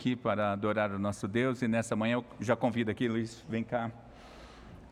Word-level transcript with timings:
aqui 0.00 0.16
para 0.16 0.52
adorar 0.52 0.90
o 0.92 0.98
nosso 0.98 1.28
Deus 1.28 1.60
e 1.60 1.68
nessa 1.68 1.94
manhã 1.94 2.14
eu 2.14 2.24
já 2.40 2.56
convido 2.56 2.90
aqui, 2.90 3.06
Luiz, 3.06 3.44
vem 3.46 3.62
cá. 3.62 3.90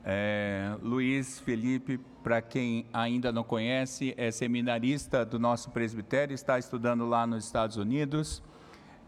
É, 0.05 0.77
Luiz 0.83 1.39
Felipe, 1.41 1.99
para 2.23 2.43
quem 2.43 2.85
ainda 2.93 3.33
não 3.33 3.43
conhece, 3.43 4.13
é 4.19 4.31
seminarista 4.31 5.25
do 5.25 5.39
nosso 5.39 5.71
presbitério, 5.71 6.35
está 6.35 6.59
estudando 6.59 7.07
lá 7.07 7.27
nos 7.27 7.47
Estados 7.47 7.79
Unidos, 7.79 8.43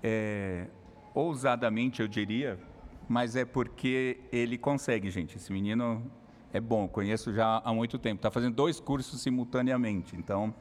é, 0.02 0.68
ousadamente 1.14 2.00
eu 2.00 2.08
diria, 2.08 2.58
mas 3.06 3.36
é 3.36 3.44
porque 3.44 4.20
ele 4.32 4.56
consegue, 4.56 5.10
gente. 5.10 5.36
Esse 5.36 5.52
menino 5.52 6.10
é 6.50 6.62
bom, 6.62 6.88
conheço 6.88 7.30
já 7.30 7.60
há 7.62 7.74
muito 7.74 7.98
tempo, 7.98 8.20
está 8.20 8.30
fazendo 8.30 8.54
dois 8.54 8.80
cursos 8.80 9.20
simultaneamente, 9.20 10.16
então, 10.16 10.54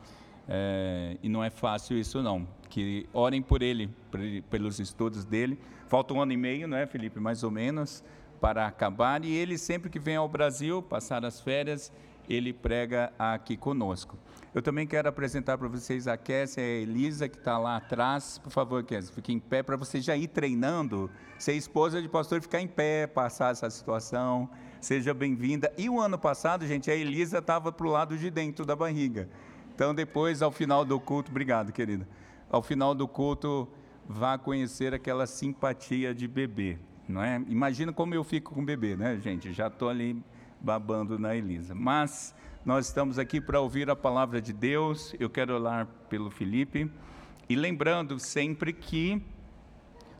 é, 0.50 1.16
e 1.24 1.30
não 1.30 1.44
é 1.44 1.50
fácil 1.50 1.98
isso 1.98 2.22
não 2.22 2.60
que 2.70 3.10
orem 3.12 3.42
por 3.42 3.62
ele, 3.62 3.90
pelos 4.50 4.80
estudos 4.80 5.26
dele. 5.26 5.60
Falta 5.88 6.14
um 6.14 6.22
ano 6.22 6.32
e 6.32 6.38
meio, 6.38 6.68
não 6.68 6.78
é, 6.78 6.86
Felipe? 6.86 7.20
Mais 7.20 7.44
ou 7.44 7.52
menos, 7.52 8.04
para 8.40 8.68
acabar. 8.68 9.26
E 9.26 9.32
ele, 9.32 9.58
sempre 9.58 9.90
que 9.90 10.00
vem 10.00 10.16
ao 10.16 10.30
Brasil, 10.30 10.82
passar 10.82 11.26
as 11.26 11.42
férias, 11.42 11.92
ele 12.30 12.54
prega 12.54 13.12
aqui 13.18 13.58
conosco. 13.58 14.18
Eu 14.54 14.62
também 14.62 14.88
quero 14.88 15.10
apresentar 15.10 15.58
para 15.58 15.68
vocês 15.68 16.08
a 16.08 16.16
Kessia 16.16 16.64
e 16.64 16.66
a 16.66 16.82
Elisa, 16.82 17.28
que 17.28 17.38
está 17.38 17.58
lá 17.58 17.78
atrás. 17.78 18.38
Por 18.38 18.52
favor, 18.52 18.84
Kessia, 18.84 19.14
fique 19.14 19.34
em 19.34 19.40
pé 19.40 19.64
para 19.64 19.76
você 19.76 20.00
já 20.00 20.16
ir 20.16 20.28
treinando. 20.28 21.10
Ser 21.38 21.54
esposa 21.54 22.02
de 22.02 22.08
pastor, 22.08 22.42
ficar 22.42 22.62
em 22.62 22.68
pé, 22.68 23.08
passar 23.08 23.52
essa 23.52 23.70
situação. 23.70 24.50
Seja 24.80 25.14
bem-vinda. 25.14 25.72
E 25.78 25.90
o 25.90 26.00
ano 26.00 26.18
passado, 26.18 26.66
gente, 26.66 26.90
a 26.90 26.96
Elisa 26.96 27.40
estava 27.40 27.72
para 27.72 27.88
o 27.88 27.90
lado 27.90 28.18
de 28.18 28.30
dentro 28.30 28.66
da 28.66 28.76
barriga. 28.76 29.28
Então, 29.80 29.96
depois, 29.96 30.42
ao 30.42 30.52
final 30.52 30.84
do 30.84 31.00
culto, 31.00 31.32
obrigado, 31.32 31.72
querida 31.72 32.06
ao 32.50 32.62
final 32.62 32.94
do 32.94 33.08
culto, 33.08 33.66
vá 34.06 34.38
conhecer 34.38 34.94
aquela 34.94 35.26
simpatia 35.26 36.14
de 36.14 36.28
bebê, 36.28 36.78
não 37.08 37.24
é? 37.24 37.42
Imagina 37.48 37.94
como 37.94 38.14
eu 38.14 38.22
fico 38.26 38.54
com 38.54 38.66
bebê, 38.66 38.98
né, 38.98 39.18
gente? 39.24 39.54
Já 39.54 39.68
estou 39.68 39.88
ali 39.88 40.22
babando 40.60 41.18
na 41.18 41.34
Elisa. 41.34 41.74
Mas 41.74 42.36
nós 42.66 42.88
estamos 42.88 43.18
aqui 43.18 43.40
para 43.40 43.62
ouvir 43.62 43.90
a 43.90 43.96
palavra 43.96 44.42
de 44.42 44.52
Deus. 44.52 45.16
Eu 45.18 45.30
quero 45.30 45.54
orar 45.54 45.88
pelo 46.10 46.30
Felipe. 46.30 46.92
E 47.48 47.56
lembrando 47.56 48.20
sempre 48.20 48.74
que 48.74 49.24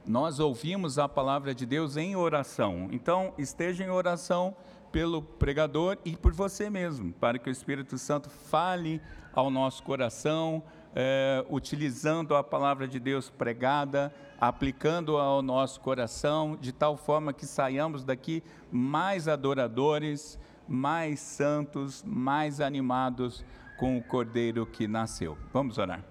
nós 0.08 0.40
ouvimos 0.40 0.98
a 0.98 1.10
palavra 1.10 1.54
de 1.54 1.66
Deus 1.66 1.98
em 1.98 2.16
oração. 2.16 2.88
Então, 2.94 3.34
esteja 3.38 3.84
em 3.84 3.90
oração 3.90 4.56
pelo 4.92 5.22
pregador 5.22 5.98
e 6.04 6.16
por 6.16 6.34
você 6.34 6.70
mesmo, 6.70 7.14
para 7.14 7.38
que 7.38 7.50
o 7.50 7.52
Espírito 7.52 7.98
Santo 7.98 8.30
fale 8.30 9.02
ao 9.34 9.50
nosso 9.50 9.84
coração, 9.84 10.64
é, 10.96 11.46
utilizando 11.50 12.36
a 12.36 12.44
palavra 12.44 12.88
de 12.88 13.00
Deus 13.00 13.30
pregada, 13.30 14.14
aplicando 14.40 15.18
ao 15.18 15.42
nosso 15.42 15.80
coração, 15.82 16.58
de 16.60 16.72
tal 16.72 16.98
forma 16.98 17.34
que 17.34 17.46
saiamos 17.46 18.04
daqui 18.04 18.44
mais 18.72 19.28
adoradores, 19.28 20.40
mais 20.68 21.20
santos, 21.20 22.04
mais 22.06 22.62
animados 22.62 23.44
com 23.78 23.98
o 23.98 24.04
Cordeiro 24.04 24.66
que 24.66 24.88
nasceu. 24.88 25.38
Vamos 25.54 25.78
orar. 25.78 26.04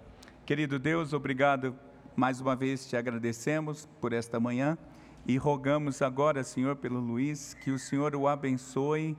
Querido 0.47 0.79
Deus, 0.79 1.13
obrigado 1.13 1.77
mais 2.17 2.41
uma 2.41 2.57
vez, 2.57 2.89
te 2.89 2.97
agradecemos 2.97 3.89
por 4.01 4.13
esta 4.13 4.41
manhã 4.41 4.77
e 5.27 5.36
rogamos 5.36 6.00
agora, 6.02 6.42
Senhor, 6.42 6.77
pelo 6.77 7.00
Luiz, 7.00 7.55
que 7.55 7.70
o 7.70 7.78
Senhor 7.78 8.14
o 8.16 8.27
abençoe 8.27 9.16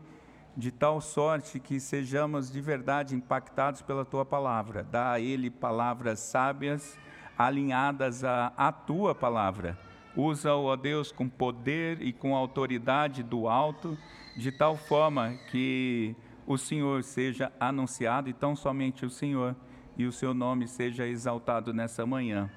de 0.56 0.72
tal 0.72 1.00
sorte 1.00 1.60
que 1.60 1.80
sejamos 1.80 2.52
de 2.52 2.60
verdade 2.60 3.16
impactados 3.16 3.82
pela 3.82 4.04
tua 4.04 4.26
palavra. 4.26 4.84
Dá 4.84 5.14
a 5.14 5.20
ele 5.20 5.50
palavras 5.50 6.20
sábias, 6.20 6.98
alinhadas 7.38 8.24
à, 8.24 8.52
à 8.58 8.72
tua 8.72 9.16
palavra. 9.16 9.78
Usa-o, 10.16 10.66
ó 10.66 10.76
Deus, 10.76 11.12
com 11.12 11.30
poder 11.30 12.02
e 12.02 12.12
com 12.12 12.36
autoridade 12.36 13.24
do 13.24 13.48
alto, 13.48 13.98
de 14.36 14.52
tal 14.52 14.76
forma 14.76 15.34
que 15.50 16.16
o 16.46 16.58
Senhor 16.58 17.04
seja 17.04 17.52
anunciado 17.60 18.28
e 18.28 18.34
tão 18.34 18.56
somente 18.56 19.06
o 19.06 19.10
Senhor, 19.10 19.56
e 19.98 20.06
o 20.06 20.12
seu 20.12 20.34
nome 20.34 20.68
seja 20.68 21.06
exaltado 21.06 21.74
nessa 21.74 22.06
manhã, 22.06 22.50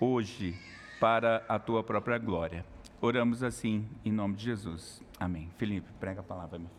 hoje, 0.00 0.54
para 0.98 1.44
a 1.48 1.58
tua 1.58 1.82
própria 1.82 2.18
glória. 2.18 2.64
Oramos 3.00 3.44
assim, 3.44 3.88
em 4.04 4.10
nome 4.10 4.34
de 4.34 4.42
Jesus. 4.42 5.00
Amém. 5.20 5.48
Felipe, 5.56 5.88
prega 6.00 6.18
a 6.20 6.24
palavra, 6.24 6.58
meu 6.58 6.68
filho. 6.68 6.78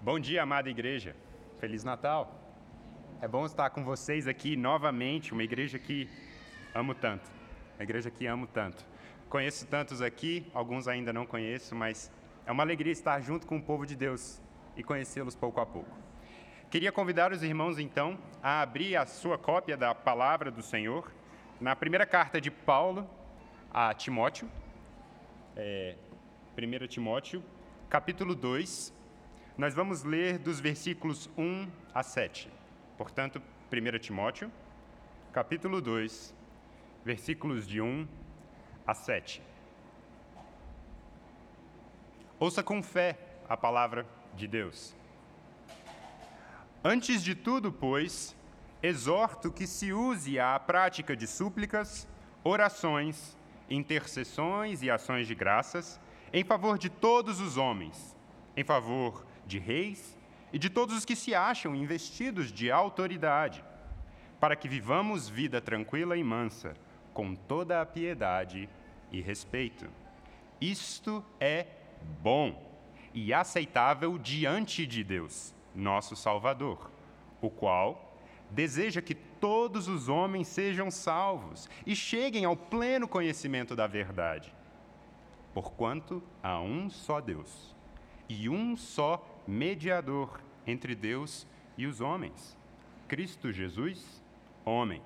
Bom 0.00 0.18
dia, 0.18 0.42
amada 0.42 0.68
igreja. 0.68 1.14
Feliz 1.60 1.84
Natal. 1.84 2.36
É 3.20 3.28
bom 3.28 3.46
estar 3.46 3.70
com 3.70 3.84
vocês 3.84 4.26
aqui 4.26 4.56
novamente, 4.56 5.32
uma 5.32 5.44
igreja 5.44 5.78
que 5.78 6.08
amo 6.74 6.92
tanto. 6.92 7.30
Uma 7.76 7.84
igreja 7.84 8.10
que 8.10 8.26
amo 8.26 8.48
tanto. 8.48 8.84
Conheço 9.28 9.64
tantos 9.68 10.02
aqui, 10.02 10.44
alguns 10.52 10.88
ainda 10.88 11.12
não 11.12 11.24
conheço, 11.24 11.76
mas 11.76 12.10
é 12.44 12.50
uma 12.50 12.64
alegria 12.64 12.90
estar 12.90 13.20
junto 13.20 13.46
com 13.46 13.58
o 13.58 13.62
povo 13.62 13.86
de 13.86 13.94
Deus 13.94 14.42
e 14.76 14.82
conhecê-los 14.82 15.36
pouco 15.36 15.60
a 15.60 15.66
pouco. 15.66 16.01
Queria 16.72 16.90
convidar 16.90 17.32
os 17.32 17.42
irmãos, 17.42 17.78
então, 17.78 18.18
a 18.42 18.62
abrir 18.62 18.96
a 18.96 19.04
sua 19.04 19.36
cópia 19.36 19.76
da 19.76 19.94
palavra 19.94 20.50
do 20.50 20.62
Senhor 20.62 21.12
na 21.60 21.76
primeira 21.76 22.06
carta 22.06 22.40
de 22.40 22.50
Paulo 22.50 23.06
a 23.70 23.92
Timóteo, 23.92 24.50
é, 25.54 25.96
1 26.56 26.86
Timóteo, 26.86 27.44
capítulo 27.90 28.34
2, 28.34 28.90
nós 29.58 29.74
vamos 29.74 30.02
ler 30.02 30.38
dos 30.38 30.60
versículos 30.60 31.28
1 31.36 31.68
a 31.92 32.02
7. 32.02 32.48
Portanto, 32.96 33.42
1 33.70 33.98
Timóteo, 33.98 34.50
capítulo 35.30 35.78
2, 35.78 36.34
versículos 37.04 37.68
de 37.68 37.82
1 37.82 38.08
a 38.86 38.94
7. 38.94 39.42
Ouça 42.40 42.62
com 42.62 42.82
fé 42.82 43.18
a 43.46 43.58
palavra 43.58 44.06
de 44.34 44.48
Deus. 44.48 45.01
Antes 46.84 47.22
de 47.22 47.36
tudo, 47.36 47.70
pois, 47.70 48.36
exorto 48.82 49.52
que 49.52 49.68
se 49.68 49.92
use 49.92 50.40
a 50.40 50.58
prática 50.58 51.16
de 51.16 51.28
súplicas, 51.28 52.08
orações, 52.42 53.36
intercessões 53.70 54.82
e 54.82 54.90
ações 54.90 55.28
de 55.28 55.34
graças 55.34 56.00
em 56.32 56.42
favor 56.42 56.76
de 56.76 56.90
todos 56.90 57.40
os 57.40 57.56
homens, 57.56 58.16
em 58.56 58.64
favor 58.64 59.24
de 59.46 59.60
reis 59.60 60.18
e 60.52 60.58
de 60.58 60.68
todos 60.68 60.96
os 60.96 61.04
que 61.04 61.14
se 61.14 61.32
acham 61.36 61.76
investidos 61.76 62.50
de 62.50 62.68
autoridade, 62.68 63.62
para 64.40 64.56
que 64.56 64.68
vivamos 64.68 65.28
vida 65.28 65.60
tranquila 65.60 66.16
e 66.16 66.24
mansa, 66.24 66.74
com 67.14 67.32
toda 67.32 67.80
a 67.80 67.86
piedade 67.86 68.68
e 69.12 69.20
respeito. 69.20 69.88
Isto 70.60 71.24
é 71.38 71.66
bom 72.20 72.60
e 73.14 73.32
aceitável 73.32 74.18
diante 74.18 74.84
de 74.84 75.04
Deus, 75.04 75.54
nosso 75.74 76.14
Salvador, 76.16 76.90
o 77.40 77.50
qual 77.50 78.18
deseja 78.50 79.00
que 79.00 79.14
todos 79.14 79.88
os 79.88 80.08
homens 80.08 80.46
sejam 80.48 80.90
salvos 80.90 81.68
e 81.86 81.96
cheguem 81.96 82.44
ao 82.44 82.56
pleno 82.56 83.08
conhecimento 83.08 83.74
da 83.74 83.86
verdade. 83.86 84.54
Porquanto 85.54 86.22
há 86.42 86.60
um 86.60 86.88
só 86.88 87.20
Deus 87.20 87.74
e 88.28 88.48
um 88.48 88.76
só 88.76 89.26
mediador 89.46 90.40
entre 90.66 90.94
Deus 90.94 91.46
e 91.76 91.86
os 91.86 92.00
homens, 92.00 92.56
Cristo 93.08 93.52
Jesus, 93.52 94.22
homem, 94.64 95.02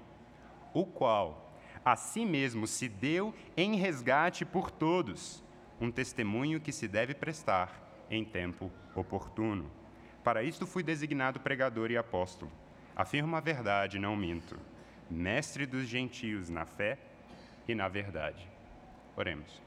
o 0.75 0.85
qual 0.85 1.47
a 1.85 1.95
si 1.95 2.25
mesmo 2.25 2.67
se 2.67 2.89
deu 2.89 3.33
em 3.57 3.77
resgate 3.77 4.45
por 4.45 4.71
todos, 4.71 5.43
um 5.81 5.91
testemunho 5.91 6.61
que 6.61 6.73
se 6.73 6.89
deve 6.89 7.15
prestar 7.15 8.07
em 8.11 8.25
tempo 8.25 8.71
oportuno. 8.95 9.71
Para 10.27 10.43
isto 10.43 10.67
fui 10.67 10.83
designado 10.83 11.39
pregador 11.39 11.89
e 11.93 11.97
apóstolo. 11.97 12.51
Afirmo 12.97 13.37
a 13.37 13.41
verdade, 13.41 13.97
não 13.97 14.17
minto. 14.17 14.59
Mestre 15.09 15.65
dos 15.65 15.87
gentios 15.87 16.49
na 16.49 16.67
fé 16.67 16.99
e 17.69 17.77
na 17.77 17.87
verdade. 17.87 18.45
Oremos. 19.17 19.63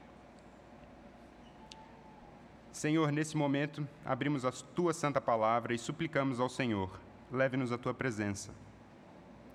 Senhor, 2.70 3.10
nesse 3.10 3.38
momento, 3.38 3.88
abrimos 4.04 4.44
a 4.44 4.52
tua 4.52 4.92
santa 4.92 5.18
palavra 5.18 5.72
e 5.72 5.78
suplicamos 5.78 6.38
ao 6.38 6.50
Senhor, 6.50 7.00
leve-nos 7.32 7.72
à 7.72 7.78
tua 7.78 7.94
presença. 7.94 8.52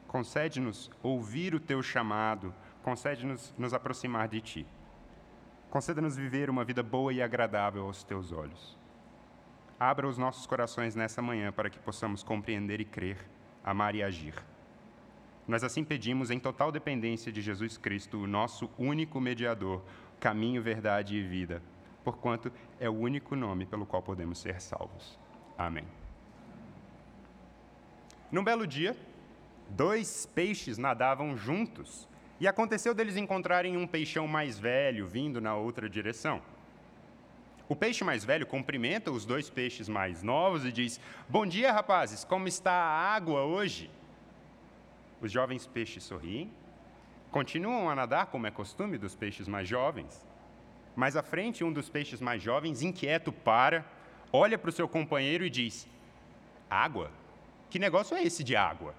Concede-nos 0.08 0.90
ouvir 1.04 1.54
o 1.54 1.60
teu 1.60 1.84
chamado, 1.84 2.52
concede-nos 2.82 3.54
nos 3.60 3.76
aproximar 3.76 4.28
de 4.28 4.42
ti. 4.42 4.68
Conceda-nos 5.70 6.18
viver 6.18 6.50
uma 6.50 6.66
vida 6.66 6.82
boa 6.82 7.14
e 7.14 7.22
agradável 7.22 7.84
aos 7.84 8.04
teus 8.04 8.32
olhos. 8.32 8.76
Abra 9.80 10.08
os 10.08 10.18
nossos 10.18 10.46
corações 10.46 10.96
nessa 10.96 11.22
manhã 11.22 11.52
para 11.52 11.70
que 11.70 11.80
possamos 11.80 12.24
compreender 12.24 12.80
e 12.80 12.86
crer, 12.86 13.18
amar 13.64 13.96
e 13.96 14.02
agir. 14.04 14.36
Nós 15.48 15.64
assim 15.64 15.84
pedimos 15.84 16.32
em 16.32 16.40
total 16.40 16.72
dependência 16.72 17.32
de 17.32 17.42
Jesus 17.42 17.78
Cristo, 17.78 18.18
o 18.18 18.28
nosso 18.28 18.70
único 18.78 19.20
mediador, 19.20 19.84
caminho, 20.20 20.62
verdade 20.62 21.16
e 21.16 21.22
vida 21.22 21.62
porquanto 22.06 22.52
é 22.80 22.88
o 22.88 22.94
único 22.94 23.36
nome 23.36 23.66
pelo 23.66 23.86
qual 23.86 24.04
podemos 24.04 24.38
ser 24.38 24.62
salvos. 24.62 25.20
Amém. 25.58 25.86
Num 28.32 28.44
belo 28.44 28.68
dia, 28.68 28.96
dois 29.70 30.28
peixes 30.28 30.78
nadavam 30.78 31.36
juntos 31.36 32.08
e 32.40 32.48
aconteceu 32.48 32.94
deles 32.94 33.18
encontrarem 33.18 33.76
um 33.76 33.88
peixão 33.88 34.28
mais 34.28 34.60
velho 34.60 35.08
vindo 35.08 35.42
na 35.42 35.56
outra 35.56 35.90
direção. 35.90 36.42
O 37.68 37.76
peixe 37.76 38.04
mais 38.04 38.24
velho 38.24 38.46
cumprimenta 38.46 39.12
os 39.12 39.26
dois 39.26 39.50
peixes 39.50 39.90
mais 39.90 40.22
novos 40.22 40.64
e 40.66 40.72
diz: 40.72 41.00
Bom 41.28 41.46
dia, 41.46 41.72
rapazes, 41.72 42.24
como 42.24 42.48
está 42.48 42.72
a 42.72 43.16
água 43.16 43.44
hoje? 43.44 43.90
Os 45.20 45.32
jovens 45.32 45.66
peixes 45.66 46.04
sorriem, 46.04 46.52
continuam 47.32 47.90
a 47.90 47.96
nadar 47.96 48.28
como 48.28 48.46
é 48.46 48.52
costume 48.52 48.98
dos 48.98 49.16
peixes 49.16 49.48
mais 49.48 49.68
jovens. 49.68 50.26
Mais 50.96 51.18
à 51.18 51.24
frente, 51.24 51.64
um 51.64 51.74
dos 51.74 51.90
peixes 51.90 52.22
mais 52.22 52.42
jovens, 52.42 52.82
inquieto, 52.82 53.32
para, 53.32 53.84
olha 54.32 54.58
para 54.58 54.70
o 54.70 54.74
seu 54.74 54.88
companheiro 54.88 55.44
e 55.44 55.50
diz: 55.50 55.88
Água? 56.70 57.12
Que 57.70 57.80
negócio 57.80 58.16
é 58.16 58.24
esse 58.24 58.44
de 58.44 58.56
água? 58.56 58.94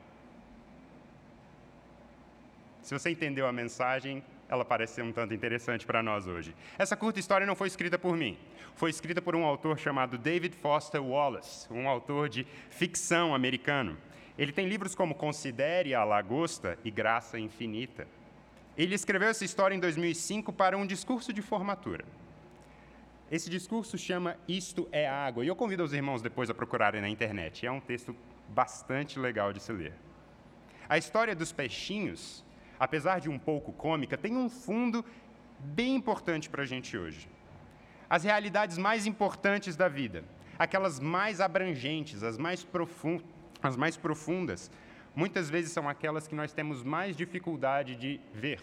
Se 2.82 2.92
você 2.92 3.10
entendeu 3.10 3.46
a 3.46 3.52
mensagem, 3.52 4.22
ela 4.48 4.64
parece 4.64 4.94
ser 4.94 5.02
um 5.02 5.12
tanto 5.12 5.34
interessante 5.34 5.84
para 5.84 6.02
nós 6.02 6.26
hoje. 6.26 6.54
Essa 6.78 6.96
curta 6.96 7.18
história 7.18 7.46
não 7.46 7.56
foi 7.56 7.66
escrita 7.66 7.98
por 7.98 8.16
mim. 8.16 8.38
Foi 8.74 8.90
escrita 8.90 9.20
por 9.20 9.34
um 9.34 9.44
autor 9.44 9.78
chamado 9.78 10.16
David 10.16 10.54
Foster 10.56 11.02
Wallace, 11.02 11.66
um 11.72 11.88
autor 11.88 12.28
de 12.28 12.46
ficção 12.70 13.34
americano. 13.34 13.96
Ele 14.38 14.52
tem 14.52 14.68
livros 14.68 14.94
como 14.94 15.14
Considere 15.14 15.94
a 15.94 16.04
Lagosta 16.04 16.78
e 16.84 16.90
Graça 16.90 17.38
Infinita. 17.38 18.06
Ele 18.76 18.94
escreveu 18.94 19.28
essa 19.28 19.44
história 19.44 19.74
em 19.74 19.80
2005 19.80 20.52
para 20.52 20.76
um 20.76 20.86
discurso 20.86 21.32
de 21.32 21.40
formatura. 21.40 22.04
Esse 23.30 23.50
discurso 23.50 23.98
chama 23.98 24.36
Isto 24.46 24.86
é 24.92 25.08
Água, 25.08 25.44
e 25.44 25.48
eu 25.48 25.56
convido 25.56 25.82
os 25.82 25.92
irmãos 25.92 26.22
depois 26.22 26.50
a 26.50 26.54
procurarem 26.54 27.00
na 27.00 27.08
internet. 27.08 27.66
É 27.66 27.70
um 27.70 27.80
texto 27.80 28.14
bastante 28.48 29.18
legal 29.18 29.52
de 29.52 29.60
se 29.60 29.72
ler. 29.72 29.94
A 30.88 30.96
história 30.96 31.34
dos 31.34 31.50
peixinhos 31.50 32.44
apesar 32.78 33.20
de 33.20 33.28
um 33.28 33.38
pouco 33.38 33.72
cômica, 33.72 34.16
tem 34.16 34.36
um 34.36 34.48
fundo 34.48 35.04
bem 35.58 35.94
importante 35.94 36.48
para 36.48 36.62
a 36.62 36.66
gente 36.66 36.96
hoje. 36.96 37.28
As 38.08 38.24
realidades 38.24 38.78
mais 38.78 39.06
importantes 39.06 39.76
da 39.76 39.88
vida, 39.88 40.24
aquelas 40.58 41.00
mais 41.00 41.40
abrangentes, 41.40 42.22
as 42.22 42.38
mais, 42.38 42.66
as 43.62 43.76
mais 43.76 43.96
profundas, 43.96 44.70
muitas 45.14 45.50
vezes 45.50 45.72
são 45.72 45.88
aquelas 45.88 46.28
que 46.28 46.34
nós 46.34 46.52
temos 46.52 46.82
mais 46.82 47.16
dificuldade 47.16 47.96
de 47.96 48.20
ver, 48.32 48.60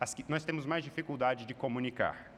as 0.00 0.12
que 0.12 0.24
nós 0.28 0.44
temos 0.44 0.66
mais 0.66 0.84
dificuldade 0.84 1.46
de 1.46 1.54
comunicar. 1.54 2.30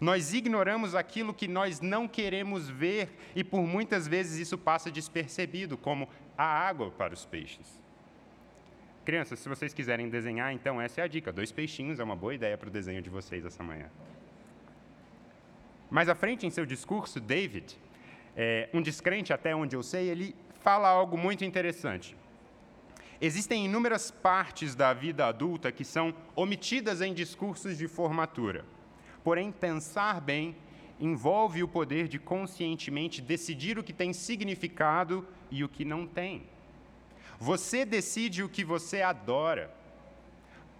Nós 0.00 0.32
ignoramos 0.32 0.94
aquilo 0.94 1.34
que 1.34 1.46
nós 1.46 1.80
não 1.80 2.08
queremos 2.08 2.68
ver 2.70 3.10
e 3.36 3.44
por 3.44 3.60
muitas 3.62 4.08
vezes 4.08 4.38
isso 4.38 4.56
passa 4.56 4.90
despercebido, 4.90 5.76
como 5.76 6.08
a 6.38 6.44
água 6.44 6.90
para 6.90 7.12
os 7.12 7.26
peixes. 7.26 7.78
Crianças, 9.04 9.38
se 9.38 9.48
vocês 9.48 9.72
quiserem 9.72 10.08
desenhar, 10.08 10.52
então 10.52 10.80
essa 10.80 11.00
é 11.00 11.04
a 11.04 11.08
dica. 11.08 11.32
Dois 11.32 11.50
peixinhos 11.50 11.98
é 11.98 12.04
uma 12.04 12.16
boa 12.16 12.34
ideia 12.34 12.56
para 12.58 12.68
o 12.68 12.70
desenho 12.70 13.00
de 13.00 13.08
vocês 13.08 13.44
essa 13.44 13.62
manhã. 13.62 13.90
Mais 15.90 16.08
à 16.08 16.14
frente, 16.14 16.46
em 16.46 16.50
seu 16.50 16.66
discurso, 16.66 17.18
David, 17.18 17.76
é, 18.36 18.68
um 18.72 18.82
descrente 18.82 19.32
até 19.32 19.56
onde 19.56 19.74
eu 19.74 19.82
sei, 19.82 20.08
ele 20.08 20.36
fala 20.60 20.88
algo 20.88 21.16
muito 21.16 21.44
interessante. 21.44 22.14
Existem 23.20 23.64
inúmeras 23.64 24.10
partes 24.10 24.74
da 24.74 24.94
vida 24.94 25.26
adulta 25.26 25.72
que 25.72 25.84
são 25.84 26.14
omitidas 26.36 27.00
em 27.00 27.12
discursos 27.12 27.76
de 27.76 27.88
formatura. 27.88 28.64
Porém, 29.24 29.50
pensar 29.50 30.20
bem 30.20 30.56
envolve 30.98 31.62
o 31.62 31.68
poder 31.68 32.06
de 32.06 32.18
conscientemente 32.18 33.20
decidir 33.22 33.78
o 33.78 33.82
que 33.82 33.92
tem 33.92 34.12
significado 34.12 35.26
e 35.50 35.64
o 35.64 35.68
que 35.68 35.84
não 35.84 36.06
tem. 36.06 36.44
Você 37.40 37.86
decide 37.86 38.42
o 38.42 38.50
que 38.50 38.62
você 38.62 39.00
adora. 39.00 39.74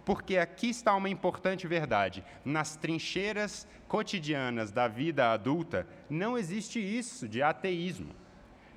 Porque 0.05 0.37
aqui 0.37 0.69
está 0.69 0.95
uma 0.95 1.09
importante 1.09 1.67
verdade: 1.67 2.23
nas 2.45 2.75
trincheiras 2.75 3.67
cotidianas 3.87 4.71
da 4.71 4.87
vida 4.87 5.33
adulta, 5.33 5.87
não 6.07 6.37
existe 6.37 6.79
isso 6.79 7.27
de 7.27 7.41
ateísmo. 7.41 8.13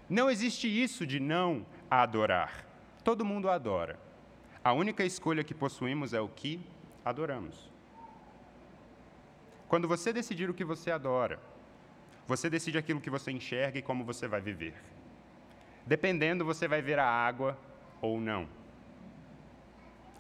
Não 0.08 0.31
existe 0.31 0.66
isso 0.66 1.06
de 1.06 1.20
não 1.20 1.66
adorar. 1.90 2.66
Todo 3.04 3.25
mundo 3.25 3.50
adora. 3.50 3.98
A 4.62 4.72
única 4.72 5.04
escolha 5.04 5.44
que 5.44 5.54
possuímos 5.54 6.14
é 6.14 6.20
o 6.20 6.28
que 6.28 6.60
adoramos. 7.04 7.70
Quando 9.69 9.87
você 9.87 10.10
decidir 10.10 10.48
o 10.48 10.54
que 10.54 10.64
você 10.64 10.90
adora, 10.90 11.38
você 12.26 12.48
decide 12.48 12.78
aquilo 12.78 13.00
que 13.00 13.10
você 13.10 13.30
enxerga 13.30 13.78
e 13.78 13.82
como 13.82 14.04
você 14.04 14.26
vai 14.26 14.40
viver. 14.40 14.75
Dependendo, 15.87 16.44
você 16.44 16.66
vai 16.66 16.80
ver 16.80 16.98
a 16.98 17.06
água 17.06 17.58
ou 18.04 18.20
não. 18.20 18.46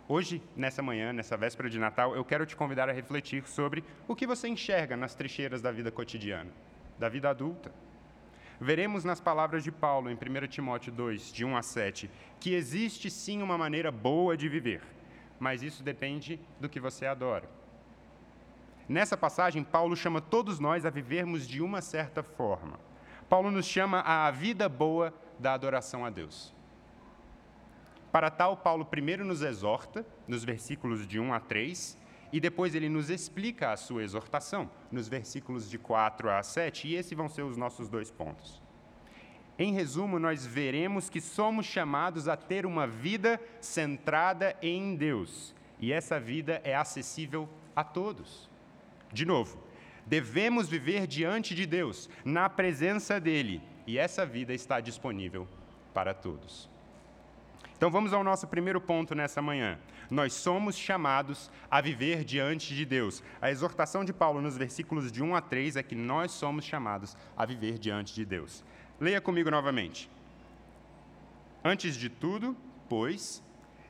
Hoje, 0.06 0.42
nessa 0.54 0.82
manhã, 0.82 1.12
nessa 1.12 1.36
véspera 1.36 1.68
de 1.68 1.78
Natal, 1.78 2.14
eu 2.14 2.24
quero 2.24 2.44
te 2.44 2.56
convidar 2.56 2.88
a 2.88 2.92
refletir 2.92 3.46
sobre 3.46 3.82
o 4.06 4.14
que 4.14 4.26
você 4.26 4.48
enxerga 4.48 4.96
nas 4.96 5.14
trincheiras 5.14 5.62
da 5.62 5.72
vida 5.72 5.90
cotidiana, 5.90 6.50
da 6.98 7.08
vida 7.08 7.30
adulta. 7.30 7.72
Veremos 8.60 9.04
nas 9.04 9.20
palavras 9.20 9.64
de 9.64 9.72
Paulo 9.72 10.10
em 10.10 10.14
1 10.14 10.46
Timóteo 10.48 10.92
2, 10.92 11.32
de 11.32 11.44
1 11.44 11.56
a 11.56 11.62
7, 11.62 12.10
que 12.38 12.54
existe 12.54 13.10
sim 13.10 13.42
uma 13.42 13.58
maneira 13.58 13.90
boa 13.90 14.36
de 14.36 14.48
viver, 14.48 14.82
mas 15.40 15.62
isso 15.62 15.82
depende 15.82 16.38
do 16.60 16.68
que 16.68 16.78
você 16.78 17.06
adora. 17.06 17.48
Nessa 18.88 19.16
passagem, 19.16 19.64
Paulo 19.64 19.96
chama 19.96 20.20
todos 20.20 20.60
nós 20.60 20.84
a 20.84 20.90
vivermos 20.90 21.48
de 21.48 21.62
uma 21.62 21.80
certa 21.80 22.22
forma. 22.22 22.78
Paulo 23.28 23.50
nos 23.50 23.66
chama 23.66 24.00
à 24.00 24.30
vida 24.30 24.68
boa 24.68 25.12
da 25.38 25.54
adoração 25.54 26.04
a 26.04 26.10
Deus. 26.10 26.53
Para 28.14 28.30
tal, 28.30 28.56
Paulo 28.56 28.84
primeiro 28.84 29.24
nos 29.24 29.42
exorta, 29.42 30.06
nos 30.28 30.44
versículos 30.44 31.04
de 31.04 31.18
1 31.18 31.34
a 31.34 31.40
3, 31.40 31.98
e 32.32 32.38
depois 32.38 32.72
ele 32.76 32.88
nos 32.88 33.10
explica 33.10 33.72
a 33.72 33.76
sua 33.76 34.04
exortação, 34.04 34.70
nos 34.88 35.08
versículos 35.08 35.68
de 35.68 35.78
4 35.78 36.30
a 36.30 36.40
7, 36.40 36.86
e 36.86 36.94
esses 36.94 37.12
vão 37.12 37.28
ser 37.28 37.42
os 37.42 37.56
nossos 37.56 37.88
dois 37.88 38.12
pontos. 38.12 38.62
Em 39.58 39.72
resumo, 39.72 40.20
nós 40.20 40.46
veremos 40.46 41.10
que 41.10 41.20
somos 41.20 41.66
chamados 41.66 42.28
a 42.28 42.36
ter 42.36 42.64
uma 42.64 42.86
vida 42.86 43.40
centrada 43.60 44.56
em 44.62 44.94
Deus, 44.94 45.52
e 45.80 45.92
essa 45.92 46.20
vida 46.20 46.60
é 46.62 46.72
acessível 46.72 47.48
a 47.74 47.82
todos. 47.82 48.48
De 49.12 49.26
novo, 49.26 49.58
devemos 50.06 50.68
viver 50.68 51.08
diante 51.08 51.52
de 51.52 51.66
Deus, 51.66 52.08
na 52.24 52.48
presença 52.48 53.18
dEle, 53.18 53.60
e 53.84 53.98
essa 53.98 54.24
vida 54.24 54.54
está 54.54 54.78
disponível 54.78 55.48
para 55.92 56.14
todos. 56.14 56.72
Então 57.76 57.90
vamos 57.90 58.12
ao 58.12 58.22
nosso 58.22 58.46
primeiro 58.46 58.80
ponto 58.80 59.14
nessa 59.14 59.42
manhã. 59.42 59.78
Nós 60.10 60.32
somos 60.32 60.76
chamados 60.76 61.50
a 61.70 61.80
viver 61.80 62.24
diante 62.24 62.74
de 62.74 62.84
Deus. 62.84 63.22
A 63.40 63.50
exortação 63.50 64.04
de 64.04 64.12
Paulo 64.12 64.40
nos 64.40 64.56
versículos 64.56 65.10
de 65.10 65.22
1 65.22 65.34
a 65.34 65.40
3 65.40 65.76
é 65.76 65.82
que 65.82 65.94
nós 65.94 66.30
somos 66.30 66.64
chamados 66.64 67.16
a 67.36 67.44
viver 67.44 67.78
diante 67.78 68.14
de 68.14 68.24
Deus. 68.24 68.64
Leia 69.00 69.20
comigo 69.20 69.50
novamente. 69.50 70.08
Antes 71.64 71.96
de 71.96 72.08
tudo, 72.08 72.56
pois, 72.88 73.42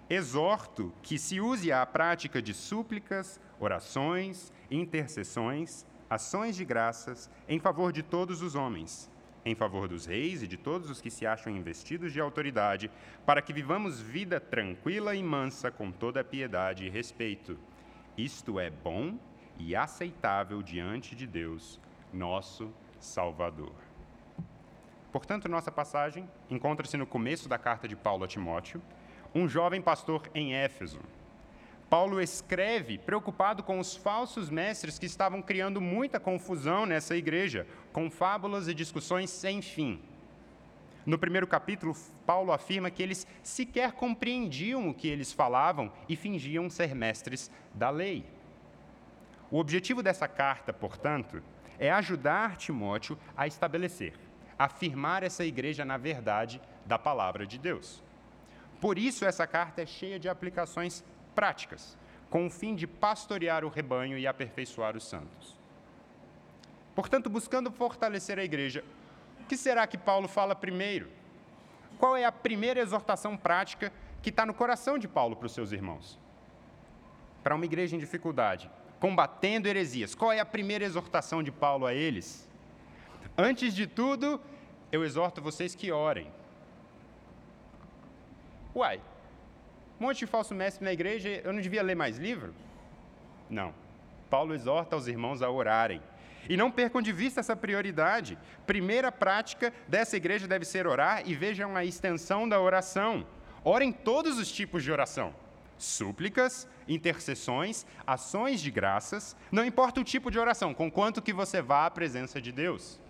exorto 0.08 0.92
que 1.02 1.18
se 1.18 1.40
use 1.40 1.70
a 1.70 1.85
prática 1.85 2.40
de 2.40 2.54
súplicas, 2.54 3.38
orações, 3.61 4.50
intercessões, 4.70 5.85
ações 6.08 6.56
de 6.56 6.64
graças 6.64 7.28
em 7.47 7.61
favor 7.61 7.92
de 7.92 8.02
todos 8.02 8.40
os 8.40 8.54
homens 8.54 9.11
em 9.44 9.54
favor 9.54 9.86
dos 9.88 10.06
reis 10.06 10.42
e 10.42 10.46
de 10.46 10.56
todos 10.56 10.90
os 10.90 11.00
que 11.00 11.10
se 11.10 11.26
acham 11.26 11.54
investidos 11.54 12.12
de 12.12 12.20
autoridade, 12.20 12.90
para 13.26 13.42
que 13.42 13.52
vivamos 13.52 14.00
vida 14.00 14.40
tranquila 14.40 15.14
e 15.14 15.22
mansa 15.22 15.70
com 15.70 15.90
toda 15.90 16.24
piedade 16.24 16.84
e 16.84 16.88
respeito. 16.88 17.58
Isto 18.16 18.58
é 18.58 18.70
bom 18.70 19.18
e 19.58 19.76
aceitável 19.76 20.62
diante 20.62 21.14
de 21.14 21.26
Deus, 21.26 21.80
nosso 22.12 22.72
Salvador. 22.98 23.74
Portanto, 25.12 25.48
nossa 25.48 25.70
passagem 25.70 26.28
encontra-se 26.50 26.96
no 26.96 27.06
começo 27.06 27.48
da 27.48 27.58
carta 27.58 27.86
de 27.86 27.94
Paulo 27.94 28.24
a 28.24 28.28
Timóteo, 28.28 28.82
um 29.34 29.48
jovem 29.48 29.80
pastor 29.80 30.28
em 30.34 30.54
Éfeso, 30.54 31.00
Paulo 31.94 32.20
escreve 32.20 32.98
preocupado 32.98 33.62
com 33.62 33.78
os 33.78 33.94
falsos 33.94 34.50
mestres 34.50 34.98
que 34.98 35.06
estavam 35.06 35.40
criando 35.40 35.80
muita 35.80 36.18
confusão 36.18 36.84
nessa 36.84 37.16
igreja, 37.16 37.68
com 37.92 38.10
fábulas 38.10 38.66
e 38.66 38.74
discussões 38.74 39.30
sem 39.30 39.62
fim. 39.62 40.02
No 41.06 41.16
primeiro 41.16 41.46
capítulo, 41.46 41.96
Paulo 42.26 42.50
afirma 42.50 42.90
que 42.90 43.00
eles 43.00 43.24
sequer 43.44 43.92
compreendiam 43.92 44.88
o 44.88 44.92
que 44.92 45.06
eles 45.06 45.32
falavam 45.32 45.92
e 46.08 46.16
fingiam 46.16 46.68
ser 46.68 46.96
mestres 46.96 47.48
da 47.72 47.90
lei. 47.90 48.26
O 49.48 49.60
objetivo 49.60 50.02
dessa 50.02 50.26
carta, 50.26 50.72
portanto, 50.72 51.40
é 51.78 51.92
ajudar 51.92 52.56
Timóteo 52.56 53.16
a 53.36 53.46
estabelecer, 53.46 54.14
afirmar 54.58 55.22
essa 55.22 55.44
igreja 55.44 55.84
na 55.84 55.96
verdade 55.96 56.60
da 56.84 56.98
palavra 56.98 57.46
de 57.46 57.56
Deus. 57.56 58.02
Por 58.80 58.98
isso, 58.98 59.24
essa 59.24 59.46
carta 59.46 59.80
é 59.80 59.86
cheia 59.86 60.18
de 60.18 60.28
aplicações 60.28 61.04
práticas, 61.34 61.96
com 62.30 62.46
o 62.46 62.50
fim 62.50 62.74
de 62.74 62.86
pastorear 62.86 63.64
o 63.64 63.68
rebanho 63.68 64.16
e 64.16 64.26
aperfeiçoar 64.26 64.96
os 64.96 65.04
santos. 65.04 65.58
Portanto, 66.94 67.28
buscando 67.28 67.70
fortalecer 67.70 68.38
a 68.38 68.44
igreja, 68.44 68.84
o 69.40 69.44
que 69.44 69.56
será 69.56 69.86
que 69.86 69.98
Paulo 69.98 70.28
fala 70.28 70.54
primeiro? 70.54 71.08
qual 71.98 72.16
é 72.16 72.24
a 72.24 72.32
primeira 72.32 72.80
exortação 72.80 73.36
prática 73.36 73.92
que 74.22 74.30
está 74.30 74.44
no 74.44 74.54
coração 74.54 74.98
de 74.98 75.08
Paulo 75.08 75.36
para 75.36 75.46
os 75.46 75.52
seus 75.52 75.72
irmãos? 75.72 76.18
Para 77.42 77.54
uma 77.54 77.64
igreja 77.64 77.96
em 77.96 77.98
dificuldade, 77.98 78.70
combatendo 79.00 79.68
heresias, 79.68 80.14
qual 80.14 80.32
é 80.32 80.40
a 80.40 80.44
primeira 80.44 80.84
exortação 80.84 81.42
de 81.42 81.50
Paulo 81.50 81.86
a 81.86 81.94
eles? 81.94 82.48
Antes 83.36 83.74
de 83.74 83.86
tudo, 83.86 84.40
eu 84.90 85.04
exorto 85.04 85.40
vocês 85.40 85.74
que 85.74 85.90
orem. 85.90 86.30
Uai, 88.74 89.00
monte 90.04 90.18
de 90.18 90.26
falso 90.26 90.54
mestre 90.54 90.84
na 90.84 90.92
igreja, 90.92 91.40
eu 91.44 91.52
não 91.52 91.61
devia 91.61 91.82
ler 91.82 91.94
mais 91.94 92.16
livro? 92.18 92.54
Não. 93.49 93.75
Paulo 94.30 94.54
exorta 94.54 94.96
os 94.96 95.08
irmãos 95.08 95.42
a 95.42 95.50
orarem. 95.50 96.00
E 96.49 96.56
não 96.56 96.70
percam 96.70 97.00
de 97.00 97.12
vista 97.12 97.40
essa 97.40 97.56
prioridade. 97.56 98.38
Primeira 98.66 99.11
prática 99.11 99.73
dessa 99.88 100.16
igreja 100.16 100.46
deve 100.46 100.64
ser 100.64 100.87
orar 100.87 101.23
e 101.25 101.34
vejam 101.34 101.76
a 101.76 101.84
extensão 101.84 102.49
da 102.49 102.61
oração. 102.61 103.26
Orem 103.64 103.92
todos 103.92 104.38
os 104.38 104.52
tipos 104.52 104.82
de 104.82 104.92
oração: 104.92 105.34
súplicas, 105.78 106.68
intercessões, 106.87 107.87
ações 108.06 108.61
de 108.61 108.70
graças, 108.70 109.34
não 109.50 109.64
importa 109.64 110.00
o 110.00 110.04
tipo 110.04 110.30
de 110.30 110.38
oração, 110.38 110.75
conquanto 110.75 111.23
que 111.23 111.32
você 111.32 111.62
vá 111.62 111.87
à 111.87 111.90
presença 111.90 112.40
de 112.40 112.52
Deus. 112.52 113.00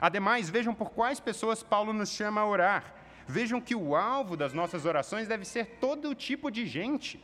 Ademais, 0.00 0.50
vejam 0.50 0.74
por 0.74 0.90
quais 0.90 1.20
pessoas 1.20 1.62
Paulo 1.62 1.92
nos 1.92 2.10
chama 2.10 2.40
a 2.40 2.46
orar. 2.46 3.01
Vejam 3.26 3.60
que 3.60 3.74
o 3.74 3.94
alvo 3.94 4.36
das 4.36 4.52
nossas 4.52 4.84
orações 4.84 5.28
deve 5.28 5.44
ser 5.44 5.78
todo 5.80 6.14
tipo 6.14 6.50
de 6.50 6.66
gente, 6.66 7.22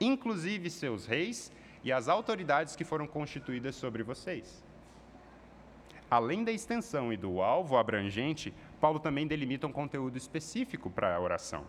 inclusive 0.00 0.70
seus 0.70 1.06
reis 1.06 1.52
e 1.82 1.92
as 1.92 2.08
autoridades 2.08 2.74
que 2.74 2.84
foram 2.84 3.06
constituídas 3.06 3.76
sobre 3.76 4.02
vocês. 4.02 4.64
Além 6.10 6.44
da 6.44 6.52
extensão 6.52 7.12
e 7.12 7.16
do 7.16 7.42
alvo 7.42 7.76
abrangente, 7.76 8.54
Paulo 8.80 8.98
também 8.98 9.26
delimita 9.26 9.66
um 9.66 9.72
conteúdo 9.72 10.16
específico 10.16 10.90
para 10.90 11.14
a 11.14 11.20
oração. 11.20 11.66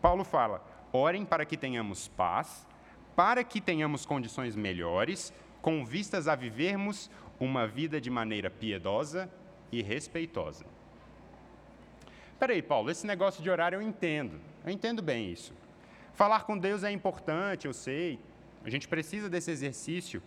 Paulo 0.00 0.24
fala: 0.24 0.64
orem 0.92 1.24
para 1.24 1.44
que 1.44 1.56
tenhamos 1.56 2.08
paz, 2.08 2.66
para 3.16 3.44
que 3.44 3.60
tenhamos 3.60 4.06
condições 4.06 4.56
melhores, 4.56 5.32
com 5.60 5.84
vistas 5.84 6.28
a 6.28 6.34
vivermos 6.34 7.10
uma 7.38 7.66
vida 7.66 8.00
de 8.00 8.10
maneira 8.10 8.50
piedosa 8.50 9.30
e 9.70 9.82
respeitosa. 9.82 10.64
Peraí, 12.42 12.60
Paulo, 12.60 12.90
esse 12.90 13.06
negócio 13.06 13.40
de 13.40 13.48
orar 13.48 13.72
eu 13.72 13.80
entendo, 13.80 14.40
eu 14.64 14.72
entendo 14.72 15.00
bem 15.00 15.30
isso. 15.30 15.54
Falar 16.12 16.42
com 16.42 16.58
Deus 16.58 16.82
é 16.82 16.90
importante, 16.90 17.68
eu 17.68 17.72
sei, 17.72 18.18
a 18.64 18.68
gente 18.68 18.88
precisa 18.88 19.30
desse 19.30 19.48
exercício. 19.52 20.20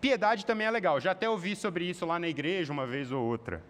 Piedade 0.00 0.44
também 0.44 0.66
é 0.66 0.70
legal, 0.72 0.98
já 0.98 1.12
até 1.12 1.30
ouvi 1.30 1.54
sobre 1.54 1.84
isso 1.84 2.04
lá 2.04 2.18
na 2.18 2.26
igreja 2.26 2.72
uma 2.72 2.88
vez 2.88 3.12
ou 3.12 3.24
outra. 3.24 3.62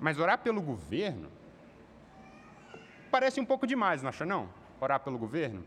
Mas 0.00 0.18
orar 0.18 0.38
pelo 0.38 0.60
governo 0.60 1.30
parece 3.12 3.40
um 3.40 3.44
pouco 3.44 3.64
demais, 3.64 4.02
não 4.02 4.08
acha 4.08 4.26
não? 4.26 4.48
Orar 4.80 4.98
pelo 4.98 5.16
governo? 5.16 5.64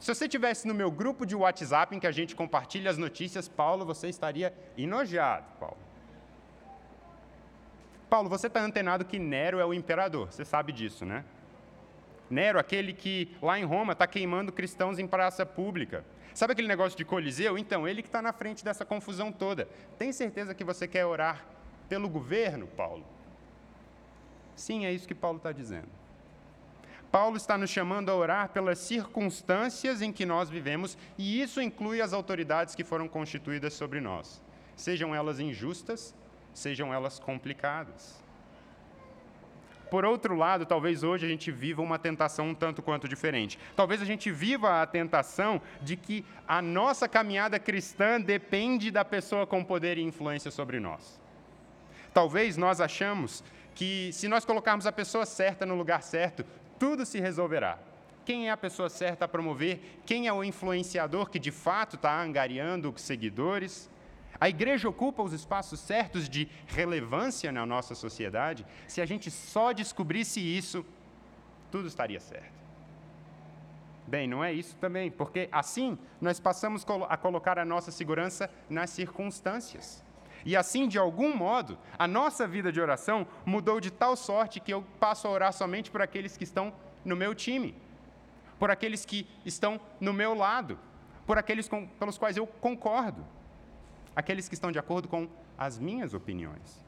Se 0.00 0.12
você 0.12 0.28
tivesse 0.28 0.66
no 0.66 0.74
meu 0.74 0.90
grupo 0.90 1.24
de 1.24 1.36
WhatsApp 1.36 1.94
em 1.94 2.00
que 2.00 2.06
a 2.08 2.10
gente 2.10 2.34
compartilha 2.34 2.90
as 2.90 2.98
notícias, 2.98 3.46
Paulo, 3.48 3.86
você 3.86 4.08
estaria 4.08 4.52
enojado, 4.76 5.46
Paulo. 5.60 5.87
Paulo, 8.08 8.28
você 8.28 8.46
está 8.46 8.60
antenado 8.60 9.04
que 9.04 9.18
Nero 9.18 9.60
é 9.60 9.64
o 9.64 9.74
imperador, 9.74 10.32
você 10.32 10.44
sabe 10.44 10.72
disso, 10.72 11.04
né? 11.04 11.24
Nero, 12.30 12.58
aquele 12.58 12.92
que 12.92 13.36
lá 13.40 13.58
em 13.58 13.64
Roma 13.64 13.92
está 13.92 14.06
queimando 14.06 14.52
cristãos 14.52 14.98
em 14.98 15.06
praça 15.06 15.46
pública. 15.46 16.04
Sabe 16.34 16.52
aquele 16.52 16.68
negócio 16.68 16.96
de 16.96 17.04
Coliseu? 17.04 17.58
Então, 17.58 17.88
ele 17.88 18.02
que 18.02 18.08
está 18.08 18.20
na 18.22 18.32
frente 18.32 18.64
dessa 18.64 18.84
confusão 18.84 19.32
toda. 19.32 19.66
Tem 19.98 20.12
certeza 20.12 20.54
que 20.54 20.62
você 20.62 20.86
quer 20.86 21.04
orar 21.04 21.44
pelo 21.88 22.08
governo, 22.08 22.66
Paulo? 22.66 23.04
Sim, 24.54 24.84
é 24.84 24.92
isso 24.92 25.08
que 25.08 25.14
Paulo 25.14 25.38
está 25.38 25.52
dizendo. 25.52 25.88
Paulo 27.10 27.36
está 27.36 27.56
nos 27.56 27.70
chamando 27.70 28.10
a 28.10 28.14
orar 28.14 28.50
pelas 28.50 28.78
circunstâncias 28.78 30.02
em 30.02 30.12
que 30.12 30.26
nós 30.26 30.50
vivemos, 30.50 30.98
e 31.16 31.40
isso 31.40 31.60
inclui 31.60 32.02
as 32.02 32.12
autoridades 32.12 32.74
que 32.74 32.84
foram 32.84 33.08
constituídas 33.08 33.72
sobre 33.72 33.98
nós, 33.98 34.42
sejam 34.76 35.14
elas 35.14 35.40
injustas, 35.40 36.14
sejam 36.54 36.92
elas 36.92 37.18
complicadas. 37.18 38.22
Por 39.90 40.04
outro 40.04 40.34
lado, 40.34 40.66
talvez 40.66 41.02
hoje 41.02 41.24
a 41.24 41.28
gente 41.28 41.50
viva 41.50 41.80
uma 41.80 41.98
tentação 41.98 42.48
um 42.48 42.54
tanto 42.54 42.82
quanto 42.82 43.08
diferente. 43.08 43.58
Talvez 43.74 44.02
a 44.02 44.04
gente 44.04 44.30
viva 44.30 44.82
a 44.82 44.86
tentação 44.86 45.60
de 45.80 45.96
que 45.96 46.24
a 46.46 46.60
nossa 46.60 47.08
caminhada 47.08 47.58
cristã 47.58 48.20
depende 48.20 48.90
da 48.90 49.04
pessoa 49.04 49.46
com 49.46 49.64
poder 49.64 49.96
e 49.96 50.02
influência 50.02 50.50
sobre 50.50 50.78
nós. 50.78 51.18
Talvez 52.12 52.56
nós 52.56 52.80
achamos 52.80 53.42
que 53.74 54.10
se 54.12 54.28
nós 54.28 54.44
colocarmos 54.44 54.86
a 54.86 54.92
pessoa 54.92 55.24
certa 55.24 55.64
no 55.64 55.74
lugar 55.74 56.02
certo, 56.02 56.44
tudo 56.78 57.06
se 57.06 57.20
resolverá. 57.20 57.78
Quem 58.24 58.48
é 58.48 58.50
a 58.50 58.56
pessoa 58.58 58.90
certa 58.90 59.24
a 59.24 59.28
promover? 59.28 60.00
Quem 60.04 60.26
é 60.26 60.32
o 60.32 60.44
influenciador 60.44 61.30
que 61.30 61.38
de 61.38 61.50
fato 61.50 61.96
está 61.96 62.20
angariando 62.20 62.92
seguidores? 62.96 63.88
A 64.40 64.48
igreja 64.48 64.88
ocupa 64.88 65.22
os 65.22 65.32
espaços 65.32 65.80
certos 65.80 66.28
de 66.28 66.48
relevância 66.66 67.50
na 67.50 67.66
nossa 67.66 67.94
sociedade. 67.94 68.64
Se 68.86 69.00
a 69.00 69.06
gente 69.06 69.30
só 69.30 69.72
descobrisse 69.72 70.40
isso, 70.40 70.86
tudo 71.72 71.88
estaria 71.88 72.20
certo. 72.20 72.56
Bem, 74.06 74.28
não 74.28 74.42
é 74.42 74.52
isso 74.52 74.76
também, 74.76 75.10
porque 75.10 75.48
assim 75.50 75.98
nós 76.20 76.38
passamos 76.38 76.86
a 77.08 77.16
colocar 77.16 77.58
a 77.58 77.64
nossa 77.64 77.90
segurança 77.90 78.48
nas 78.70 78.90
circunstâncias. 78.90 80.04
E 80.46 80.56
assim, 80.56 80.86
de 80.86 80.98
algum 80.98 81.36
modo, 81.36 81.76
a 81.98 82.06
nossa 82.06 82.46
vida 82.46 82.70
de 82.70 82.80
oração 82.80 83.26
mudou 83.44 83.80
de 83.80 83.90
tal 83.90 84.16
sorte 84.16 84.60
que 84.60 84.72
eu 84.72 84.84
passo 85.00 85.26
a 85.26 85.30
orar 85.30 85.52
somente 85.52 85.90
por 85.90 86.00
aqueles 86.00 86.36
que 86.36 86.44
estão 86.44 86.72
no 87.04 87.16
meu 87.16 87.34
time, 87.34 87.74
por 88.58 88.70
aqueles 88.70 89.04
que 89.04 89.26
estão 89.44 89.80
no 90.00 90.12
meu 90.12 90.32
lado, 90.32 90.78
por 91.26 91.36
aqueles 91.36 91.68
com, 91.68 91.86
pelos 91.86 92.16
quais 92.16 92.36
eu 92.36 92.46
concordo 92.46 93.26
aqueles 94.14 94.48
que 94.48 94.54
estão 94.54 94.72
de 94.72 94.78
acordo 94.78 95.08
com 95.08 95.28
as 95.56 95.78
minhas 95.78 96.14
opiniões. 96.14 96.84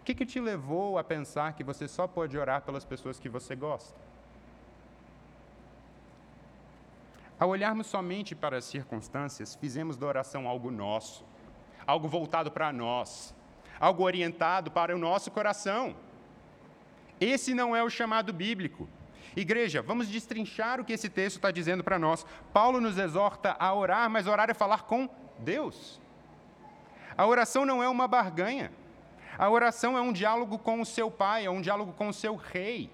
O 0.00 0.04
que, 0.04 0.14
que 0.14 0.26
te 0.26 0.40
levou 0.40 0.98
a 0.98 1.04
pensar 1.04 1.52
que 1.52 1.62
você 1.62 1.86
só 1.86 2.08
pode 2.08 2.36
orar 2.36 2.62
pelas 2.62 2.84
pessoas 2.84 3.20
que 3.20 3.28
você 3.28 3.54
gosta? 3.54 3.96
Ao 7.38 7.48
olharmos 7.48 7.86
somente 7.86 8.34
para 8.34 8.56
as 8.56 8.64
circunstâncias, 8.64 9.54
fizemos 9.54 9.96
da 9.96 10.06
oração 10.06 10.48
algo 10.48 10.70
nosso, 10.70 11.24
algo 11.86 12.08
voltado 12.08 12.50
para 12.50 12.72
nós, 12.72 13.32
algo 13.78 14.02
orientado 14.02 14.70
para 14.70 14.94
o 14.94 14.98
nosso 14.98 15.30
coração. 15.30 15.94
Esse 17.20 17.54
não 17.54 17.74
é 17.74 17.82
o 17.84 17.90
chamado 17.90 18.32
bíblico. 18.32 18.88
Igreja, 19.36 19.80
vamos 19.80 20.08
destrinchar 20.08 20.80
o 20.80 20.84
que 20.84 20.92
esse 20.92 21.08
texto 21.08 21.36
está 21.36 21.52
dizendo 21.52 21.84
para 21.84 21.96
nós. 21.96 22.26
Paulo 22.52 22.80
nos 22.80 22.98
exorta 22.98 23.56
a 23.56 23.72
orar, 23.72 24.10
mas 24.10 24.26
orar 24.26 24.50
é 24.50 24.54
falar 24.54 24.82
com 24.82 25.08
Deus. 25.38 26.01
A 27.16 27.26
oração 27.26 27.64
não 27.64 27.82
é 27.82 27.88
uma 27.88 28.08
barganha. 28.08 28.72
A 29.38 29.48
oração 29.48 29.96
é 29.96 30.00
um 30.00 30.12
diálogo 30.12 30.58
com 30.58 30.80
o 30.80 30.86
seu 30.86 31.10
pai, 31.10 31.46
é 31.46 31.50
um 31.50 31.60
diálogo 31.60 31.92
com 31.92 32.08
o 32.08 32.12
seu 32.12 32.36
rei. 32.36 32.90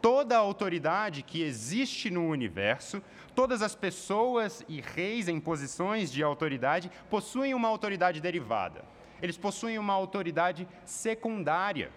Toda 0.00 0.36
a 0.36 0.40
autoridade 0.40 1.22
que 1.22 1.42
existe 1.42 2.08
no 2.08 2.28
universo, 2.28 3.02
todas 3.34 3.62
as 3.62 3.74
pessoas 3.74 4.64
e 4.68 4.80
reis 4.80 5.28
em 5.28 5.40
posições 5.40 6.10
de 6.10 6.22
autoridade 6.22 6.90
possuem 7.10 7.52
uma 7.52 7.68
autoridade 7.68 8.20
derivada. 8.20 8.84
Eles 9.20 9.36
possuem 9.36 9.78
uma 9.78 9.92
autoridade 9.92 10.68
secundária. 10.84 11.90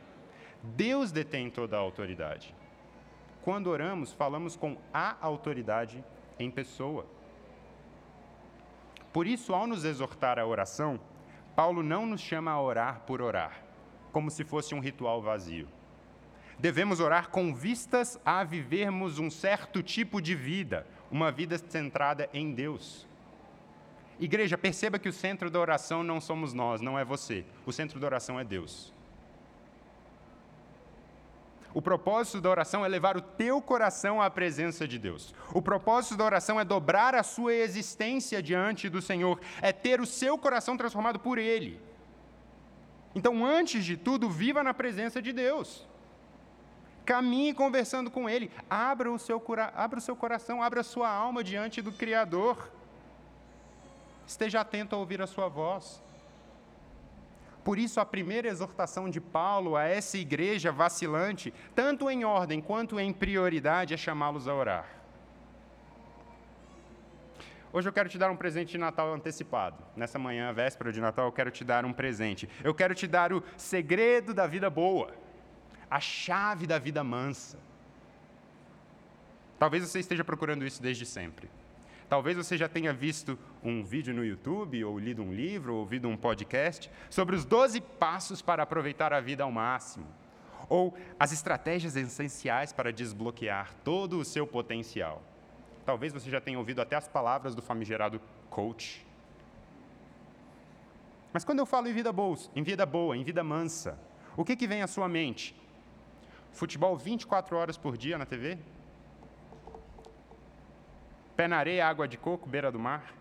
Deus 0.63 1.11
detém 1.11 1.49
toda 1.49 1.77
a 1.77 1.79
autoridade. 1.79 2.55
Quando 3.43 3.67
oramos, 3.67 4.11
falamos 4.13 4.55
com 4.55 4.77
a 4.93 5.15
autoridade 5.21 6.03
em 6.39 6.49
pessoa. 6.49 7.05
Por 9.13 9.27
isso, 9.27 9.53
ao 9.53 9.67
nos 9.67 9.83
exortar 9.83 10.39
à 10.39 10.45
oração, 10.45 10.99
Paulo 11.55 11.83
não 11.83 12.05
nos 12.05 12.21
chama 12.21 12.51
a 12.51 12.61
orar 12.61 13.01
por 13.01 13.21
orar, 13.21 13.61
como 14.11 14.31
se 14.31 14.43
fosse 14.43 14.73
um 14.73 14.79
ritual 14.79 15.21
vazio. 15.21 15.67
Devemos 16.57 16.99
orar 16.99 17.29
com 17.29 17.53
vistas 17.53 18.19
a 18.23 18.43
vivermos 18.43 19.19
um 19.19 19.29
certo 19.29 19.81
tipo 19.81 20.21
de 20.21 20.35
vida, 20.35 20.85
uma 21.09 21.31
vida 21.31 21.57
centrada 21.57 22.29
em 22.33 22.53
Deus. 22.53 23.07
Igreja, 24.19 24.57
perceba 24.57 24.99
que 24.99 25.09
o 25.09 25.13
centro 25.13 25.49
da 25.49 25.59
oração 25.59 26.03
não 26.03 26.21
somos 26.21 26.53
nós, 26.53 26.79
não 26.79 26.97
é 26.97 27.03
você. 27.03 27.43
O 27.65 27.71
centro 27.71 27.99
da 27.99 28.05
oração 28.05 28.39
é 28.39 28.43
Deus. 28.43 28.93
O 31.73 31.81
propósito 31.81 32.41
da 32.41 32.49
oração 32.49 32.83
é 32.83 32.87
levar 32.87 33.15
o 33.15 33.21
teu 33.21 33.61
coração 33.61 34.21
à 34.21 34.29
presença 34.29 34.87
de 34.87 34.99
Deus. 34.99 35.33
O 35.53 35.61
propósito 35.61 36.17
da 36.17 36.25
oração 36.25 36.59
é 36.59 36.65
dobrar 36.65 37.15
a 37.15 37.23
sua 37.23 37.53
existência 37.53 38.41
diante 38.41 38.89
do 38.89 39.01
Senhor, 39.01 39.39
é 39.61 39.71
ter 39.71 40.01
o 40.01 40.05
seu 40.05 40.37
coração 40.37 40.75
transformado 40.75 41.19
por 41.19 41.37
Ele. 41.37 41.79
Então, 43.15 43.45
antes 43.45 43.85
de 43.85 43.95
tudo, 43.95 44.29
viva 44.29 44.63
na 44.63 44.73
presença 44.73 45.21
de 45.21 45.31
Deus. 45.31 45.85
Caminhe 47.05 47.53
conversando 47.53 48.11
com 48.11 48.29
Ele. 48.29 48.51
Abra 48.69 49.11
o 49.11 49.17
seu, 49.17 49.41
abra 49.75 49.99
o 49.99 50.01
seu 50.01 50.15
coração, 50.15 50.61
abra 50.61 50.81
a 50.81 50.83
sua 50.83 51.09
alma 51.09 51.43
diante 51.43 51.81
do 51.81 51.91
Criador. 51.91 52.69
Esteja 54.25 54.61
atento 54.61 54.95
a 54.95 54.99
ouvir 54.99 55.21
a 55.21 55.27
sua 55.27 55.47
voz. 55.47 56.01
Por 57.63 57.77
isso, 57.77 57.99
a 57.99 58.05
primeira 58.05 58.47
exortação 58.47 59.09
de 59.09 59.21
Paulo 59.21 59.75
a 59.75 59.83
essa 59.83 60.17
igreja 60.17 60.71
vacilante, 60.71 61.53
tanto 61.75 62.09
em 62.09 62.23
ordem 62.25 62.59
quanto 62.59 62.99
em 62.99 63.13
prioridade, 63.13 63.93
é 63.93 63.97
chamá-los 63.97 64.47
a 64.47 64.53
orar. 64.53 65.01
Hoje 67.73 67.87
eu 67.87 67.93
quero 67.93 68.09
te 68.09 68.17
dar 68.17 68.29
um 68.29 68.35
presente 68.35 68.71
de 68.71 68.77
Natal 68.77 69.13
antecipado. 69.13 69.81
Nessa 69.95 70.19
manhã, 70.19 70.51
véspera 70.51 70.91
de 70.91 70.99
Natal, 70.99 71.25
eu 71.27 71.31
quero 71.31 71.51
te 71.51 71.63
dar 71.63 71.85
um 71.85 71.93
presente. 71.93 72.49
Eu 72.63 72.73
quero 72.73 72.93
te 72.93 73.07
dar 73.07 73.31
o 73.31 73.41
segredo 73.55 74.33
da 74.33 74.45
vida 74.45 74.69
boa, 74.69 75.13
a 75.89 75.99
chave 75.99 76.67
da 76.67 76.77
vida 76.77 77.01
mansa. 77.03 77.57
Talvez 79.57 79.87
você 79.87 79.99
esteja 79.99 80.23
procurando 80.23 80.65
isso 80.65 80.81
desde 80.81 81.05
sempre. 81.05 81.49
Talvez 82.11 82.35
você 82.35 82.57
já 82.57 82.67
tenha 82.67 82.91
visto 82.91 83.39
um 83.63 83.85
vídeo 83.85 84.13
no 84.13 84.25
YouTube, 84.25 84.83
ou 84.83 84.99
lido 84.99 85.23
um 85.23 85.31
livro, 85.31 85.73
ou 85.73 85.79
ouvido 85.79 86.09
um 86.09 86.17
podcast 86.17 86.91
sobre 87.09 87.37
os 87.37 87.45
12 87.45 87.79
passos 87.79 88.41
para 88.41 88.63
aproveitar 88.63 89.13
a 89.13 89.21
vida 89.21 89.45
ao 89.45 89.49
máximo, 89.49 90.05
ou 90.67 90.93
as 91.17 91.31
estratégias 91.31 91.95
essenciais 91.95 92.73
para 92.73 92.91
desbloquear 92.91 93.73
todo 93.85 94.19
o 94.19 94.25
seu 94.25 94.45
potencial. 94.45 95.23
Talvez 95.85 96.11
você 96.11 96.29
já 96.29 96.41
tenha 96.41 96.59
ouvido 96.59 96.81
até 96.81 96.97
as 96.97 97.07
palavras 97.07 97.55
do 97.55 97.61
famigerado 97.61 98.19
coach. 98.49 99.07
Mas 101.31 101.45
quando 101.45 101.59
eu 101.59 101.65
falo 101.65 101.87
em 101.87 101.93
vida 101.93 102.11
boa, 102.11 102.37
em 102.53 102.61
vida 102.61 102.85
boa, 102.85 103.15
em 103.15 103.23
vida 103.23 103.41
mansa, 103.41 103.97
o 104.35 104.43
que, 104.43 104.57
que 104.57 104.67
vem 104.67 104.81
à 104.81 104.87
sua 104.87 105.07
mente? 105.07 105.55
Futebol 106.51 106.97
24 106.97 107.55
horas 107.55 107.77
por 107.77 107.95
dia 107.95 108.17
na 108.17 108.25
TV? 108.25 108.59
Pé 111.41 111.47
na 111.47 111.57
areia, 111.57 111.87
água 111.87 112.07
de 112.07 112.19
coco, 112.19 112.47
beira 112.47 112.71
do 112.71 112.77
mar. 112.77 113.15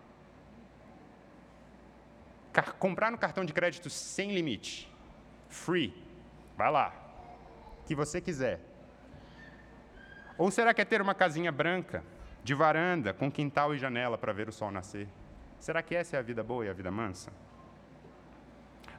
Car 2.53 2.75
comprar 2.75 3.09
no 3.09 3.17
cartão 3.17 3.43
de 3.43 3.51
crédito 3.51 3.89
sem 3.89 4.31
limite. 4.31 4.87
Free. 5.49 5.91
Vai 6.55 6.69
lá. 6.69 6.93
Que 7.87 7.95
você 7.95 8.21
quiser. 8.21 8.59
Ou 10.37 10.51
será 10.51 10.71
que 10.71 10.81
é 10.81 10.85
ter 10.85 11.01
uma 11.01 11.15
casinha 11.15 11.51
branca, 11.51 12.03
de 12.43 12.53
varanda, 12.53 13.11
com 13.11 13.31
quintal 13.31 13.73
e 13.73 13.79
janela 13.79 14.19
para 14.19 14.31
ver 14.31 14.47
o 14.47 14.51
sol 14.51 14.69
nascer? 14.69 15.07
Será 15.59 15.81
que 15.81 15.95
essa 15.95 16.15
é 16.15 16.19
a 16.19 16.21
vida 16.21 16.43
boa 16.43 16.63
e 16.63 16.69
a 16.69 16.73
vida 16.73 16.91
mansa? 16.91 17.33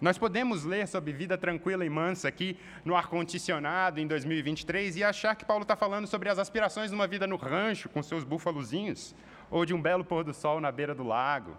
Nós 0.03 0.19
podemos 0.19 0.65
ler 0.65 0.89
sobre 0.89 1.13
vida 1.13 1.39
tranquila 1.39 1.85
e 1.87 1.89
mansa 1.89 2.27
aqui 2.27 2.59
no 2.85 2.97
ar-condicionado 2.97 4.01
em 4.01 4.07
2023 4.09 4.97
e 4.97 5.05
achar 5.05 5.37
que 5.37 5.45
Paulo 5.45 5.63
está 5.63 5.77
falando 5.77 6.09
sobre 6.09 6.29
as 6.29 6.41
aspirações 6.41 6.91
de 6.91 6.95
uma 6.97 7.07
vida 7.07 7.25
no 7.25 7.37
rancho 7.37 7.89
com 7.89 8.03
seus 8.03 8.25
búfalozinhos, 8.25 9.15
ou 9.49 9.65
de 9.65 9.73
um 9.73 9.81
belo 9.81 10.05
pôr 10.05 10.25
do 10.25 10.35
sol 10.35 10.61
na 10.61 10.73
beira 10.73 10.93
do 10.93 11.05
lago. 11.05 11.57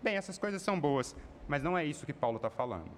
Bem, 0.00 0.14
essas 0.14 0.38
coisas 0.38 0.62
são 0.62 0.78
boas, 0.78 1.16
mas 1.48 1.64
não 1.64 1.76
é 1.76 1.84
isso 1.84 2.06
que 2.06 2.12
Paulo 2.12 2.36
está 2.36 2.48
falando. 2.48 2.92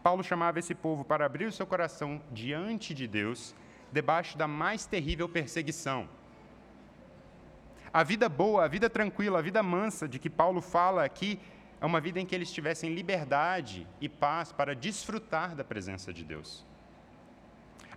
Paulo 0.00 0.22
chamava 0.22 0.60
esse 0.60 0.72
povo 0.72 1.04
para 1.04 1.26
abrir 1.26 1.46
o 1.46 1.52
seu 1.52 1.66
coração 1.66 2.22
diante 2.30 2.94
de 2.94 3.08
Deus, 3.08 3.52
debaixo 3.90 4.38
da 4.38 4.46
mais 4.46 4.86
terrível 4.86 5.28
perseguição. 5.28 6.08
A 7.92 8.04
vida 8.04 8.28
boa, 8.28 8.64
a 8.64 8.68
vida 8.68 8.88
tranquila, 8.88 9.40
a 9.40 9.42
vida 9.42 9.60
mansa 9.60 10.08
de 10.08 10.20
que 10.20 10.30
Paulo 10.30 10.62
fala 10.62 11.04
aqui 11.04 11.40
é 11.82 11.84
uma 11.84 12.00
vida 12.00 12.20
em 12.20 12.24
que 12.24 12.32
eles 12.32 12.52
tivessem 12.52 12.94
liberdade 12.94 13.88
e 14.00 14.08
paz 14.08 14.52
para 14.52 14.72
desfrutar 14.72 15.56
da 15.56 15.64
presença 15.64 16.12
de 16.12 16.22
Deus. 16.22 16.64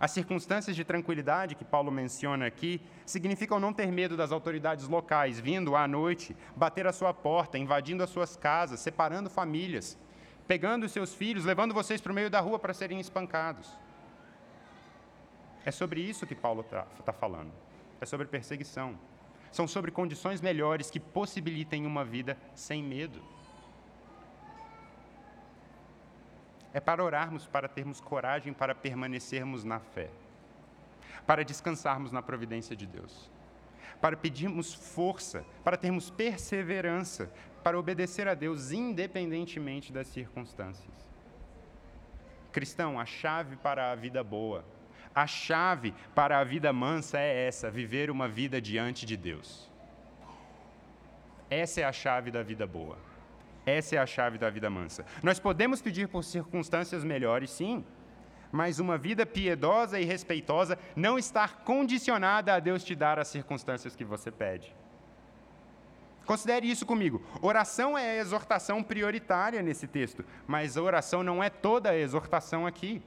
As 0.00 0.10
circunstâncias 0.10 0.74
de 0.74 0.84
tranquilidade 0.84 1.54
que 1.54 1.64
Paulo 1.64 1.92
menciona 1.92 2.46
aqui 2.46 2.80
significam 3.06 3.60
não 3.60 3.72
ter 3.72 3.92
medo 3.92 4.16
das 4.16 4.32
autoridades 4.32 4.88
locais 4.88 5.38
vindo 5.38 5.76
à 5.76 5.86
noite, 5.86 6.36
bater 6.56 6.84
a 6.84 6.92
sua 6.92 7.14
porta, 7.14 7.58
invadindo 7.58 8.02
as 8.02 8.10
suas 8.10 8.36
casas, 8.36 8.80
separando 8.80 9.30
famílias, 9.30 9.96
pegando 10.48 10.88
seus 10.88 11.14
filhos, 11.14 11.44
levando 11.44 11.72
vocês 11.72 12.00
para 12.00 12.10
o 12.10 12.14
meio 12.14 12.28
da 12.28 12.40
rua 12.40 12.58
para 12.58 12.74
serem 12.74 12.98
espancados. 12.98 13.72
É 15.64 15.70
sobre 15.70 16.00
isso 16.00 16.26
que 16.26 16.34
Paulo 16.34 16.62
está 16.62 16.82
tá 17.04 17.12
falando. 17.12 17.52
É 18.00 18.04
sobre 18.04 18.26
perseguição. 18.26 18.98
São 19.52 19.68
sobre 19.68 19.92
condições 19.92 20.40
melhores 20.40 20.90
que 20.90 20.98
possibilitem 20.98 21.86
uma 21.86 22.04
vida 22.04 22.36
sem 22.52 22.82
medo. 22.82 23.35
É 26.76 26.80
para 26.80 27.02
orarmos, 27.02 27.46
para 27.46 27.68
termos 27.68 28.02
coragem, 28.02 28.52
para 28.52 28.74
permanecermos 28.74 29.64
na 29.64 29.80
fé, 29.80 30.10
para 31.26 31.42
descansarmos 31.42 32.12
na 32.12 32.20
providência 32.20 32.76
de 32.76 32.86
Deus, 32.86 33.30
para 33.98 34.14
pedirmos 34.14 34.74
força, 34.74 35.42
para 35.64 35.78
termos 35.78 36.10
perseverança, 36.10 37.32
para 37.64 37.78
obedecer 37.78 38.28
a 38.28 38.34
Deus 38.34 38.72
independentemente 38.72 39.90
das 39.90 40.06
circunstâncias. 40.08 40.92
Cristão, 42.52 43.00
a 43.00 43.06
chave 43.06 43.56
para 43.56 43.90
a 43.90 43.94
vida 43.94 44.22
boa, 44.22 44.62
a 45.14 45.26
chave 45.26 45.94
para 46.14 46.38
a 46.38 46.44
vida 46.44 46.74
mansa 46.74 47.18
é 47.18 47.46
essa: 47.46 47.70
viver 47.70 48.10
uma 48.10 48.28
vida 48.28 48.60
diante 48.60 49.06
de 49.06 49.16
Deus. 49.16 49.70
Essa 51.48 51.80
é 51.80 51.84
a 51.84 51.92
chave 51.92 52.30
da 52.30 52.42
vida 52.42 52.66
boa. 52.66 52.98
Essa 53.66 53.96
é 53.96 53.98
a 53.98 54.06
chave 54.06 54.38
da 54.38 54.48
vida 54.48 54.70
mansa. 54.70 55.04
Nós 55.24 55.40
podemos 55.40 55.82
pedir 55.82 56.06
por 56.06 56.22
circunstâncias 56.22 57.02
melhores, 57.02 57.50
sim, 57.50 57.84
mas 58.52 58.78
uma 58.78 58.96
vida 58.96 59.26
piedosa 59.26 59.98
e 59.98 60.04
respeitosa 60.04 60.78
não 60.94 61.18
está 61.18 61.48
condicionada 61.48 62.54
a 62.54 62.60
Deus 62.60 62.84
te 62.84 62.94
dar 62.94 63.18
as 63.18 63.26
circunstâncias 63.26 63.96
que 63.96 64.04
você 64.04 64.30
pede. 64.30 64.72
Considere 66.24 66.70
isso 66.70 66.86
comigo. 66.86 67.20
Oração 67.42 67.98
é 67.98 68.12
a 68.12 68.16
exortação 68.16 68.84
prioritária 68.84 69.60
nesse 69.62 69.88
texto, 69.88 70.24
mas 70.46 70.76
oração 70.76 71.24
não 71.24 71.42
é 71.42 71.50
toda 71.50 71.90
a 71.90 71.96
exortação 71.96 72.66
aqui. 72.66 73.02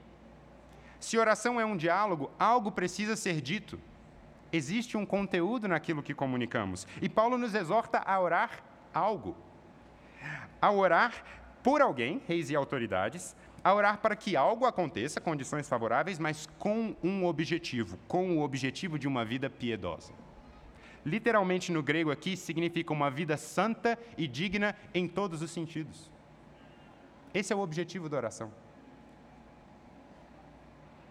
Se 0.98 1.16
oração 1.16 1.58
é 1.58 1.64
um 1.64 1.76
diálogo, 1.76 2.30
algo 2.38 2.70
precisa 2.70 3.16
ser 3.16 3.40
dito. 3.40 3.80
Existe 4.52 4.96
um 4.96 5.06
conteúdo 5.06 5.66
naquilo 5.68 6.02
que 6.02 6.14
comunicamos. 6.14 6.86
E 7.00 7.08
Paulo 7.08 7.38
nos 7.38 7.54
exorta 7.54 8.02
a 8.04 8.20
orar 8.20 8.62
algo 8.92 9.36
a 10.60 10.70
orar 10.70 11.24
por 11.62 11.80
alguém, 11.80 12.22
reis 12.26 12.50
e 12.50 12.56
autoridades, 12.56 13.36
a 13.62 13.74
orar 13.74 13.98
para 13.98 14.16
que 14.16 14.36
algo 14.36 14.64
aconteça, 14.64 15.20
condições 15.20 15.68
favoráveis, 15.68 16.18
mas 16.18 16.46
com 16.58 16.94
um 17.02 17.26
objetivo, 17.26 17.98
com 18.08 18.38
o 18.38 18.42
objetivo 18.42 18.98
de 18.98 19.06
uma 19.06 19.24
vida 19.24 19.50
piedosa. 19.50 20.12
Literalmente 21.04 21.72
no 21.72 21.82
grego 21.82 22.10
aqui 22.10 22.36
significa 22.36 22.92
uma 22.92 23.10
vida 23.10 23.36
santa 23.36 23.98
e 24.16 24.26
digna 24.26 24.76
em 24.94 25.08
todos 25.08 25.42
os 25.42 25.50
sentidos. 25.50 26.10
Esse 27.32 27.52
é 27.52 27.56
o 27.56 27.60
objetivo 27.60 28.08
da 28.08 28.16
oração. 28.16 28.52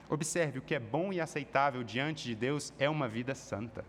Observe, 0.10 0.60
o 0.60 0.62
que 0.62 0.74
é 0.74 0.80
bom 0.80 1.13
e 1.13 1.22
aceitável 1.22 1.84
diante 1.84 2.24
de 2.24 2.36
Deus 2.36 2.74
é 2.80 2.89
uma 2.89 3.08
vida 3.08 3.36
santa. 3.36 3.86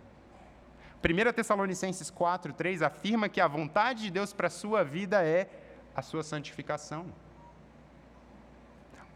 1 1.03 1.33
Tessalonicenses 1.33 2.11
4, 2.11 2.53
3 2.53 2.83
afirma 2.83 3.29
que 3.29 3.41
a 3.41 3.49
vontade 3.49 4.03
de 4.03 4.11
Deus 4.11 4.33
para 4.35 4.49
a 4.49 4.51
sua 4.51 4.85
vida 4.85 5.25
é 5.25 5.49
a 5.95 6.03
sua 6.03 6.23
santificação. 6.23 7.07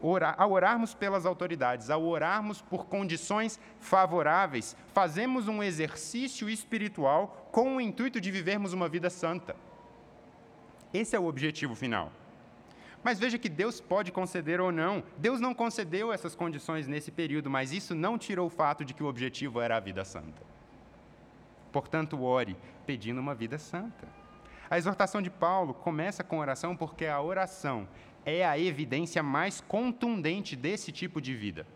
Orar, 0.01 0.35
ao 0.37 0.51
orarmos 0.51 0.93
pelas 0.93 1.25
autoridades, 1.25 1.89
ao 1.89 2.03
orarmos 2.03 2.61
por 2.61 2.85
condições 2.85 3.59
favoráveis, 3.79 4.75
fazemos 4.93 5.47
um 5.47 5.63
exercício 5.63 6.49
espiritual 6.49 7.49
com 7.51 7.75
o 7.75 7.81
intuito 7.81 8.19
de 8.19 8.31
vivermos 8.31 8.73
uma 8.73 8.89
vida 8.89 9.09
santa. 9.09 9.55
Esse 10.93 11.15
é 11.15 11.19
o 11.19 11.25
objetivo 11.25 11.75
final. 11.75 12.11
Mas 13.03 13.19
veja 13.19 13.37
que 13.37 13.47
Deus 13.47 13.79
pode 13.79 14.11
conceder 14.11 14.59
ou 14.59 14.71
não. 14.71 15.03
Deus 15.17 15.39
não 15.39 15.53
concedeu 15.53 16.11
essas 16.11 16.35
condições 16.35 16.87
nesse 16.87 17.11
período, 17.11 17.49
mas 17.49 17.71
isso 17.71 17.93
não 17.93 18.17
tirou 18.17 18.47
o 18.47 18.49
fato 18.49 18.83
de 18.83 18.93
que 18.93 19.03
o 19.03 19.07
objetivo 19.07 19.61
era 19.61 19.77
a 19.77 19.79
vida 19.79 20.03
santa. 20.03 20.54
Portanto, 21.75 22.23
ore 22.23 22.55
pedindo 22.85 23.19
uma 23.19 23.35
vida 23.35 23.57
santa. 23.57 24.07
A 24.69 24.77
exortação 24.77 25.21
de 25.21 25.29
Paulo 25.29 25.73
começa 25.73 26.23
com 26.23 26.39
oração 26.39 26.73
porque 26.73 27.05
a 27.05 27.21
oração 27.21 27.85
é 28.25 28.45
a 28.45 28.57
evidência 28.57 29.21
mais 29.21 29.59
contundente 29.59 30.55
desse 30.55 30.89
tipo 30.89 31.19
de 31.19 31.35
vida. 31.35 31.67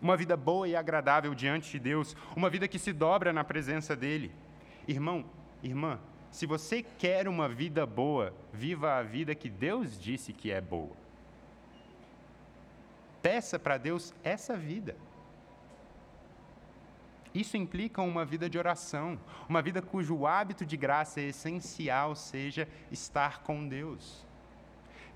Uma 0.00 0.16
vida 0.16 0.36
boa 0.36 0.68
e 0.68 0.76
agradável 0.76 1.34
diante 1.34 1.72
de 1.72 1.80
Deus, 1.80 2.14
uma 2.36 2.48
vida 2.48 2.68
que 2.68 2.78
se 2.78 2.92
dobra 2.92 3.32
na 3.32 3.42
presença 3.42 3.96
dEle. 3.96 4.30
Irmão, 4.86 5.24
irmã, 5.60 5.98
se 6.30 6.46
você 6.46 6.80
quer 6.80 7.26
uma 7.26 7.48
vida 7.48 7.84
boa, 7.84 8.32
viva 8.52 8.94
a 8.94 9.02
vida 9.02 9.34
que 9.34 9.50
Deus 9.50 10.00
disse 10.00 10.32
que 10.32 10.52
é 10.52 10.60
boa. 10.60 10.96
Peça 13.20 13.58
para 13.58 13.76
Deus 13.76 14.14
essa 14.22 14.56
vida. 14.56 14.94
Isso 17.34 17.56
implica 17.56 18.02
uma 18.02 18.24
vida 18.24 18.50
de 18.50 18.58
oração, 18.58 19.18
uma 19.48 19.62
vida 19.62 19.80
cujo 19.80 20.26
hábito 20.26 20.66
de 20.66 20.76
graça 20.76 21.20
essencial 21.20 22.16
seja 22.16 22.68
estar 22.90 23.42
com 23.42 23.68
Deus. 23.68 24.26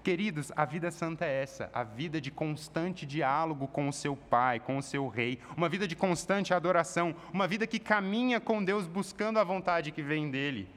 Queridos, 0.04 0.52
a 0.54 0.66
vida 0.66 0.90
santa 0.90 1.24
é 1.24 1.42
essa, 1.42 1.70
a 1.72 1.82
vida 1.82 2.20
de 2.20 2.30
constante 2.30 3.06
diálogo 3.06 3.66
com 3.66 3.88
o 3.88 3.92
seu 3.92 4.14
Pai, 4.14 4.60
com 4.60 4.76
o 4.76 4.82
seu 4.82 5.08
Rei, 5.08 5.40
uma 5.56 5.68
vida 5.68 5.88
de 5.88 5.96
constante 5.96 6.52
adoração, 6.52 7.16
uma 7.32 7.48
vida 7.48 7.66
que 7.66 7.78
caminha 7.78 8.38
com 8.38 8.62
Deus 8.62 8.86
buscando 8.86 9.38
a 9.38 9.44
vontade 9.44 9.90
que 9.90 10.02
vem 10.02 10.30
dele. 10.30 10.68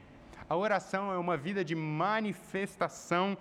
A 0.48 0.56
oração 0.56 1.12
é 1.12 1.18
uma 1.18 1.36
vida 1.36 1.62
de 1.62 1.74
manifestação 1.74 3.36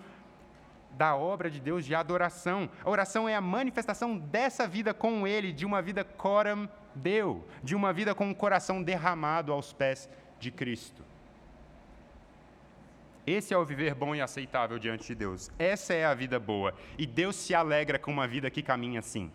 da 0.91 1.15
obra 1.15 1.49
de 1.49 1.61
Deus 1.61 1.85
de 1.85 1.95
adoração. 1.95 2.69
A 2.83 2.89
oração 2.89 3.29
é 3.29 3.35
a 3.35 3.39
manifestação 3.39 4.17
dessa 4.17 4.67
vida 4.67 4.93
com 4.93 5.25
Ele, 5.25 5.53
de 5.53 5.65
uma 5.65 5.81
vida 5.81 6.03
coram 6.03 6.69
Deu, 6.97 7.47
de 7.63 7.75
uma 7.75 7.93
vida 7.93 8.13
com 8.13 8.29
o 8.29 8.35
coração 8.35 8.81
derramado 8.81 9.51
aos 9.51 9.71
pés 9.73 10.09
de 10.39 10.51
Cristo. 10.51 11.03
Esse 13.25 13.53
é 13.53 13.57
o 13.57 13.65
viver 13.65 13.93
bom 13.93 14.15
e 14.15 14.21
aceitável 14.21 14.79
diante 14.79 15.07
de 15.07 15.15
Deus. 15.15 15.51
Essa 15.59 15.93
é 15.93 16.05
a 16.05 16.13
vida 16.13 16.39
boa. 16.39 16.73
E 16.97 17.05
Deus 17.05 17.35
se 17.35 17.53
alegra 17.53 17.99
com 17.99 18.11
uma 18.11 18.27
vida 18.27 18.49
que 18.49 18.63
caminha 18.63 18.99
assim. 18.99 19.31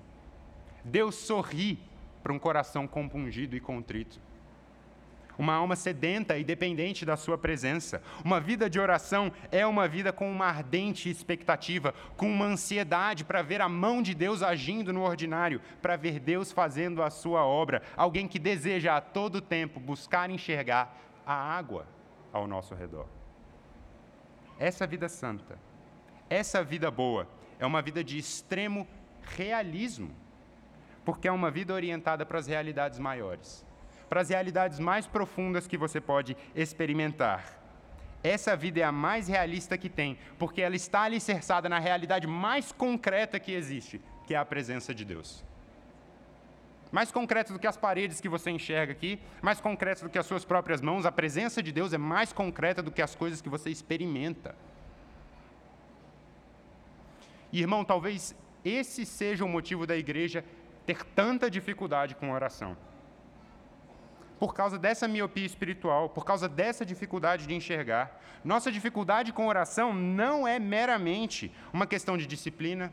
Deus 0.83 1.15
sorri 1.15 1.79
para 2.23 2.33
um 2.33 2.39
coração 2.39 2.87
compungido 2.87 3.55
e 3.55 3.61
contrito 3.61 4.19
uma 5.39 5.55
alma 5.55 5.77
sedenta 5.77 6.37
e 6.37 6.45
dependente 6.45 7.05
da 7.05 7.17
Sua 7.17 7.39
presença. 7.39 8.03
Uma 8.25 8.41
vida 8.41 8.69
de 8.69 8.79
oração 8.79 9.33
é 9.51 9.67
uma 9.67 9.89
vida 9.89 10.13
com 10.13 10.31
uma 10.31 10.47
ardente 10.47 11.11
expectativa, 11.11 11.95
com 12.17 12.31
uma 12.31 12.47
ansiedade 12.47 13.25
para 13.25 13.43
ver 13.43 13.61
a 13.61 13.69
mão 13.69 14.03
de 14.03 14.15
Deus 14.15 14.43
agindo 14.43 14.93
no 14.93 15.03
ordinário, 15.03 15.61
para 15.81 15.97
ver 15.97 16.19
Deus 16.21 16.53
fazendo 16.53 17.03
a 17.03 17.11
Sua 17.11 17.45
obra. 17.45 17.83
Alguém 17.97 18.29
que 18.29 18.39
deseja 18.39 18.97
a 18.97 19.01
todo 19.01 19.41
tempo 19.41 19.81
buscar 19.81 20.31
enxergar 20.31 20.97
a 21.27 21.35
água 21.35 21.87
ao 22.33 22.47
nosso 22.47 22.75
redor. 22.75 23.07
Essa 24.59 24.87
vida 24.87 25.09
santa, 25.09 25.59
essa 26.29 26.63
vida 26.63 26.91
boa, 26.91 27.29
é 27.59 27.67
uma 27.67 27.83
vida 27.83 28.03
de 28.05 28.19
extremo 28.19 28.87
realismo, 29.37 30.15
porque 31.05 31.27
é 31.27 31.33
uma 31.33 31.51
vida 31.51 31.75
orientada 31.75 32.25
para 32.25 32.39
as 32.39 32.47
realidades 32.47 32.99
maiores 32.99 33.65
para 34.13 34.21
as 34.21 34.29
realidades 34.29 34.79
mais 34.79 35.07
profundas 35.07 35.67
que 35.67 35.79
você 35.79 35.99
pode 35.99 36.37
experimentar. 36.55 37.59
Essa 38.23 38.55
vida 38.55 38.81
é 38.81 38.83
a 38.83 38.93
mais 38.93 39.27
realista 39.27 39.79
que 39.79 39.89
tem, 39.89 40.19
porque 40.39 40.61
ela 40.61 40.77
está 40.77 41.05
alicerçada 41.05 41.67
na 41.67 41.79
realidade 41.79 42.27
mais 42.27 42.73
concreta 42.73 43.41
que 43.41 43.53
existe, 43.53 44.03
que 44.27 44.35
é 44.35 44.37
a 44.37 44.45
presença 44.45 44.95
de 44.95 45.03
Deus. 45.03 45.43
Mais 46.91 47.11
concreta 47.11 47.55
do 47.55 47.59
que 47.59 47.67
as 47.67 47.79
paredes 47.79 48.21
que 48.21 48.29
você 48.29 48.51
enxerga 48.51 48.93
aqui, 48.93 49.19
mais 49.41 49.63
concreta 49.63 50.03
do 50.03 50.11
que 50.11 50.19
as 50.19 50.27
suas 50.27 50.45
próprias 50.45 50.83
mãos, 50.83 51.07
a 51.07 51.11
presença 51.11 51.63
de 51.63 51.73
Deus 51.73 51.95
é 51.95 51.99
mais 51.99 52.35
concreta 52.35 52.83
do 52.83 52.93
que 52.93 53.01
as 53.01 53.15
coisas 53.15 53.41
que 53.41 53.49
você 53.49 53.71
experimenta. 53.71 54.55
Irmão, 57.51 57.83
talvez 57.83 58.35
esse 58.63 59.07
seja 59.07 59.43
o 59.43 59.49
motivo 59.49 59.87
da 59.87 59.97
igreja 59.97 60.45
ter 60.85 61.03
tanta 61.03 61.51
dificuldade 61.51 62.15
com 62.15 62.31
oração 62.31 62.77
por 64.43 64.55
causa 64.55 64.77
dessa 64.77 65.07
miopia 65.07 65.47
espiritual, 65.47 66.09
por 66.09 66.25
causa 66.25 66.49
dessa 66.49 66.85
dificuldade 66.85 67.47
de 67.47 67.55
enxergar. 67.55 68.21
Nossa 68.43 68.73
dificuldade 68.73 69.33
com 69.33 69.47
oração 69.47 69.95
não 69.95 70.49
é 70.49 70.59
meramente 70.59 71.53
uma 71.73 71.87
questão 71.87 72.19
de 72.19 72.27
disciplina, 72.27 72.93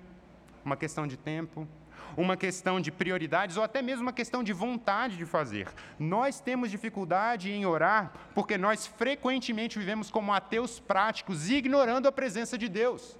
uma 0.63 0.77
questão 0.77 1.07
de 1.07 1.17
tempo, 1.17 1.67
uma 2.15 2.37
questão 2.37 2.79
de 2.79 2.91
prioridades 2.91 3.57
ou 3.57 3.63
até 3.63 3.81
mesmo 3.81 4.03
uma 4.03 4.13
questão 4.13 4.43
de 4.43 4.53
vontade 4.53 5.17
de 5.17 5.25
fazer. 5.25 5.67
Nós 5.97 6.39
temos 6.39 6.69
dificuldade 6.69 7.51
em 7.51 7.65
orar 7.65 8.13
porque 8.35 8.55
nós 8.55 8.85
frequentemente 8.85 9.79
vivemos 9.79 10.11
como 10.11 10.31
ateus 10.31 10.79
práticos, 10.79 11.49
ignorando 11.49 12.07
a 12.07 12.11
presença 12.11 12.59
de 12.59 12.69
Deus. 12.69 13.17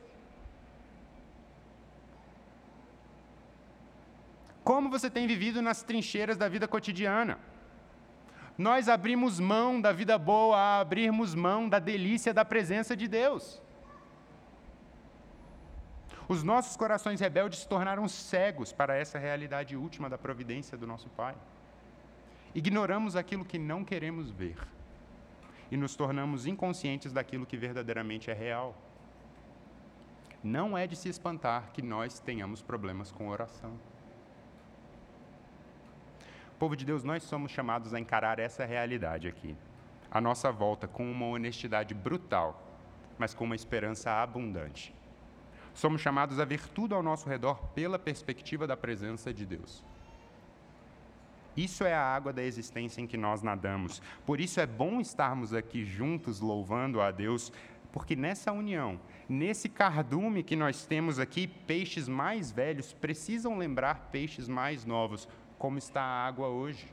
Como 4.64 4.88
você 4.88 5.10
tem 5.10 5.26
vivido 5.26 5.64
nas 5.64 5.82
trincheiras 5.82 6.38
da 6.38 6.48
vida 6.48 6.68
cotidiana? 6.68 7.40
Nós 8.60 8.90
abrimos 8.90 9.40
mão 9.40 9.80
da 9.80 9.94
vida 9.94 10.18
boa 10.18 10.58
a 10.58 10.80
abrirmos 10.82 11.34
mão 11.34 11.70
da 11.70 11.80
delícia 11.80 12.34
da 12.34 12.44
presença 12.44 12.94
de 12.94 13.08
Deus. 13.08 13.62
Os 16.28 16.44
nossos 16.44 16.76
corações 16.76 17.22
rebeldes 17.22 17.60
se 17.60 17.70
tornaram 17.70 18.06
cegos 18.10 18.74
para 18.74 18.98
essa 18.98 19.18
realidade 19.18 19.78
última 19.78 20.10
da 20.10 20.18
providência 20.18 20.78
do 20.78 20.86
nosso 20.86 21.10
Pai. 21.12 21.36
Ignoramos 22.54 23.16
aquilo 23.16 23.46
que 23.46 23.58
não 23.58 23.86
queremos 23.86 24.30
ver 24.30 24.58
e 25.72 25.78
nos 25.78 25.96
tornamos 25.96 26.46
inconscientes 26.46 27.14
daquilo 27.14 27.46
que 27.46 27.56
verdadeiramente 27.56 28.30
é 28.30 28.34
real. 28.34 28.76
Não 30.44 30.78
é 30.78 30.86
de 30.86 30.98
se 30.98 31.08
espantar 31.08 31.72
que 31.72 31.82
nós 31.82 32.20
tenhamos 32.20 32.62
problemas 32.62 33.10
com 33.10 33.30
oração. 33.30 33.80
Povo 36.60 36.76
de 36.76 36.84
Deus, 36.84 37.06
nós 37.06 37.24
somos 37.24 37.54
chamados 37.54 37.94
a 37.94 38.00
encarar 38.02 38.38
essa 38.38 38.66
realidade 38.66 39.30
aqui, 39.30 39.56
a 40.12 40.20
nossa 40.20 40.52
volta 40.52 40.90
com 40.90 41.10
uma 41.10 41.26
honestidade 41.28 41.94
brutal, 41.94 42.62
mas 43.18 43.34
com 43.34 43.46
uma 43.46 43.56
esperança 43.56 44.12
abundante. 44.12 44.94
Somos 45.74 46.02
chamados 46.02 46.38
a 46.38 46.44
ver 46.44 46.68
tudo 46.68 46.94
ao 46.94 47.02
nosso 47.02 47.30
redor 47.30 47.70
pela 47.70 47.98
perspectiva 47.98 48.68
da 48.68 48.76
presença 48.76 49.34
de 49.34 49.46
Deus. 49.46 49.86
Isso 51.56 51.86
é 51.86 51.94
a 51.94 52.04
água 52.04 52.34
da 52.34 52.44
existência 52.44 53.00
em 53.00 53.08
que 53.08 53.16
nós 53.16 53.42
nadamos. 53.42 54.02
Por 54.26 54.42
isso 54.42 54.60
é 54.60 54.68
bom 54.68 55.00
estarmos 55.00 55.54
aqui 55.54 55.86
juntos 55.86 56.42
louvando 56.42 57.00
a 57.00 57.10
Deus, 57.10 57.54
porque 57.90 58.18
nessa 58.18 58.52
união, 58.52 59.00
nesse 59.30 59.70
cardume 59.70 60.44
que 60.44 60.58
nós 60.58 60.86
temos 60.86 61.20
aqui, 61.20 61.48
peixes 61.48 62.10
mais 62.10 62.52
velhos 62.52 62.92
precisam 62.92 63.58
lembrar 63.58 64.10
peixes 64.12 64.50
mais 64.50 64.84
novos 64.84 65.26
como 65.60 65.78
está 65.78 66.02
a 66.02 66.26
água 66.26 66.48
hoje. 66.48 66.88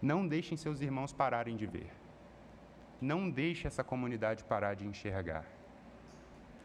Não 0.00 0.26
deixem 0.26 0.56
seus 0.56 0.80
irmãos 0.80 1.12
pararem 1.12 1.54
de 1.54 1.66
ver. 1.66 1.92
Não 3.00 3.28
deixe 3.30 3.66
essa 3.66 3.84
comunidade 3.84 4.42
parar 4.42 4.74
de 4.74 4.86
enxergar. 4.86 5.44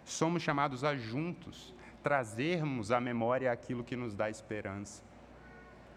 Somos 0.05 0.41
chamados 0.41 0.83
a 0.85 0.95
juntos 0.95 1.75
trazermos 2.01 2.91
à 2.91 2.99
memória 2.99 3.51
aquilo 3.51 3.83
que 3.83 3.97
nos 3.97 4.15
dá 4.15 4.29
esperança. 4.29 5.03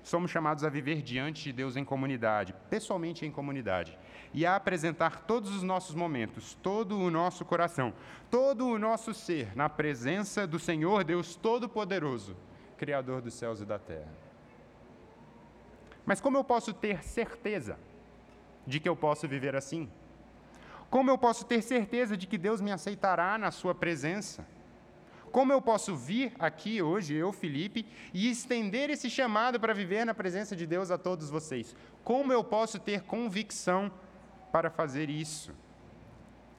Somos 0.03 0.31
chamados 0.31 0.65
a 0.65 0.69
viver 0.69 1.01
diante 1.01 1.45
de 1.45 1.53
Deus 1.53 1.77
em 1.77 1.85
comunidade, 1.85 2.55
pessoalmente 2.69 3.25
em 3.25 3.31
comunidade, 3.31 3.99
e 4.35 4.45
a 4.45 4.55
apresentar 4.55 5.21
todos 5.21 5.55
os 5.55 5.63
nossos 5.63 5.95
momentos, 5.95 6.59
todo 6.63 6.99
o 6.99 7.11
nosso 7.11 7.43
coração, 7.45 7.95
todo 8.31 8.67
o 8.67 8.79
nosso 8.79 9.15
ser 9.15 9.57
na 9.57 9.69
presença 9.69 10.47
do 10.47 10.59
Senhor 10.59 11.05
Deus 11.05 11.37
Todo-Poderoso 11.37 12.37
Criador 12.77 13.23
dos 13.23 13.35
céus 13.35 13.61
e 13.61 13.65
da 13.65 13.79
terra. 13.79 14.13
Mas 16.05 16.21
como 16.21 16.37
eu 16.37 16.45
posso 16.45 16.73
ter 16.73 17.03
certeza 17.03 17.79
de 18.67 18.79
que 18.79 18.89
eu 18.89 18.97
posso 18.97 19.27
viver 19.27 19.57
assim? 19.57 19.91
Como 20.91 21.11
eu 21.11 21.19
posso 21.19 21.45
ter 21.45 21.63
certeza 21.63 22.17
de 22.17 22.27
que 22.27 22.39
Deus 22.39 22.61
me 22.61 22.71
aceitará 22.71 23.39
na 23.39 23.51
Sua 23.51 23.75
presença? 23.75 24.47
Como 25.33 25.53
eu 25.53 25.61
posso 25.61 25.97
vir 25.97 26.33
aqui 26.39 26.81
hoje, 26.81 27.15
eu, 27.15 27.33
Felipe, 27.33 27.85
e 28.13 28.31
estender 28.31 28.89
esse 28.91 29.11
chamado 29.11 29.59
para 29.59 29.75
viver 29.75 30.05
na 30.05 30.15
presença 30.15 30.55
de 30.55 30.65
Deus 30.65 30.93
a 30.93 30.99
todos 30.99 31.29
vocês? 31.29 31.75
Como 32.05 32.33
eu 32.33 32.45
posso 32.45 32.79
ter 32.79 33.03
convicção 33.03 33.91
para 34.53 34.71
fazer 34.71 35.11
isso? 35.11 35.53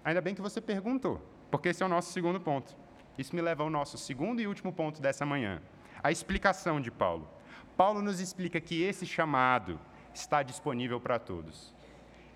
Ainda 0.04 0.20
bem 0.20 0.36
que 0.36 0.42
você 0.42 0.60
perguntou, 0.60 1.22
porque 1.50 1.70
esse 1.70 1.82
é 1.82 1.86
o 1.86 1.90
nosso 1.90 2.12
segundo 2.12 2.42
ponto. 2.42 2.76
Isso 3.18 3.34
me 3.34 3.42
leva 3.42 3.64
ao 3.64 3.70
nosso 3.70 3.98
segundo 3.98 4.42
e 4.42 4.48
último 4.48 4.74
ponto 4.74 5.02
dessa 5.02 5.26
manhã 5.26 5.62
a 6.06 6.12
explicação 6.12 6.80
de 6.80 6.92
Paulo. 6.92 7.28
Paulo 7.76 8.00
nos 8.00 8.20
explica 8.20 8.62
que 8.62 8.84
esse 8.84 9.08
chamado 9.08 9.80
está 10.14 10.44
disponível 10.44 11.02
para 11.02 11.18
todos. 11.18 11.74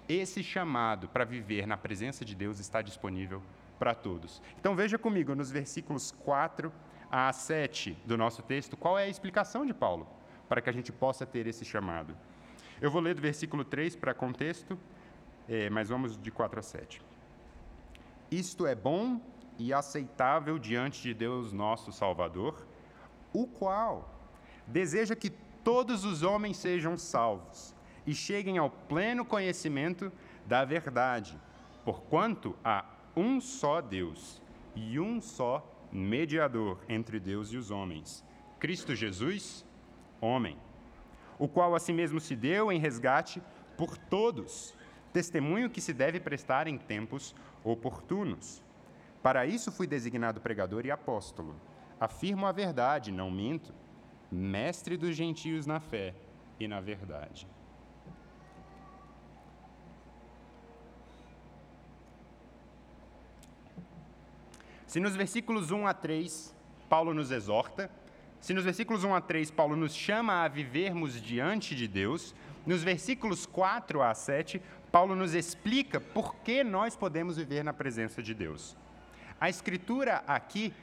Esse 0.08 0.42
chamado 0.42 1.08
para 1.08 1.24
viver 1.24 1.68
na 1.68 1.78
presença 1.78 2.26
de 2.26 2.34
Deus 2.34 2.60
está 2.60 2.82
disponível 2.82 3.44
para 3.78 3.94
todos. 3.94 4.42
Então 4.60 4.76
veja 4.76 4.98
comigo 4.98 5.36
nos 5.36 5.52
versículos 5.52 6.10
4 6.10 6.74
a 7.12 7.32
7 7.32 7.96
do 8.08 8.18
nosso 8.18 8.42
texto, 8.42 8.76
qual 8.76 8.98
é 8.98 9.04
a 9.04 9.08
explicação 9.08 9.64
de 9.64 9.74
Paulo 9.76 10.08
para 10.48 10.62
que 10.62 10.70
a 10.72 10.74
gente 10.74 10.92
possa 10.92 11.24
ter 11.24 11.46
esse 11.46 11.64
chamado. 11.64 12.18
Eu 12.82 12.90
vou 12.90 13.00
ler 13.00 13.14
do 13.14 13.22
versículo 13.22 13.64
3 13.64 13.96
para 13.96 14.16
contexto, 14.16 14.80
é, 15.48 15.70
mas 15.70 15.90
vamos 15.90 16.18
de 16.18 16.32
4 16.32 16.60
a 16.60 16.64
7. 16.64 17.04
Isto 18.32 18.66
é 18.66 18.74
bom 18.74 19.22
e 19.60 19.72
aceitável 19.72 20.58
diante 20.58 21.04
de 21.04 21.14
Deus 21.14 21.54
nosso 21.54 21.92
Salvador 21.92 22.68
o 23.34 23.48
qual 23.48 24.14
deseja 24.66 25.16
que 25.16 25.30
todos 25.64 26.06
os 26.06 26.24
homens 26.24 26.58
sejam 26.58 26.98
salvos 26.98 27.76
e 28.06 28.14
cheguem 28.14 28.58
ao 28.58 28.70
pleno 28.70 29.26
conhecimento 29.26 30.12
da 30.46 30.66
verdade, 30.66 31.40
porquanto 31.86 32.56
há 32.64 32.86
um 33.16 33.40
só 33.40 33.82
Deus 33.82 34.42
e 34.76 35.00
um 35.00 35.22
só 35.22 35.66
mediador 35.92 36.80
entre 36.88 37.20
Deus 37.20 37.52
e 37.52 37.58
os 37.58 37.72
homens, 37.72 38.24
Cristo 38.60 38.96
Jesus, 38.96 39.66
homem, 40.22 40.58
o 41.38 41.48
qual 41.48 41.76
a 41.76 41.80
si 41.80 41.94
mesmo 41.94 42.20
se 42.20 42.36
deu 42.36 42.72
em 42.72 42.80
resgate 42.80 43.42
por 43.78 43.98
todos, 43.98 44.76
testemunho 45.14 45.70
que 45.70 45.82
se 45.82 45.94
deve 45.94 46.20
prestar 46.20 46.68
em 46.68 46.78
tempos 46.78 47.36
oportunos. 47.64 48.62
Para 49.24 49.46
isso 49.46 49.72
fui 49.72 49.88
designado 49.88 50.42
pregador 50.42 50.86
e 50.86 50.92
apóstolo 50.92 51.56
Afirmo 52.00 52.46
a 52.46 52.52
verdade, 52.52 53.12
não 53.12 53.30
minto, 53.30 53.74
mestre 54.32 54.96
dos 54.96 55.16
gentios 55.16 55.66
na 55.66 55.80
fé 55.80 56.14
e 56.60 56.68
na 56.68 56.80
verdade. 56.80 57.48
Se 64.88 65.00
nos 65.00 65.16
versículos 65.16 65.70
1 65.70 65.86
a 65.86 65.94
3, 65.94 66.56
Paulo 66.90 67.14
nos 67.14 67.30
exorta, 67.30 67.92
se 68.40 68.54
nos 68.54 68.64
versículos 68.64 69.04
1 69.04 69.14
a 69.14 69.22
3, 69.22 69.52
Paulo 69.52 69.76
nos 69.76 69.94
chama 69.94 70.44
a 70.44 70.48
vivermos 70.48 71.22
diante 71.22 71.76
de 71.76 71.88
Deus, 71.88 72.34
nos 72.66 72.82
versículos 72.82 73.46
4 73.46 74.02
a 74.02 74.16
7, 74.16 74.62
Paulo 74.92 75.16
nos 75.16 75.36
explica 75.36 76.00
por 76.00 76.36
que 76.38 76.64
nós 76.64 76.96
podemos 76.96 77.38
viver 77.38 77.64
na 77.64 77.74
presença 77.74 78.24
de 78.24 78.34
Deus. 78.34 78.76
A 79.40 79.48
Escritura 79.48 80.24
aqui 80.26 80.74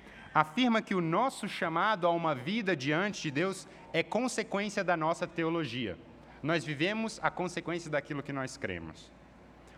afirma 0.41 0.83
que 0.83 0.95
o 0.95 1.01
nosso 1.01 1.49
chamado 1.49 2.07
a 2.07 2.11
uma 2.11 2.35
vida 2.35 2.77
diante 2.77 3.23
de 3.23 3.31
Deus 3.31 3.67
é 3.91 4.03
consequência 4.03 4.85
da 4.85 4.95
nossa 4.95 5.27
teologia. 5.27 5.97
Nós 6.43 6.63
vivemos 6.63 7.19
a 7.23 7.31
consequência 7.31 7.91
daquilo 7.91 8.23
que 8.23 8.35
nós 8.35 8.59
cremos. 8.59 9.11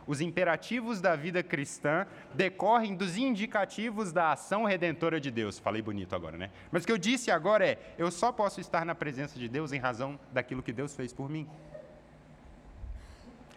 Os 0.05 0.21
imperativos 0.21 1.01
da 1.01 1.15
vida 1.15 1.45
cristã 1.45 2.05
decorrem 2.35 2.97
dos 2.97 3.17
indicativos 3.17 4.11
da 4.11 4.33
ação 4.33 4.65
redentora 4.65 5.21
de 5.21 5.31
Deus. 5.31 5.61
Falei 5.61 5.81
bonito 5.81 6.17
agora, 6.17 6.37
né? 6.37 6.51
Mas 6.73 6.83
o 6.83 6.87
que 6.87 6.93
eu 6.93 6.99
disse 6.99 7.31
agora 7.31 7.65
é: 7.65 7.79
eu 7.97 8.11
só 8.11 8.33
posso 8.33 8.61
estar 8.61 8.85
na 8.85 8.97
presença 8.97 9.39
de 9.39 9.49
Deus 9.49 9.73
em 9.73 9.79
razão 9.79 10.19
daquilo 10.33 10.63
que 10.63 10.73
Deus 10.73 10.97
fez 10.97 11.13
por 11.13 11.31
mim. 11.31 11.47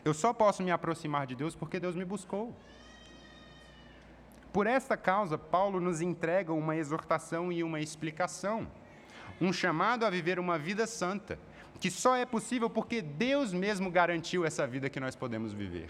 Eu 0.05 0.13
só 0.13 0.33
posso 0.33 0.61
me 0.61 0.69
aproximar 0.69 1.25
de 1.25 1.33
Deus 1.33 1.55
porque 1.55 1.79
Deus 1.79 1.95
me 1.95 2.05
buscou. 2.05 2.55
Por 4.51 4.67
esta 4.67 4.97
causa, 4.97 5.37
Paulo 5.37 5.79
nos 5.79 6.01
entrega 6.01 6.51
uma 6.51 6.75
exortação 6.75 7.51
e 7.51 7.63
uma 7.63 7.79
explicação, 7.79 8.67
um 9.39 9.53
chamado 9.53 10.05
a 10.05 10.09
viver 10.09 10.39
uma 10.39 10.57
vida 10.57 10.85
santa, 10.85 11.39
que 11.79 11.89
só 11.89 12.15
é 12.15 12.25
possível 12.25 12.69
porque 12.69 13.01
Deus 13.01 13.53
mesmo 13.53 13.89
garantiu 13.89 14.45
essa 14.45 14.67
vida 14.67 14.89
que 14.89 14.99
nós 14.99 15.15
podemos 15.15 15.53
viver. 15.53 15.89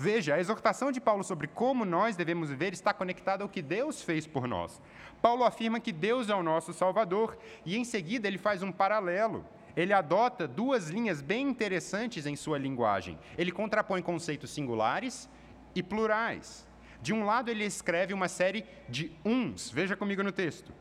Veja, 0.00 0.34
a 0.34 0.40
exortação 0.40 0.92
de 0.92 1.00
Paulo 1.00 1.24
sobre 1.24 1.48
como 1.48 1.84
nós 1.84 2.14
devemos 2.14 2.50
viver 2.50 2.72
está 2.72 2.92
conectada 2.92 3.42
ao 3.42 3.48
que 3.48 3.62
Deus 3.62 4.02
fez 4.02 4.26
por 4.26 4.46
nós. 4.46 4.80
Paulo 5.20 5.42
afirma 5.42 5.80
que 5.80 5.90
Deus 5.90 6.28
é 6.28 6.34
o 6.34 6.42
nosso 6.42 6.72
Salvador 6.72 7.36
e, 7.64 7.76
em 7.76 7.84
seguida, 7.84 8.28
ele 8.28 8.38
faz 8.38 8.62
um 8.62 8.70
paralelo. 8.70 9.44
Ele 9.76 9.92
adota 9.92 10.46
duas 10.46 10.88
linhas 10.88 11.20
bem 11.20 11.48
interessantes 11.48 12.26
em 12.26 12.36
sua 12.36 12.58
linguagem. 12.58 13.18
Ele 13.36 13.50
contrapõe 13.50 14.02
conceitos 14.02 14.50
singulares 14.50 15.28
e 15.74 15.82
plurais. 15.82 16.67
De 17.00 17.12
um 17.12 17.24
lado, 17.24 17.50
ele 17.50 17.64
escreve 17.64 18.12
uma 18.12 18.28
série 18.28 18.64
de 18.88 19.12
uns, 19.24 19.70
veja 19.70 19.96
comigo 19.96 20.22
no 20.22 20.32
texto: 20.32 20.72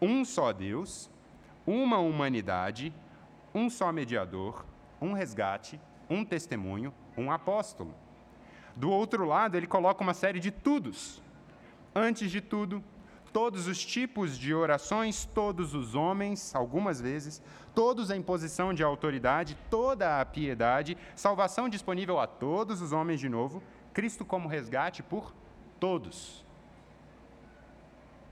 um 0.00 0.24
só 0.24 0.52
Deus, 0.52 1.10
uma 1.66 1.98
humanidade, 1.98 2.92
um 3.54 3.68
só 3.68 3.92
mediador, 3.92 4.64
um 5.00 5.12
resgate, 5.12 5.80
um 6.08 6.24
testemunho, 6.24 6.94
um 7.16 7.30
apóstolo. 7.30 7.94
Do 8.76 8.90
outro 8.90 9.24
lado, 9.24 9.56
ele 9.56 9.66
coloca 9.66 10.02
uma 10.02 10.14
série 10.14 10.38
de 10.38 10.50
tudos. 10.50 11.20
Antes 11.94 12.30
de 12.30 12.40
tudo, 12.40 12.82
todos 13.32 13.66
os 13.66 13.84
tipos 13.84 14.38
de 14.38 14.54
orações, 14.54 15.24
todos 15.24 15.74
os 15.74 15.94
homens, 15.94 16.54
algumas 16.54 17.00
vezes, 17.00 17.42
todos 17.74 18.10
em 18.10 18.22
posição 18.22 18.72
de 18.72 18.82
autoridade, 18.82 19.56
toda 19.68 20.20
a 20.20 20.24
piedade, 20.24 20.96
salvação 21.14 21.68
disponível 21.68 22.18
a 22.20 22.26
todos 22.26 22.80
os 22.80 22.92
homens 22.92 23.18
de 23.18 23.28
novo, 23.28 23.62
Cristo 23.92 24.24
como 24.24 24.48
resgate 24.48 25.02
por 25.02 25.34
todos. 25.80 26.44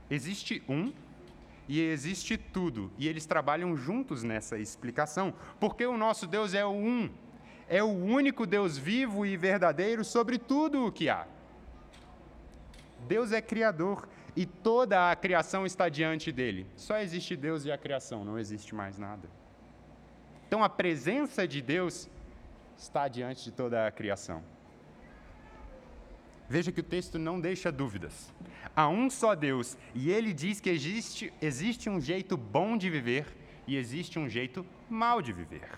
Existe 0.09 0.63
um 0.69 0.93
e 1.67 1.81
existe 1.81 2.35
tudo, 2.35 2.91
e 2.97 3.07
eles 3.07 3.27
trabalham 3.27 3.75
juntos 3.77 4.23
nessa 4.23 4.57
explicação, 4.57 5.33
porque 5.59 5.85
o 5.85 5.97
nosso 5.97 6.25
Deus 6.25 6.55
é 6.55 6.65
o 6.65 6.71
um, 6.71 7.09
é 7.67 7.83
o 7.83 7.87
único 7.87 8.47
Deus 8.47 8.75
vivo 8.75 9.23
e 9.23 9.37
verdadeiro 9.37 10.03
sobre 10.03 10.39
tudo 10.39 10.87
o 10.87 10.91
que 10.91 11.09
há. 11.09 11.27
Deus 13.07 13.31
é 13.31 13.39
criador 13.39 14.09
e 14.35 14.47
toda 14.47 15.11
a 15.11 15.15
criação 15.15 15.63
está 15.63 15.89
diante 15.89 16.31
dele. 16.31 16.65
Só 16.75 16.97
existe 16.97 17.35
Deus 17.35 17.65
e 17.65 17.71
a 17.71 17.77
criação, 17.77 18.25
não 18.25 18.39
existe 18.39 18.73
mais 18.73 18.97
nada. 18.97 19.29
Então 20.47 20.63
a 20.63 20.69
presença 20.69 21.47
de 21.47 21.61
Deus 21.61 22.09
está 22.75 23.07
diante 23.07 23.43
de 23.43 23.51
toda 23.51 23.85
a 23.85 23.91
criação. 23.91 24.43
Veja 26.49 26.71
que 26.71 26.79
o 26.79 26.83
texto 26.83 27.19
não 27.19 27.39
deixa 27.39 27.71
dúvidas. 27.71 28.33
Há 28.75 28.87
um 28.89 29.07
só 29.07 29.35
Deus 29.35 29.77
e 29.93 30.09
ele 30.09 30.33
diz 30.33 30.59
que 30.59 30.69
existe, 30.69 31.31
existe 31.39 31.89
um 31.89 32.01
jeito 32.01 32.35
bom 32.35 32.75
de 32.75 32.89
viver 32.89 33.27
e 33.67 33.77
existe 33.77 34.17
um 34.17 34.27
jeito 34.27 34.65
mal 34.89 35.21
de 35.21 35.31
viver. 35.31 35.69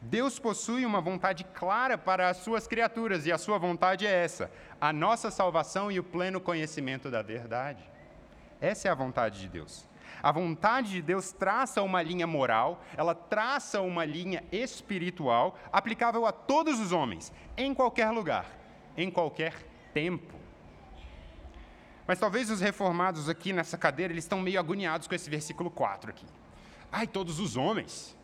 Deus 0.00 0.40
possui 0.40 0.84
uma 0.84 1.00
vontade 1.00 1.44
clara 1.44 1.96
para 1.96 2.28
as 2.28 2.38
suas 2.38 2.66
criaturas, 2.66 3.24
e 3.24 3.30
a 3.30 3.38
sua 3.38 3.56
vontade 3.56 4.04
é 4.04 4.10
essa: 4.10 4.50
a 4.80 4.92
nossa 4.92 5.30
salvação 5.30 5.92
e 5.92 6.00
o 6.00 6.02
pleno 6.02 6.40
conhecimento 6.40 7.08
da 7.08 7.22
verdade. 7.22 7.88
Essa 8.60 8.88
é 8.88 8.90
a 8.90 8.96
vontade 8.96 9.38
de 9.40 9.48
Deus. 9.48 9.88
A 10.20 10.32
vontade 10.32 10.90
de 10.90 11.02
Deus 11.02 11.30
traça 11.30 11.82
uma 11.82 12.02
linha 12.02 12.26
moral, 12.26 12.82
ela 12.96 13.14
traça 13.14 13.80
uma 13.80 14.04
linha 14.04 14.42
espiritual 14.50 15.56
aplicável 15.72 16.26
a 16.26 16.32
todos 16.32 16.80
os 16.80 16.90
homens, 16.90 17.32
em 17.56 17.72
qualquer 17.72 18.10
lugar, 18.10 18.46
em 18.96 19.08
qualquer 19.08 19.71
tempo. 19.92 20.34
Mas 22.06 22.18
talvez 22.18 22.50
os 22.50 22.60
reformados 22.60 23.28
aqui 23.28 23.52
nessa 23.52 23.78
cadeira, 23.78 24.12
eles 24.12 24.24
estão 24.24 24.40
meio 24.40 24.58
agoniados 24.58 25.06
com 25.06 25.14
esse 25.14 25.30
versículo 25.30 25.70
4 25.70 26.10
aqui. 26.10 26.26
Ai, 26.90 27.06
todos 27.06 27.38
os 27.38 27.56
homens. 27.56 28.16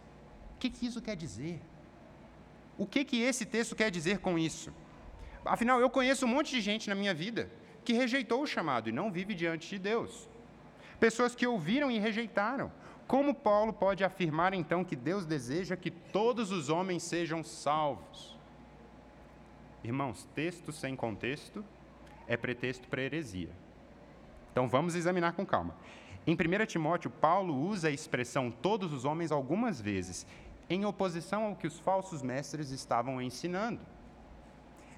O 0.55 0.59
que, 0.59 0.69
que 0.69 0.87
isso 0.87 1.01
quer 1.01 1.17
dizer? 1.17 1.61
O 2.77 2.87
que, 2.87 3.05
que 3.05 3.21
esse 3.23 3.45
texto 3.45 3.75
quer 3.75 3.91
dizer 3.91 4.19
com 4.19 4.39
isso? 4.39 4.73
Afinal, 5.45 5.81
eu 5.81 5.89
conheço 5.89 6.27
um 6.27 6.29
monte 6.29 6.51
de 6.51 6.61
gente 6.61 6.89
na 6.89 6.95
minha 6.95 7.15
vida 7.15 7.51
que 7.85 7.93
rejeitou 7.93 8.43
o 8.43 8.47
chamado 8.47 8.89
e 8.89 8.93
não 8.93 9.11
vive 9.11 9.35
diante 9.35 9.69
de 9.71 9.79
Deus. 9.79 10.29
Pessoas 11.01 11.35
que 11.35 11.47
ouviram 11.47 11.91
e 11.91 11.99
rejeitaram. 11.99 12.71
Como 13.07 13.35
Paulo 13.35 13.73
pode 13.73 14.05
afirmar 14.05 14.53
então 14.53 14.85
que 14.85 14.95
Deus 14.95 15.25
deseja 15.25 15.77
que 15.77 15.91
todos 15.91 16.53
os 16.53 16.69
homens 16.69 17.03
sejam 17.03 17.43
salvos? 17.43 18.38
Irmãos, 19.85 20.29
texto 20.35 20.73
sem 20.73 20.97
contexto 20.97 21.65
é 22.27 22.37
pretexto 22.37 22.89
para 22.89 23.03
heresia. 23.03 23.51
Então 24.53 24.69
vamos 24.69 24.95
examinar 24.95 25.33
com 25.33 25.47
calma. 25.47 25.75
Em 26.27 26.35
1 26.35 26.67
Timóteo, 26.67 27.11
Paulo 27.11 27.55
usa 27.55 27.89
a 27.89 27.91
expressão 27.91 28.51
todos 28.51 28.93
os 28.93 29.05
homens 29.05 29.33
algumas 29.33 29.81
vezes, 29.81 30.27
em 30.69 30.85
oposição 30.85 31.45
ao 31.45 31.57
que 31.57 31.67
os 31.67 31.79
falsos 31.79 32.23
mestres 32.23 32.71
estavam 32.71 33.23
ensinando. 33.23 33.81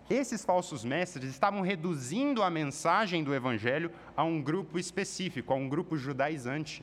Esses 0.08 0.44
falsos 0.44 0.84
mestres 0.84 1.30
estavam 1.30 1.60
reduzindo 1.60 2.42
a 2.42 2.50
mensagem 2.50 3.22
do 3.22 3.32
evangelho 3.32 3.92
a 4.16 4.24
um 4.24 4.42
grupo 4.42 4.76
específico, 4.76 5.52
a 5.52 5.56
um 5.56 5.68
grupo 5.68 5.96
judaizante. 5.96 6.82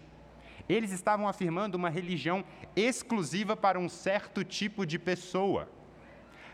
Eles 0.70 0.92
estavam 0.92 1.28
afirmando 1.28 1.76
uma 1.76 1.90
religião 1.90 2.46
exclusiva 2.74 3.58
para 3.58 3.78
um 3.78 3.90
certo 3.90 4.46
tipo 4.46 4.86
de 4.86 4.98
pessoa. 4.98 5.68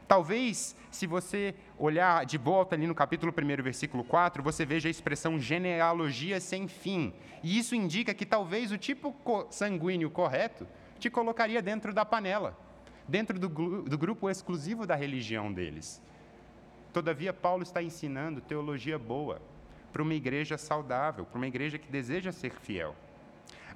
Talvez, 0.08 0.76
se 0.92 1.08
você 1.08 1.56
olhar 1.78 2.26
de 2.26 2.38
volta 2.38 2.76
ali 2.76 2.86
no 2.86 2.96
capítulo 2.96 3.34
1, 3.34 3.64
versículo 3.64 4.04
4, 4.04 4.44
você 4.44 4.66
veja 4.66 4.88
a 4.88 4.92
expressão 4.92 5.40
genealogia 5.40 6.40
sem 6.40 6.68
fim. 6.68 7.14
E 7.42 7.58
isso 7.58 7.76
indica 7.76 8.14
que 8.14 8.26
talvez 8.26 8.72
o 8.72 8.78
tipo 8.78 9.16
sanguíneo 9.50 10.10
correto 10.10 10.68
te 11.00 11.10
colocaria 11.10 11.62
dentro 11.62 11.94
da 11.94 12.06
panela, 12.06 12.58
dentro 13.08 13.40
do, 13.40 13.48
do 13.84 13.98
grupo 13.98 14.30
exclusivo 14.30 14.86
da 14.86 14.96
religião 14.96 15.52
deles. 15.52 16.02
Todavia, 16.92 17.34
Paulo 17.34 17.64
está 17.64 17.82
ensinando 17.82 18.40
teologia 18.40 19.00
boa 19.00 19.42
para 19.92 20.02
uma 20.02 20.14
igreja 20.14 20.58
saudável, 20.58 21.26
para 21.26 21.38
uma 21.38 21.48
igreja 21.48 21.78
que 21.78 21.92
deseja 21.92 22.32
ser 22.32 22.52
fiel. 22.52 22.96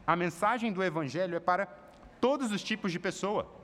A 0.06 0.16
mensagem 0.16 0.72
do 0.72 0.84
Evangelho 0.84 1.36
é 1.36 1.40
para 1.40 1.66
todos 2.22 2.52
os 2.52 2.64
tipos 2.64 2.92
de 2.92 3.00
pessoa 3.00 3.57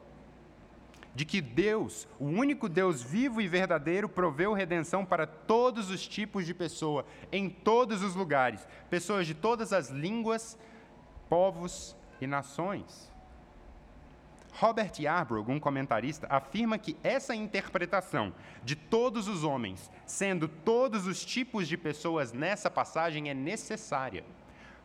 de 1.15 1.25
que 1.25 1.41
Deus, 1.41 2.07
o 2.19 2.25
único 2.25 2.67
Deus 2.67 3.01
vivo 3.01 3.41
e 3.41 3.47
verdadeiro, 3.47 4.09
proveu 4.09 4.53
redenção 4.53 5.05
para 5.05 5.27
todos 5.27 5.89
os 5.89 6.07
tipos 6.07 6.45
de 6.45 6.53
pessoa, 6.53 7.05
em 7.31 7.49
todos 7.49 8.01
os 8.01 8.15
lugares, 8.15 8.67
pessoas 8.89 9.27
de 9.27 9.33
todas 9.33 9.71
as 9.71 9.89
línguas, 9.89 10.57
povos 11.29 11.95
e 12.19 12.25
nações. 12.25 13.11
Robert 14.53 14.91
Yarbrough, 14.99 15.49
um 15.49 15.59
comentarista, 15.59 16.27
afirma 16.29 16.77
que 16.77 16.95
essa 17.03 17.35
interpretação 17.35 18.33
de 18.63 18.75
todos 18.75 19.27
os 19.27 19.43
homens, 19.43 19.91
sendo 20.05 20.47
todos 20.47 21.07
os 21.07 21.25
tipos 21.25 21.67
de 21.67 21.75
pessoas 21.75 22.31
nessa 22.31 22.69
passagem, 22.69 23.29
é 23.29 23.33
necessária. 23.33 24.23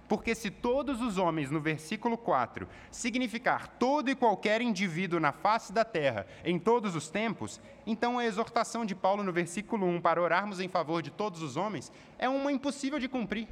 Porque 0.09 0.35
se 0.35 0.51
todos 0.51 1.03
os 1.03 1.19
homens, 1.19 1.51
no 1.51 1.61
versículo 1.61 2.17
4, 2.17 2.67
significar 2.91 3.69
todo 3.69 4.09
e 4.09 4.15
qualquer 4.15 4.63
indivíduo 4.63 5.21
na 5.21 5.33
face 5.33 5.71
da 5.71 5.85
terra, 5.85 6.27
em 6.43 6.59
todos 6.59 6.97
os 6.97 7.11
tempos, 7.11 7.61
então 7.87 8.19
a 8.19 8.25
exortação 8.25 8.87
de 8.87 8.95
Paulo 8.95 9.23
no 9.23 9.33
versículo 9.33 9.87
1 9.87 10.01
para 10.01 10.23
orarmos 10.23 10.61
em 10.61 10.69
favor 10.69 11.03
de 11.03 11.11
todos 11.11 11.43
os 11.43 11.59
homens 11.59 11.93
é 12.19 12.27
uma 12.27 12.51
impossível 12.51 12.99
de 12.99 13.07
cumprir. 13.07 13.47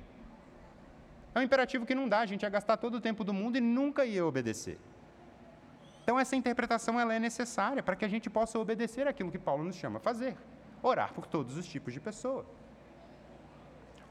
É 1.34 1.40
um 1.40 1.42
imperativo 1.42 1.84
que 1.84 1.94
não 1.94 2.08
dá, 2.08 2.20
a 2.20 2.26
gente 2.26 2.42
ia 2.42 2.48
gastar 2.48 2.78
todo 2.78 2.94
o 2.94 3.00
tempo 3.00 3.22
do 3.22 3.34
mundo 3.34 3.58
e 3.58 3.60
nunca 3.60 4.06
ia 4.06 4.24
obedecer. 4.24 4.78
Então 6.02 6.18
essa 6.18 6.34
interpretação 6.34 6.98
ela 6.98 7.12
é 7.12 7.18
necessária 7.18 7.82
para 7.82 7.94
que 7.94 8.04
a 8.04 8.08
gente 8.08 8.30
possa 8.30 8.58
obedecer 8.58 9.06
aquilo 9.06 9.30
que 9.30 9.38
Paulo 9.38 9.62
nos 9.62 9.76
chama 9.76 9.98
a 9.98 10.00
fazer, 10.00 10.34
orar 10.82 11.12
por 11.12 11.26
todos 11.26 11.58
os 11.58 11.66
tipos 11.66 11.92
de 11.92 12.00
pessoa. 12.00 12.46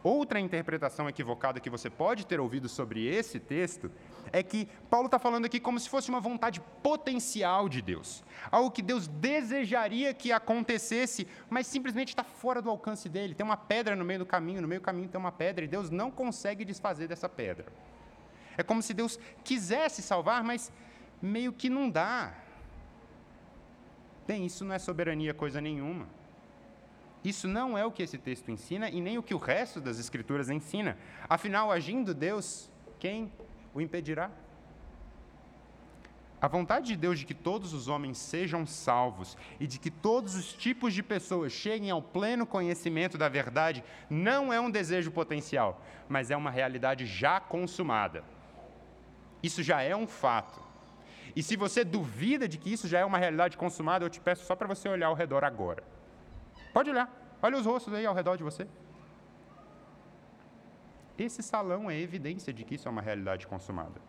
Outra 0.06 0.40
interpretação 0.40 1.10
equivocada 1.10 1.60
que 1.60 1.68
você 1.68 1.90
pode 1.90 2.28
ter 2.28 2.40
ouvido 2.40 2.70
sobre 2.70 3.08
esse 3.08 3.40
texto 3.40 3.90
é 4.32 4.44
que 4.44 4.68
Paulo 4.88 5.08
está 5.08 5.18
falando 5.18 5.46
aqui 5.46 5.60
como 5.60 5.80
se 5.80 5.90
fosse 5.90 6.10
uma 6.10 6.20
vontade 6.20 6.62
potencial 6.84 7.68
de 7.68 7.82
Deus, 7.82 8.24
algo 8.52 8.70
que 8.70 8.84
Deus 8.84 9.08
desejaria 9.08 10.14
que 10.14 10.32
acontecesse, 10.32 11.28
mas 11.50 11.66
simplesmente 11.66 12.10
está 12.10 12.24
fora 12.24 12.62
do 12.62 12.70
alcance 12.70 13.10
dele. 13.10 13.34
Tem 13.34 13.44
uma 13.44 13.58
pedra 13.58 13.96
no 13.96 14.06
meio 14.06 14.20
do 14.20 14.28
caminho, 14.28 14.62
no 14.62 14.68
meio 14.68 14.80
do 14.80 14.84
caminho 14.84 15.10
tem 15.10 15.20
uma 15.20 15.32
pedra 15.32 15.66
e 15.66 15.68
Deus 15.68 15.90
não 15.90 16.12
consegue 16.12 16.64
desfazer 16.64 17.08
dessa 17.08 17.28
pedra. 17.28 17.66
É 18.56 18.62
como 18.62 18.84
se 18.84 18.94
Deus 18.94 19.18
quisesse 19.44 20.04
salvar, 20.04 20.44
mas 20.44 20.72
meio 21.20 21.52
que 21.52 21.68
não 21.68 21.90
dá. 21.90 22.32
Bem, 24.28 24.46
isso 24.46 24.64
não 24.64 24.76
é 24.76 24.78
soberania 24.78 25.34
coisa 25.34 25.60
nenhuma. 25.60 26.08
Isso 27.26 27.48
não 27.48 27.76
é 27.76 27.84
o 27.84 27.92
que 27.92 28.04
esse 28.04 28.20
texto 28.20 28.52
ensina 28.52 28.88
e 28.88 29.02
nem 29.02 29.18
o 29.18 29.24
que 29.24 29.34
o 29.34 29.40
resto 29.40 29.82
das 29.82 29.98
Escrituras 29.98 30.48
ensina. 30.48 30.96
Afinal, 31.28 31.72
agindo 31.72 32.14
Deus, 32.14 32.70
quem 33.00 33.34
o 33.74 33.82
impedirá? 33.82 34.30
A 36.40 36.48
vontade 36.48 36.86
de 36.86 36.96
Deus 36.96 37.18
de 37.18 37.26
que 37.26 37.34
todos 37.34 37.74
os 37.74 37.88
homens 37.88 38.20
sejam 38.20 38.64
salvos 38.68 39.36
e 39.60 39.66
de 39.66 39.80
que 39.80 39.90
todos 39.90 40.36
os 40.36 40.54
tipos 40.54 40.94
de 40.94 41.02
pessoas 41.02 41.52
cheguem 41.52 41.90
ao 41.90 42.00
pleno 42.00 42.46
conhecimento 42.46 43.18
da 43.18 43.28
verdade 43.28 43.84
não 44.08 44.54
é 44.54 44.62
um 44.62 44.70
desejo 44.70 45.10
potencial, 45.10 45.82
mas 46.08 46.30
é 46.30 46.38
uma 46.38 46.52
realidade 46.52 47.08
já 47.08 47.40
consumada. 47.40 48.24
Isso 49.42 49.64
já 49.64 49.82
é 49.82 49.96
um 49.96 50.06
fato. 50.06 50.62
E 51.36 51.42
se 51.42 51.56
você 51.56 51.84
duvida 51.84 52.48
de 52.48 52.60
que 52.60 52.72
isso 52.72 52.88
já 52.88 53.00
é 53.00 53.06
uma 53.06 53.18
realidade 53.18 53.58
consumada, 53.58 54.06
eu 54.06 54.10
te 54.12 54.22
peço 54.22 54.46
só 54.46 54.56
para 54.56 54.68
você 54.68 54.88
olhar 54.88 55.08
ao 55.08 55.16
redor 55.16 55.44
agora. 55.44 55.96
Pode 56.76 56.90
olhar. 56.90 57.10
Olha 57.42 57.58
os 57.58 57.66
rostos 57.66 57.94
aí 57.94 58.06
ao 58.06 58.14
redor 58.14 58.36
de 58.36 58.44
você. 58.44 58.68
Esse 61.18 61.42
salão 61.42 61.90
é 61.90 61.98
evidência 61.98 62.52
de 62.52 62.66
que 62.66 62.76
isso 62.76 62.90
é 62.90 62.92
uma 62.92 63.02
realidade 63.02 63.48
consumada. 63.48 64.02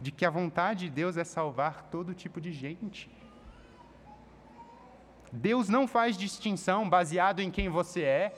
De 0.00 0.10
que 0.10 0.24
a 0.24 0.30
vontade 0.30 0.86
de 0.86 0.90
Deus 0.90 1.18
é 1.18 1.24
salvar 1.24 1.90
todo 1.90 2.14
tipo 2.14 2.40
de 2.40 2.50
gente. 2.50 3.10
Deus 5.30 5.68
não 5.68 5.86
faz 5.86 6.16
distinção 6.16 6.88
baseado 6.88 7.40
em 7.40 7.50
quem 7.50 7.68
você 7.68 8.00
é. 8.00 8.34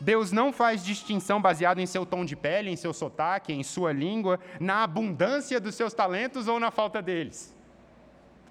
Deus 0.00 0.32
não 0.32 0.54
faz 0.54 0.82
distinção 0.82 1.38
baseado 1.42 1.80
em 1.80 1.86
seu 1.86 2.06
tom 2.06 2.24
de 2.24 2.34
pele, 2.34 2.70
em 2.70 2.76
seu 2.76 2.94
sotaque, 2.94 3.52
em 3.52 3.62
sua 3.62 3.92
língua, 3.92 4.40
na 4.58 4.82
abundância 4.84 5.60
dos 5.60 5.74
seus 5.74 5.92
talentos 5.92 6.48
ou 6.48 6.58
na 6.58 6.70
falta 6.70 7.02
deles. 7.02 7.54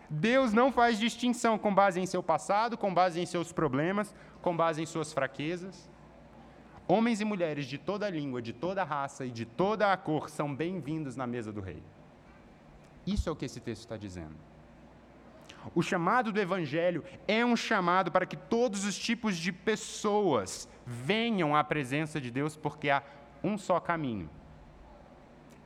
Deus 0.10 0.54
não 0.54 0.72
faz 0.72 0.98
distinção 0.98 1.58
com 1.58 1.74
base 1.74 2.00
em 2.00 2.06
seu 2.06 2.24
passado, 2.24 2.78
com 2.78 2.92
base 2.92 3.20
em 3.20 3.26
seus 3.26 3.52
problemas, 3.52 4.16
com 4.42 4.56
base 4.56 4.82
em 4.82 4.86
suas 4.86 5.14
fraquezas. 5.14 5.90
Homens 6.88 7.22
e 7.22 7.26
mulheres 7.26 7.68
de 7.68 7.78
toda 7.78 8.10
língua, 8.10 8.42
de 8.42 8.52
toda 8.52 8.84
raça 8.84 9.24
e 9.24 9.30
de 9.30 9.46
toda 9.46 9.94
a 9.94 9.98
cor 9.98 10.28
são 10.30 10.56
bem-vindos 10.56 11.16
na 11.16 11.28
mesa 11.28 11.54
do 11.54 11.62
rei. 11.62 11.84
Isso 13.06 13.30
é 13.30 13.32
o 13.32 13.36
que 13.36 13.46
esse 13.46 13.60
texto 13.60 13.82
está 13.82 13.98
dizendo. 13.98 14.36
O 15.76 15.84
chamado 15.84 16.32
do 16.32 16.40
Evangelho 16.40 17.04
é 17.28 17.46
um 17.46 17.56
chamado 17.56 18.12
para 18.12 18.26
que 18.26 18.36
todos 18.36 18.86
os 18.86 18.98
tipos 18.98 19.38
de 19.38 19.52
pessoas 19.52 20.68
venham 20.86 21.56
à 21.56 21.64
presença 21.64 22.20
de 22.20 22.32
Deus, 22.32 22.56
porque 22.56 22.90
há 22.90 23.04
um 23.44 23.58
só 23.58 23.80
caminho 23.80 24.30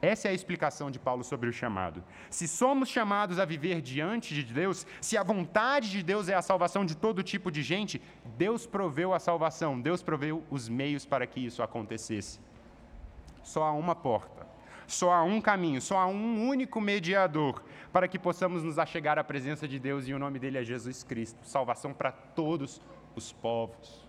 essa 0.04 0.28
é 0.28 0.32
a 0.32 0.34
explicação 0.34 0.92
de 0.92 1.00
Paulo 1.00 1.24
sobre 1.24 1.50
o 1.50 1.54
chamado. 1.54 2.04
Se 2.30 2.46
somos 2.46 2.90
chamados 2.90 3.40
a 3.40 3.46
viver 3.46 3.82
diante 3.82 4.34
de 4.34 4.54
Deus, 4.54 4.86
se 5.00 5.16
a 5.16 5.24
vontade 5.24 5.90
de 5.90 6.04
Deus 6.04 6.28
é 6.28 6.36
a 6.36 6.42
salvação 6.42 6.86
de 6.86 6.94
todo 6.94 7.24
tipo 7.24 7.50
de 7.50 7.64
gente, 7.64 8.02
Deus 8.38 8.68
proveu 8.68 9.14
a 9.14 9.20
salvação, 9.20 9.80
Deus 9.80 10.04
proveu 10.04 10.44
os 10.52 10.68
meios 10.68 11.06
para 11.06 11.26
que 11.26 11.40
isso 11.40 11.64
acontecesse. 11.64 12.42
Só 13.42 13.64
há 13.64 13.72
uma 13.72 13.96
porta, 13.96 14.46
só 14.86 15.14
há 15.14 15.24
um 15.24 15.40
caminho, 15.40 15.82
só 15.82 15.98
há 15.98 16.06
um 16.06 16.50
único 16.50 16.82
mediador 16.82 17.64
para 17.94 18.06
que 18.06 18.20
possamos 18.20 18.62
nos 18.62 18.78
achegar 18.78 19.18
à 19.18 19.24
presença 19.24 19.66
de 19.70 19.80
Deus 19.80 20.06
e 20.06 20.14
o 20.14 20.20
nome 20.20 20.38
dele 20.38 20.58
é 20.58 20.66
Jesus 20.66 21.02
Cristo 21.02 21.40
salvação 21.44 21.94
para 21.94 22.12
todos 22.12 22.82
os 23.16 23.32
povos. 23.32 24.03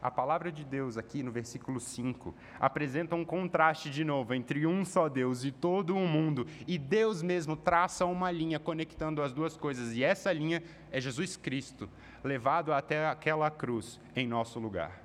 A 0.00 0.12
palavra 0.12 0.52
de 0.52 0.64
Deus, 0.64 0.96
aqui 0.96 1.24
no 1.24 1.32
versículo 1.32 1.80
5, 1.80 2.32
apresenta 2.60 3.16
um 3.16 3.24
contraste 3.24 3.90
de 3.90 4.04
novo 4.04 4.32
entre 4.32 4.64
um 4.64 4.84
só 4.84 5.08
Deus 5.08 5.44
e 5.44 5.50
todo 5.50 5.96
o 5.96 6.06
mundo, 6.06 6.46
e 6.68 6.78
Deus 6.78 7.20
mesmo 7.20 7.56
traça 7.56 8.06
uma 8.06 8.30
linha 8.30 8.60
conectando 8.60 9.20
as 9.20 9.32
duas 9.32 9.56
coisas, 9.56 9.96
e 9.96 10.04
essa 10.04 10.32
linha 10.32 10.62
é 10.92 11.00
Jesus 11.00 11.36
Cristo, 11.36 11.90
levado 12.22 12.72
até 12.72 13.08
aquela 13.08 13.50
cruz 13.50 14.00
em 14.14 14.24
nosso 14.24 14.60
lugar. 14.60 15.02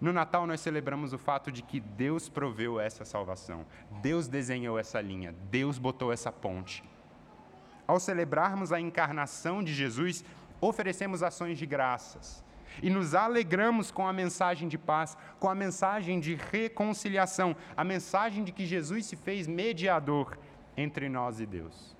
No 0.00 0.10
Natal, 0.12 0.46
nós 0.46 0.60
celebramos 0.60 1.12
o 1.12 1.18
fato 1.18 1.52
de 1.52 1.62
que 1.62 1.78
Deus 1.78 2.26
proveu 2.26 2.80
essa 2.80 3.04
salvação, 3.04 3.66
Deus 4.00 4.28
desenhou 4.28 4.78
essa 4.78 4.98
linha, 4.98 5.34
Deus 5.50 5.78
botou 5.78 6.10
essa 6.10 6.32
ponte. 6.32 6.82
Ao 7.86 8.00
celebrarmos 8.00 8.72
a 8.72 8.80
encarnação 8.80 9.62
de 9.62 9.74
Jesus, 9.74 10.24
oferecemos 10.58 11.22
ações 11.22 11.58
de 11.58 11.66
graças 11.66 12.45
e 12.82 12.90
nos 12.90 13.14
alegramos 13.14 13.90
com 13.90 14.06
a 14.06 14.12
mensagem 14.12 14.68
de 14.68 14.78
paz, 14.78 15.16
com 15.38 15.48
a 15.48 15.54
mensagem 15.54 16.20
de 16.20 16.34
reconciliação, 16.34 17.56
a 17.76 17.84
mensagem 17.84 18.44
de 18.44 18.52
que 18.52 18.66
Jesus 18.66 19.06
se 19.06 19.16
fez 19.16 19.46
mediador 19.46 20.38
entre 20.76 21.08
nós 21.08 21.40
e 21.40 21.46
Deus. 21.46 21.96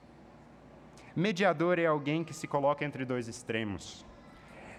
Mediador 1.14 1.78
é 1.78 1.86
alguém 1.86 2.22
que 2.22 2.34
se 2.34 2.46
coloca 2.46 2.84
entre 2.84 3.04
dois 3.04 3.26
extremos, 3.26 4.04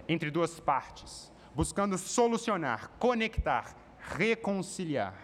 entre 0.08 0.30
duas 0.30 0.60
partes, 0.60 1.32
buscando 1.56 1.98
solucionar, 1.98 2.92
conectar, 3.00 3.76
reconciliar. 3.98 5.16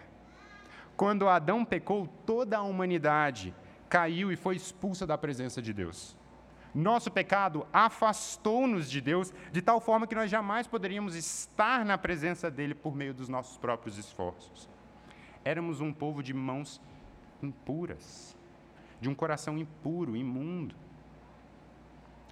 Quando 0.96 1.28
Adão 1.28 1.64
pecou, 1.64 2.08
toda 2.26 2.58
a 2.58 2.62
humanidade 2.62 3.54
caiu 3.88 4.32
e 4.32 4.36
foi 4.36 4.56
expulsa 4.56 5.06
da 5.06 5.16
presença 5.16 5.62
de 5.62 5.72
Deus. 5.72 6.16
Nosso 6.74 7.08
pecado 7.08 7.64
afastou-nos 7.72 8.90
de 8.90 9.00
Deus 9.00 9.32
de 9.52 9.62
tal 9.62 9.80
forma 9.80 10.08
que 10.08 10.14
nós 10.14 10.28
jamais 10.28 10.66
poderíamos 10.66 11.14
estar 11.14 11.84
na 11.84 11.96
presença 11.96 12.50
dele 12.50 12.74
por 12.74 12.96
meio 12.96 13.14
dos 13.14 13.28
nossos 13.28 13.56
próprios 13.56 13.96
esforços. 13.96 14.68
Éramos 15.44 15.80
um 15.80 15.92
povo 15.92 16.20
de 16.20 16.34
mãos 16.34 16.80
impuras, 17.40 18.36
de 19.00 19.08
um 19.08 19.14
coração 19.14 19.56
impuro, 19.56 20.16
imundo. 20.16 20.74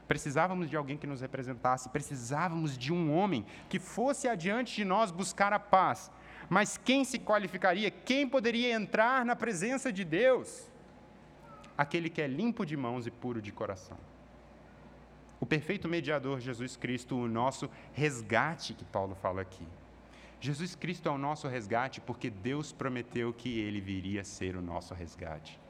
Precisávamos 0.08 0.68
de 0.68 0.76
alguém 0.76 0.98
que 0.98 1.06
nos 1.06 1.20
representasse, 1.20 1.88
precisávamos 1.88 2.76
de 2.76 2.92
um 2.92 3.14
homem 3.16 3.46
que 3.68 3.78
fosse 3.78 4.26
adiante 4.26 4.74
de 4.74 4.84
nós 4.84 5.12
buscar 5.12 5.52
a 5.52 5.58
paz. 5.60 6.10
Mas 6.50 6.76
quem 6.76 7.04
se 7.04 7.20
qualificaria? 7.20 7.92
Quem 7.92 8.28
poderia 8.28 8.74
entrar 8.74 9.24
na 9.24 9.36
presença 9.36 9.92
de 9.92 10.04
Deus? 10.04 10.68
Aquele 11.78 12.10
que 12.10 12.20
é 12.20 12.26
limpo 12.26 12.66
de 12.66 12.76
mãos 12.76 13.06
e 13.06 13.10
puro 13.10 13.40
de 13.40 13.52
coração 13.52 13.96
o 15.42 15.46
perfeito 15.46 15.88
mediador 15.88 16.38
Jesus 16.38 16.76
Cristo, 16.76 17.16
o 17.16 17.26
nosso 17.26 17.68
resgate 17.92 18.74
que 18.74 18.84
Paulo 18.84 19.16
fala 19.16 19.42
aqui. 19.42 19.66
Jesus 20.40 20.76
Cristo 20.76 21.08
é 21.08 21.10
o 21.12 21.18
nosso 21.18 21.48
resgate 21.48 22.00
porque 22.00 22.30
Deus 22.30 22.72
prometeu 22.72 23.32
que 23.32 23.58
ele 23.58 23.80
viria 23.80 24.22
ser 24.22 24.54
o 24.54 24.62
nosso 24.62 24.94
resgate. 24.94 25.60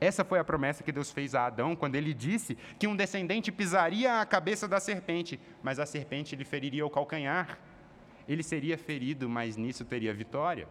Essa 0.00 0.24
foi 0.24 0.38
a 0.38 0.44
promessa 0.44 0.82
que 0.82 0.90
Deus 0.90 1.10
fez 1.10 1.34
a 1.34 1.44
Adão 1.44 1.76
quando 1.76 1.94
ele 1.94 2.14
disse 2.14 2.56
que 2.78 2.86
um 2.86 2.96
descendente 2.96 3.52
pisaria 3.52 4.18
a 4.18 4.24
cabeça 4.24 4.66
da 4.66 4.80
serpente, 4.80 5.38
mas 5.62 5.78
a 5.78 5.84
serpente 5.84 6.34
lhe 6.34 6.44
feriria 6.46 6.86
o 6.86 6.88
calcanhar. 6.88 7.58
Ele 8.26 8.42
seria 8.42 8.78
ferido, 8.78 9.28
mas 9.28 9.58
nisso 9.58 9.84
teria 9.84 10.14
vitória. 10.14 10.66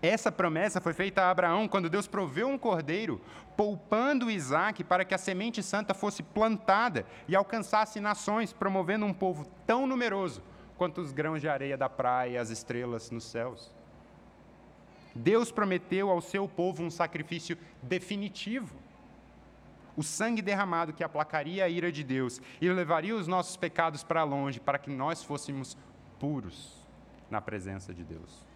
Essa 0.00 0.30
promessa 0.30 0.80
foi 0.80 0.92
feita 0.92 1.22
a 1.22 1.30
Abraão 1.30 1.66
quando 1.66 1.90
Deus 1.90 2.06
proveu 2.06 2.48
um 2.48 2.56
cordeiro, 2.56 3.20
poupando 3.56 4.30
Isaac 4.30 4.84
para 4.84 5.04
que 5.04 5.14
a 5.14 5.18
semente 5.18 5.60
santa 5.60 5.92
fosse 5.92 6.22
plantada 6.22 7.04
e 7.26 7.34
alcançasse 7.34 7.98
nações, 7.98 8.52
promovendo 8.52 9.04
um 9.04 9.12
povo 9.12 9.44
tão 9.66 9.86
numeroso 9.86 10.40
quanto 10.76 11.00
os 11.00 11.10
grãos 11.10 11.40
de 11.40 11.48
areia 11.48 11.76
da 11.76 11.88
praia 11.88 12.30
e 12.30 12.38
as 12.38 12.50
estrelas 12.50 13.10
nos 13.10 13.24
céus. 13.24 13.74
Deus 15.12 15.50
prometeu 15.50 16.10
ao 16.10 16.20
seu 16.20 16.48
povo 16.48 16.84
um 16.84 16.90
sacrifício 16.90 17.58
definitivo. 17.82 18.76
O 19.96 20.02
sangue 20.04 20.40
derramado 20.40 20.92
que 20.92 21.02
aplacaria 21.02 21.64
a 21.64 21.68
ira 21.68 21.90
de 21.90 22.04
Deus 22.04 22.40
e 22.60 22.68
levaria 22.70 23.16
os 23.16 23.26
nossos 23.26 23.56
pecados 23.56 24.04
para 24.04 24.22
longe, 24.22 24.60
para 24.60 24.78
que 24.78 24.90
nós 24.90 25.24
fôssemos 25.24 25.76
puros 26.20 26.86
na 27.28 27.40
presença 27.40 27.92
de 27.92 28.04
Deus. 28.04 28.47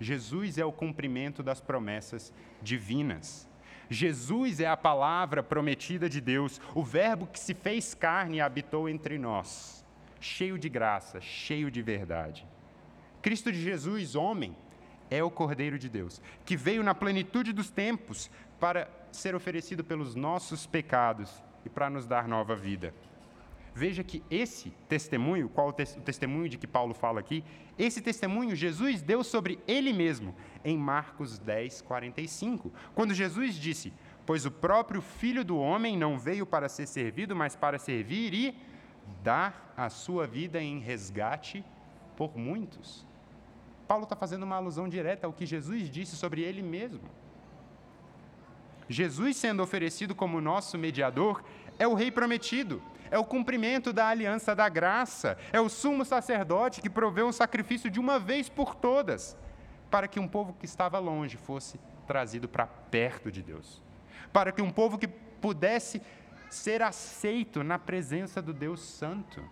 Jesus 0.00 0.58
é 0.58 0.64
o 0.64 0.72
cumprimento 0.72 1.42
das 1.42 1.60
promessas 1.60 2.32
divinas. 2.62 3.48
Jesus 3.88 4.60
é 4.60 4.66
a 4.66 4.76
palavra 4.76 5.42
prometida 5.42 6.08
de 6.08 6.20
Deus, 6.20 6.60
o 6.74 6.82
Verbo 6.82 7.26
que 7.26 7.38
se 7.38 7.54
fez 7.54 7.94
carne 7.94 8.38
e 8.38 8.40
habitou 8.40 8.88
entre 8.88 9.18
nós, 9.18 9.84
cheio 10.20 10.58
de 10.58 10.68
graça, 10.68 11.20
cheio 11.20 11.70
de 11.70 11.82
verdade. 11.82 12.46
Cristo 13.20 13.52
de 13.52 13.60
Jesus, 13.62 14.14
homem, 14.14 14.56
é 15.10 15.22
o 15.22 15.30
Cordeiro 15.30 15.78
de 15.78 15.88
Deus, 15.88 16.20
que 16.44 16.56
veio 16.56 16.82
na 16.82 16.94
plenitude 16.94 17.52
dos 17.52 17.70
tempos 17.70 18.30
para 18.58 18.88
ser 19.12 19.34
oferecido 19.34 19.84
pelos 19.84 20.14
nossos 20.14 20.66
pecados 20.66 21.42
e 21.64 21.68
para 21.68 21.88
nos 21.88 22.06
dar 22.06 22.26
nova 22.26 22.56
vida. 22.56 22.94
Veja 23.76 24.04
que 24.04 24.22
esse 24.30 24.70
testemunho, 24.88 25.48
qual 25.48 25.68
o, 25.68 25.72
te 25.72 25.82
o 25.82 26.00
testemunho 26.00 26.48
de 26.48 26.56
que 26.56 26.66
Paulo 26.66 26.94
fala 26.94 27.18
aqui, 27.18 27.42
esse 27.76 28.00
testemunho 28.00 28.54
Jesus 28.54 29.02
deu 29.02 29.24
sobre 29.24 29.58
ele 29.66 29.92
mesmo 29.92 30.32
em 30.64 30.78
Marcos 30.78 31.40
10, 31.40 31.82
45, 31.82 32.72
quando 32.94 33.12
Jesus 33.12 33.56
disse: 33.56 33.92
Pois 34.24 34.46
o 34.46 34.50
próprio 34.50 35.02
Filho 35.02 35.44
do 35.44 35.58
Homem 35.58 35.98
não 35.98 36.16
veio 36.16 36.46
para 36.46 36.68
ser 36.68 36.86
servido, 36.86 37.34
mas 37.34 37.56
para 37.56 37.76
servir 37.76 38.32
e 38.32 38.56
dar 39.24 39.74
a 39.76 39.90
sua 39.90 40.24
vida 40.24 40.62
em 40.62 40.78
resgate 40.78 41.64
por 42.16 42.38
muitos. 42.38 43.04
Paulo 43.88 44.04
está 44.04 44.14
fazendo 44.14 44.44
uma 44.44 44.56
alusão 44.56 44.88
direta 44.88 45.26
ao 45.26 45.32
que 45.32 45.44
Jesus 45.44 45.90
disse 45.90 46.14
sobre 46.14 46.42
ele 46.42 46.62
mesmo. 46.62 47.02
Jesus 48.88 49.36
sendo 49.36 49.64
oferecido 49.64 50.14
como 50.14 50.40
nosso 50.40 50.78
mediador 50.78 51.42
é 51.76 51.88
o 51.88 51.94
Rei 51.94 52.12
prometido 52.12 52.80
é 53.10 53.18
o 53.18 53.24
cumprimento 53.24 53.92
da 53.92 54.08
aliança 54.08 54.54
da 54.54 54.68
graça, 54.68 55.36
é 55.52 55.60
o 55.60 55.68
sumo 55.68 56.04
sacerdote 56.04 56.80
que 56.80 56.90
proveu 56.90 57.26
um 57.26 57.32
sacrifício 57.32 57.90
de 57.90 58.00
uma 58.00 58.18
vez 58.18 58.48
por 58.48 58.74
todas, 58.74 59.36
para 59.90 60.08
que 60.08 60.18
um 60.18 60.28
povo 60.28 60.54
que 60.54 60.64
estava 60.64 60.98
longe 60.98 61.36
fosse 61.36 61.78
trazido 62.06 62.48
para 62.48 62.66
perto 62.66 63.30
de 63.30 63.42
Deus, 63.42 63.82
para 64.32 64.52
que 64.52 64.62
um 64.62 64.70
povo 64.70 64.98
que 64.98 65.08
pudesse 65.08 66.00
ser 66.50 66.82
aceito 66.82 67.62
na 67.62 67.78
presença 67.78 68.40
do 68.40 68.52
Deus 68.52 68.80
Santo. 68.80 69.42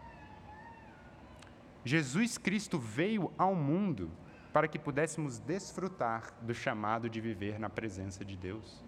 Jesus 1.85 2.39
Cristo 2.39 2.79
veio 2.79 3.33
ao 3.37 3.55
mundo 3.55 4.11
para 4.53 4.69
que 4.69 4.79
pudéssemos 4.79 5.39
desfrutar 5.39 6.33
do 6.43 6.55
chamado 6.55 7.09
de 7.09 7.21
viver 7.21 7.59
na 7.59 7.69
presença 7.69 8.25
de 8.25 8.37
Deus. 8.37 8.85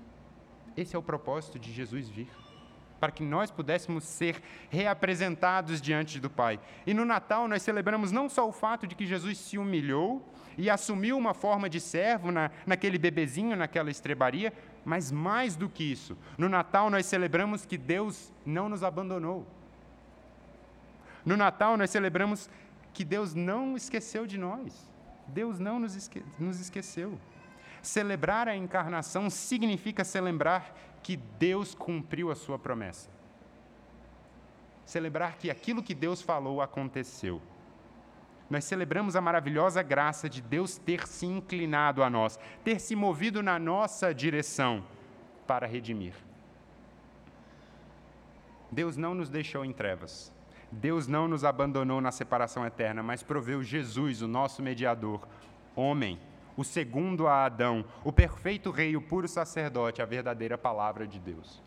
Esse 0.77 0.95
é 0.95 0.99
o 0.99 1.03
propósito 1.03 1.59
de 1.59 1.73
Jesus 1.73 2.09
vir 2.09 2.29
para 3.01 3.13
que 3.13 3.23
nós 3.23 3.51
pudéssemos 3.51 4.05
ser 4.05 4.41
reapresentados 4.71 5.81
diante 5.81 6.19
do 6.19 6.31
Pai. 6.31 6.59
E 6.87 6.95
no 6.95 7.05
Natal 7.05 7.47
nós 7.49 7.63
celebramos 7.63 8.13
não 8.13 8.29
só 8.29 8.49
o 8.49 8.53
fato 8.53 8.87
de 8.87 8.95
que 8.95 9.07
Jesus 9.07 9.39
se 9.39 9.59
humilhou 9.59 10.27
e 10.57 10.71
assumiu 10.71 11.19
uma 11.19 11.35
forma 11.35 11.69
de 11.69 11.81
servo 11.81 12.31
na, 12.31 12.51
naquele 12.67 12.99
bebezinho, 12.99 13.57
naquela 13.57 13.91
estrebaria, 13.91 14.53
mas 14.85 15.11
mais 15.11 15.57
do 15.57 15.69
que 15.69 15.83
isso, 15.83 16.17
no 16.37 16.49
Natal 16.49 16.91
nós 16.91 17.07
celebramos 17.07 17.65
que 17.67 17.77
Deus 17.77 18.33
não 18.45 18.69
nos 18.69 18.83
abandonou. 18.83 19.47
No 21.25 21.37
Natal 21.37 21.77
nós 21.77 21.91
celebramos 21.91 22.51
que 22.93 23.05
Deus 23.05 23.35
não 23.35 23.77
esqueceu 23.77 24.27
de 24.27 24.39
nós. 24.39 24.91
Deus 25.27 25.59
não 25.59 25.79
nos, 25.79 25.97
esque 25.97 26.23
nos 26.39 26.61
esqueceu. 26.61 27.19
Celebrar 27.83 28.49
a 28.49 28.57
encarnação 28.57 29.29
significa 29.31 30.05
celebrar 30.05 30.75
que 31.05 31.17
Deus 31.17 31.75
cumpriu 31.75 32.31
a 32.31 32.35
sua 32.35 32.59
promessa. 32.59 33.11
Celebrar 34.87 35.37
que 35.37 35.51
aquilo 35.51 35.83
que 35.83 35.95
Deus 35.95 36.23
falou 36.23 36.63
aconteceu. 36.63 37.41
Nós 38.49 38.65
celebramos 38.65 39.15
a 39.15 39.21
maravilhosa 39.21 39.83
graça 39.83 40.29
de 40.29 40.41
Deus 40.41 40.79
ter 40.79 41.07
se 41.07 41.27
inclinado 41.27 42.03
a 42.03 42.09
nós, 42.09 42.39
ter 42.65 42.81
se 42.81 42.97
movido 42.97 43.43
na 43.43 43.59
nossa 43.59 44.15
direção 44.15 44.83
para 45.47 45.67
redimir. 45.67 46.15
Deus 48.73 48.97
não 48.97 49.15
nos 49.15 49.29
deixou 49.29 49.65
em 49.65 49.73
trevas. 49.73 50.33
Deus 50.73 51.07
não 51.07 51.29
nos 51.29 51.45
abandonou 51.45 52.01
na 52.01 52.11
separação 52.11 52.67
eterna, 52.67 53.03
mas 53.03 53.23
proveu 53.23 53.63
Jesus, 53.63 54.23
o 54.23 54.29
nosso 54.29 54.63
mediador, 54.63 55.27
homem, 55.77 56.19
o 56.57 56.65
segundo 56.65 57.27
a 57.27 57.45
Adão, 57.45 57.85
o 58.05 58.13
perfeito 58.13 58.71
rei, 58.71 58.97
o 58.97 59.03
puro 59.03 59.27
sacerdote, 59.27 60.01
a 60.01 60.07
verdadeira 60.07 60.57
palavra 60.57 61.07
de 61.07 61.19
Deus. 61.19 61.63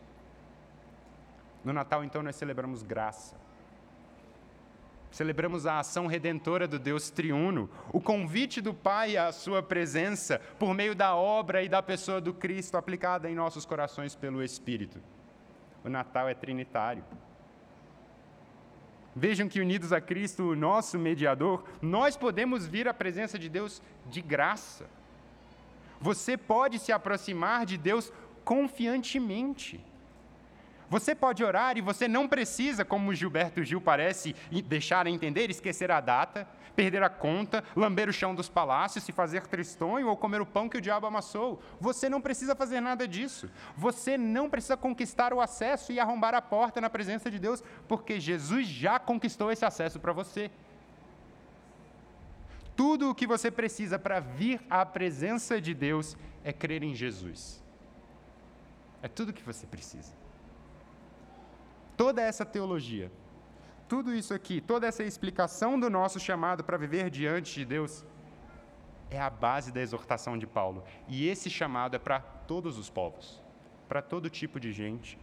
No 1.64 1.74
Natal, 1.74 2.04
então, 2.04 2.24
nós 2.24 2.36
celebramos 2.36 2.84
graça. 2.84 3.36
Celebramos 5.12 5.66
a 5.66 5.80
ação 5.80 6.06
redentora 6.06 6.68
do 6.68 6.78
Deus 6.78 7.10
triuno, 7.10 7.70
o 7.92 8.00
convite 8.00 8.62
do 8.62 8.74
Pai 8.74 9.18
à 9.18 9.32
sua 9.32 9.64
presença 9.64 10.40
por 10.60 10.74
meio 10.74 10.94
da 10.94 11.16
obra 11.16 11.64
e 11.64 11.70
da 11.70 11.82
pessoa 11.82 12.22
do 12.22 12.34
Cristo 12.34 12.78
aplicada 12.78 13.30
em 13.30 13.36
nossos 13.36 13.66
corações 13.66 14.16
pelo 14.16 14.44
Espírito. 14.44 15.02
O 15.84 15.90
Natal 15.90 16.28
é 16.28 16.34
trinitário. 16.34 17.04
Vejam 19.20 19.50
que, 19.50 19.60
unidos 19.60 19.92
a 19.92 20.00
Cristo, 20.00 20.52
o 20.52 20.56
nosso 20.56 21.00
mediador, 21.00 21.64
nós 21.82 22.16
podemos 22.16 22.68
vir 22.68 22.88
à 22.88 22.94
presença 22.94 23.40
de 23.40 23.50
Deus 23.50 23.82
de 24.06 24.22
graça. 24.22 24.86
Você 26.00 26.38
pode 26.38 26.78
se 26.78 26.92
aproximar 26.92 27.66
de 27.66 27.80
Deus 27.80 28.14
confiantemente. 28.46 29.84
Você 30.90 31.14
pode 31.14 31.44
orar 31.44 31.78
e 31.78 31.82
você 31.82 32.08
não 32.08 32.28
precisa, 32.28 32.86
como 32.86 33.14
Gilberto 33.14 33.64
Gil 33.64 33.82
parece 33.82 34.34
deixar 34.66 35.06
a 35.06 35.10
entender, 35.10 35.50
esquecer 35.50 35.92
a 35.92 36.00
data, 36.00 36.48
perder 36.78 37.04
a 37.04 37.10
conta, 37.10 37.62
lamber 37.76 38.08
o 38.08 38.14
chão 38.14 38.34
dos 38.34 38.48
palácios, 38.48 39.04
se 39.04 39.12
fazer 39.12 39.46
tristonho 39.48 40.08
ou 40.08 40.16
comer 40.16 40.40
o 40.40 40.46
pão 40.46 40.70
que 40.70 40.78
o 40.78 40.82
diabo 40.82 41.06
amassou. 41.06 41.62
Você 41.82 42.08
não 42.08 42.22
precisa 42.22 42.56
fazer 42.56 42.80
nada 42.80 43.06
disso. 43.06 43.50
Você 43.76 44.18
não 44.18 44.50
precisa 44.50 44.78
conquistar 44.78 45.34
o 45.34 45.42
acesso 45.42 45.92
e 45.92 46.00
arrombar 46.00 46.34
a 46.34 46.42
porta 46.42 46.80
na 46.80 46.90
presença 46.90 47.30
de 47.30 47.38
Deus, 47.38 47.62
porque 47.86 48.18
Jesus 48.18 48.66
já 48.66 48.98
conquistou 48.98 49.52
esse 49.52 49.66
acesso 49.66 50.00
para 50.00 50.14
você. 50.14 50.50
Tudo 52.78 53.10
o 53.10 53.16
que 53.16 53.28
você 53.28 53.52
precisa 53.52 54.00
para 54.00 54.22
vir 54.22 54.62
à 54.70 54.86
presença 54.86 55.60
de 55.60 55.74
Deus 55.74 56.16
é 56.46 56.54
crer 56.54 56.84
em 56.84 56.96
Jesus. 56.96 57.62
É 59.02 59.10
tudo 59.10 59.30
o 59.30 59.34
que 59.34 59.44
você 59.44 59.68
precisa 59.68 60.27
toda 61.98 62.22
essa 62.22 62.46
teologia, 62.46 63.12
tudo 63.90 64.14
isso 64.14 64.34
aqui, 64.34 64.62
toda 64.62 64.86
essa 64.86 65.04
explicação 65.04 65.80
do 65.80 65.90
nosso 65.90 66.20
chamado 66.20 66.64
para 66.64 66.78
viver 66.78 67.10
diante 67.10 67.56
de 67.56 67.66
Deus, 67.66 68.06
é 69.10 69.20
a 69.20 69.30
base 69.30 69.72
da 69.72 69.82
exortação 69.82 70.38
de 70.38 70.46
Paulo. 70.46 70.84
E 71.08 71.28
esse 71.28 71.50
chamado 71.50 71.96
é 71.96 72.00
para 72.00 72.20
todos 72.20 72.78
os 72.78 72.90
povos, 72.90 73.42
para 73.90 74.02
todo 74.02 74.30
tipo 74.30 74.60
de 74.60 74.72
gente. 74.72 75.18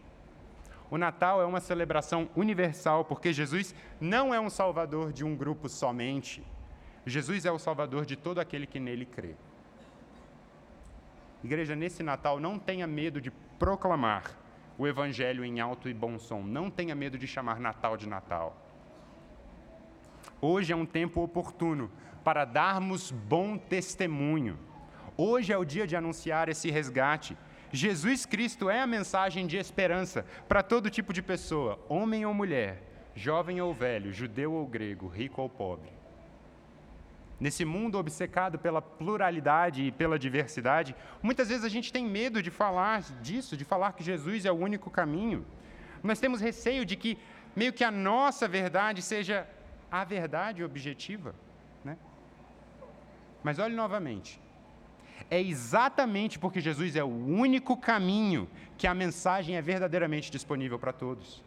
O 0.90 0.98
Natal 0.98 1.40
é 1.40 1.44
uma 1.44 1.60
celebração 1.60 2.28
universal, 2.34 3.04
porque 3.04 3.32
Jesus 3.32 3.74
não 4.00 4.34
é 4.34 4.40
um 4.40 4.50
salvador 4.50 5.12
de 5.12 5.24
um 5.24 5.36
grupo 5.36 5.68
somente. 5.68 6.44
Jesus 7.06 7.44
é 7.44 7.52
o 7.52 7.58
salvador 7.58 8.04
de 8.06 8.16
todo 8.16 8.38
aquele 8.38 8.66
que 8.66 8.80
nele 8.80 9.04
crê. 9.04 9.34
Igreja, 11.42 11.76
nesse 11.76 12.02
Natal, 12.02 12.40
não 12.40 12.58
tenha 12.58 12.86
medo 12.86 13.20
de 13.20 13.30
proclamar 13.58 14.43
o 14.76 14.86
Evangelho 14.86 15.44
em 15.44 15.60
alto 15.60 15.88
e 15.88 15.94
bom 15.94 16.18
som. 16.18 16.42
Não 16.42 16.70
tenha 16.70 16.94
medo 16.94 17.18
de 17.18 17.26
chamar 17.26 17.60
Natal 17.60 17.96
de 17.96 18.08
Natal. 18.08 18.56
Hoje 20.40 20.72
é 20.72 20.76
um 20.76 20.86
tempo 20.86 21.22
oportuno 21.22 21.90
para 22.22 22.44
darmos 22.44 23.10
bom 23.10 23.56
testemunho. 23.56 24.58
Hoje 25.16 25.52
é 25.52 25.58
o 25.58 25.64
dia 25.64 25.86
de 25.86 25.96
anunciar 25.96 26.48
esse 26.48 26.70
resgate. 26.70 27.36
Jesus 27.72 28.26
Cristo 28.26 28.68
é 28.68 28.80
a 28.80 28.86
mensagem 28.86 29.46
de 29.46 29.56
esperança 29.56 30.24
para 30.48 30.62
todo 30.62 30.90
tipo 30.90 31.12
de 31.12 31.22
pessoa, 31.22 31.78
homem 31.88 32.24
ou 32.24 32.32
mulher, 32.32 32.82
jovem 33.14 33.60
ou 33.60 33.72
velho, 33.72 34.12
judeu 34.12 34.52
ou 34.52 34.66
grego, 34.66 35.08
rico 35.08 35.42
ou 35.42 35.48
pobre. 35.48 35.90
Nesse 37.40 37.64
mundo 37.64 37.98
obcecado 37.98 38.58
pela 38.58 38.80
pluralidade 38.80 39.82
e 39.84 39.92
pela 39.92 40.18
diversidade, 40.18 40.94
muitas 41.22 41.48
vezes 41.48 41.64
a 41.64 41.68
gente 41.68 41.92
tem 41.92 42.04
medo 42.06 42.42
de 42.42 42.50
falar 42.50 43.02
disso, 43.20 43.56
de 43.56 43.64
falar 43.64 43.92
que 43.92 44.04
Jesus 44.04 44.44
é 44.44 44.52
o 44.52 44.54
único 44.54 44.90
caminho. 44.90 45.44
Nós 46.02 46.20
temos 46.20 46.40
receio 46.40 46.84
de 46.84 46.96
que 46.96 47.18
meio 47.56 47.72
que 47.72 47.82
a 47.82 47.90
nossa 47.90 48.46
verdade 48.46 49.02
seja 49.02 49.48
a 49.90 50.04
verdade 50.04 50.62
objetiva. 50.62 51.34
Né? 51.84 51.96
Mas 53.42 53.58
olhe 53.58 53.74
novamente. 53.74 54.40
É 55.30 55.40
exatamente 55.40 56.38
porque 56.38 56.60
Jesus 56.60 56.94
é 56.96 57.02
o 57.02 57.08
único 57.08 57.76
caminho 57.76 58.48
que 58.76 58.86
a 58.86 58.94
mensagem 58.94 59.56
é 59.56 59.62
verdadeiramente 59.62 60.30
disponível 60.30 60.78
para 60.78 60.92
todos 60.92 61.42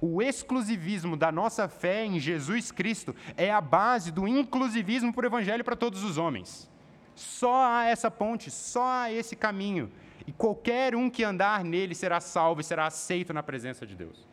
o 0.00 0.22
exclusivismo 0.22 1.16
da 1.16 1.30
nossa 1.30 1.68
fé 1.68 2.04
em 2.04 2.18
Jesus 2.18 2.72
Cristo 2.72 3.14
é 3.36 3.50
a 3.50 3.60
base 3.60 4.10
do 4.10 4.26
inclusivismo 4.26 5.12
para 5.12 5.24
o 5.24 5.28
Evangelho 5.28 5.64
para 5.64 5.76
todos 5.76 6.02
os 6.02 6.16
homens. 6.16 6.70
Só 7.14 7.66
há 7.66 7.84
essa 7.84 8.10
ponte, 8.10 8.50
só 8.50 8.82
há 8.84 9.12
esse 9.12 9.36
caminho. 9.36 9.90
E 10.26 10.32
qualquer 10.32 10.94
um 10.94 11.10
que 11.10 11.22
andar 11.22 11.62
nele 11.62 11.94
será 11.94 12.20
salvo 12.20 12.60
e 12.60 12.64
será 12.64 12.86
aceito 12.86 13.34
na 13.34 13.42
presença 13.42 13.86
de 13.86 13.94
Deus. 13.94 14.26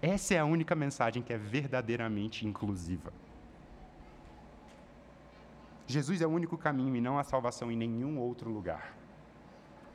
Essa 0.00 0.34
é 0.34 0.38
a 0.38 0.44
única 0.44 0.74
mensagem 0.74 1.22
que 1.22 1.32
é 1.32 1.38
verdadeiramente 1.38 2.46
inclusiva. 2.46 3.12
Jesus 5.86 6.20
é 6.20 6.26
o 6.26 6.30
único 6.30 6.56
caminho 6.56 6.94
e 6.94 7.00
não 7.00 7.18
há 7.18 7.24
salvação 7.24 7.72
em 7.72 7.76
nenhum 7.76 8.18
outro 8.18 8.50
lugar. 8.50 8.94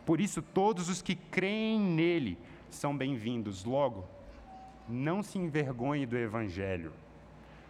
Por 0.06 0.20
isso, 0.20 0.42
todos 0.42 0.90
os 0.90 1.02
que 1.02 1.16
creem 1.16 1.80
nele 1.80 2.38
são 2.76 2.96
bem-vindos. 2.96 3.64
Logo, 3.64 4.06
não 4.88 5.22
se 5.22 5.38
envergonhe 5.38 6.06
do 6.06 6.18
Evangelho, 6.18 6.94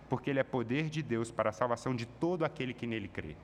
porque 0.08 0.30
ele 0.30 0.40
é 0.40 0.44
poder 0.44 0.90
de 0.90 1.04
Deus 1.04 1.32
para 1.32 1.50
a 1.50 1.54
salvação 1.54 1.96
de 1.96 2.06
todo 2.06 2.46
aquele 2.46 2.74
que 2.74 2.88
nele 2.88 3.08
crê. 3.08 3.36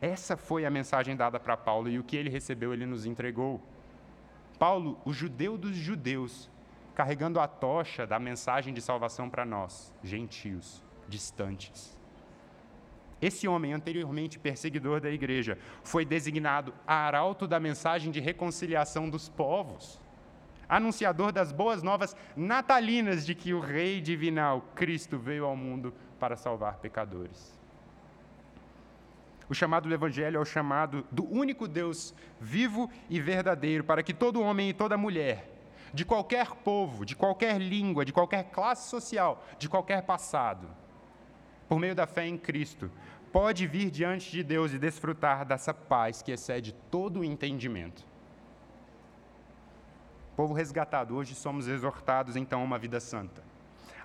Essa 0.00 0.36
foi 0.36 0.64
a 0.64 0.70
mensagem 0.70 1.16
dada 1.16 1.38
para 1.38 1.56
Paulo 1.56 1.88
e 1.88 1.98
o 1.98 2.04
que 2.04 2.16
ele 2.16 2.30
recebeu 2.30 2.72
ele 2.72 2.86
nos 2.86 3.06
entregou. 3.06 3.60
Paulo, 4.58 4.98
o 5.04 5.12
judeu 5.12 5.56
dos 5.56 5.74
judeus, 5.74 6.50
carregando 6.94 7.40
a 7.40 7.48
tocha 7.48 8.06
da 8.06 8.18
mensagem 8.18 8.74
de 8.74 8.80
salvação 8.80 9.30
para 9.30 9.44
nós, 9.44 9.92
gentios, 10.02 10.82
distantes. 11.08 11.98
Esse 13.20 13.46
homem, 13.46 13.72
anteriormente 13.72 14.38
perseguidor 14.38 15.00
da 15.00 15.10
igreja, 15.10 15.58
foi 15.84 16.04
designado 16.04 16.72
arauto 16.86 17.46
da 17.46 17.60
mensagem 17.60 18.10
de 18.10 18.18
reconciliação 18.18 19.10
dos 19.10 19.28
povos, 19.28 20.00
anunciador 20.70 21.32
das 21.32 21.50
boas 21.50 21.82
novas 21.82 22.16
natalinas 22.36 23.26
de 23.26 23.34
que 23.34 23.52
o 23.52 23.58
Rei 23.58 24.00
divinal, 24.00 24.62
Cristo, 24.74 25.18
veio 25.18 25.44
ao 25.44 25.56
mundo 25.56 25.92
para 26.18 26.36
salvar 26.36 26.76
pecadores. 26.76 27.58
O 29.48 29.54
chamado 29.54 29.88
do 29.88 29.94
Evangelho 29.94 30.36
é 30.36 30.40
o 30.40 30.44
chamado 30.44 31.04
do 31.10 31.24
único 31.28 31.66
Deus 31.66 32.14
vivo 32.40 32.88
e 33.08 33.20
verdadeiro, 33.20 33.82
para 33.82 34.00
que 34.00 34.14
todo 34.14 34.40
homem 34.40 34.70
e 34.70 34.72
toda 34.72 34.96
mulher, 34.96 35.50
de 35.92 36.04
qualquer 36.04 36.46
povo, 36.54 37.04
de 37.04 37.16
qualquer 37.16 37.60
língua, 37.60 38.04
de 38.04 38.12
qualquer 38.12 38.44
classe 38.44 38.88
social, 38.88 39.44
de 39.58 39.68
qualquer 39.68 40.02
passado, 40.02 40.68
por 41.68 41.80
meio 41.80 41.96
da 41.96 42.06
fé 42.06 42.28
em 42.28 42.38
Cristo, 42.38 42.88
pode 43.32 43.66
vir 43.66 43.90
diante 43.90 44.30
de 44.30 44.44
Deus 44.44 44.72
e 44.72 44.78
desfrutar 44.78 45.44
dessa 45.44 45.74
paz 45.74 46.22
que 46.22 46.30
excede 46.30 46.72
todo 46.88 47.20
o 47.20 47.24
entendimento. 47.24 48.09
Povo 50.40 50.54
resgatado, 50.54 51.14
hoje 51.16 51.34
somos 51.34 51.68
exortados 51.68 52.34
então 52.34 52.62
a 52.62 52.64
uma 52.64 52.78
vida 52.78 52.98
santa, 52.98 53.42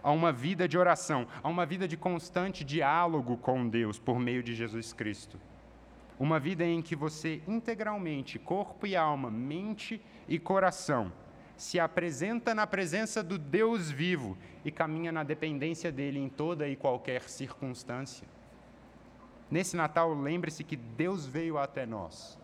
a 0.04 0.12
uma 0.12 0.34
vida 0.34 0.68
de 0.68 0.78
oração, 0.78 1.26
a 1.42 1.48
uma 1.48 1.66
vida 1.66 1.88
de 1.88 1.96
constante 1.96 2.62
diálogo 2.66 3.38
com 3.38 3.66
Deus 3.70 3.98
por 3.98 4.20
meio 4.20 4.44
de 4.44 4.54
Jesus 4.54 4.92
Cristo. 4.92 5.40
Uma 6.20 6.38
vida 6.38 6.66
em 6.66 6.82
que 6.82 6.94
você 6.94 7.42
integralmente, 7.48 8.38
corpo 8.38 8.86
e 8.86 8.98
alma, 8.98 9.32
mente 9.32 10.02
e 10.28 10.38
coração, 10.38 11.10
se 11.56 11.80
apresenta 11.80 12.54
na 12.54 12.68
presença 12.68 13.24
do 13.24 13.38
Deus 13.38 13.90
vivo 13.90 14.38
e 14.66 14.72
caminha 14.72 15.14
na 15.14 15.24
dependência 15.24 15.90
dele 15.90 16.20
em 16.20 16.28
toda 16.28 16.68
e 16.68 16.76
qualquer 16.76 17.30
circunstância. 17.30 18.28
Nesse 19.50 19.78
Natal, 19.78 20.14
lembre-se 20.14 20.66
que 20.66 20.76
Deus 20.76 21.26
veio 21.26 21.58
até 21.58 21.86
nós 21.86 22.38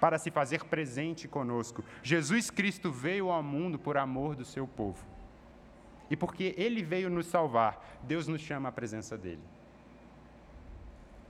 para 0.00 0.18
se 0.18 0.30
fazer 0.30 0.64
presente 0.64 1.28
conosco. 1.28 1.84
Jesus 2.02 2.50
Cristo 2.50 2.90
veio 2.90 3.30
ao 3.30 3.42
mundo 3.42 3.78
por 3.78 3.98
amor 3.98 4.34
do 4.34 4.44
seu 4.44 4.66
povo. 4.66 5.04
E 6.10 6.16
porque 6.16 6.54
ele 6.56 6.82
veio 6.82 7.10
nos 7.10 7.26
salvar, 7.26 8.00
Deus 8.02 8.26
nos 8.26 8.40
chama 8.40 8.70
à 8.70 8.72
presença 8.72 9.16
dele. 9.16 9.42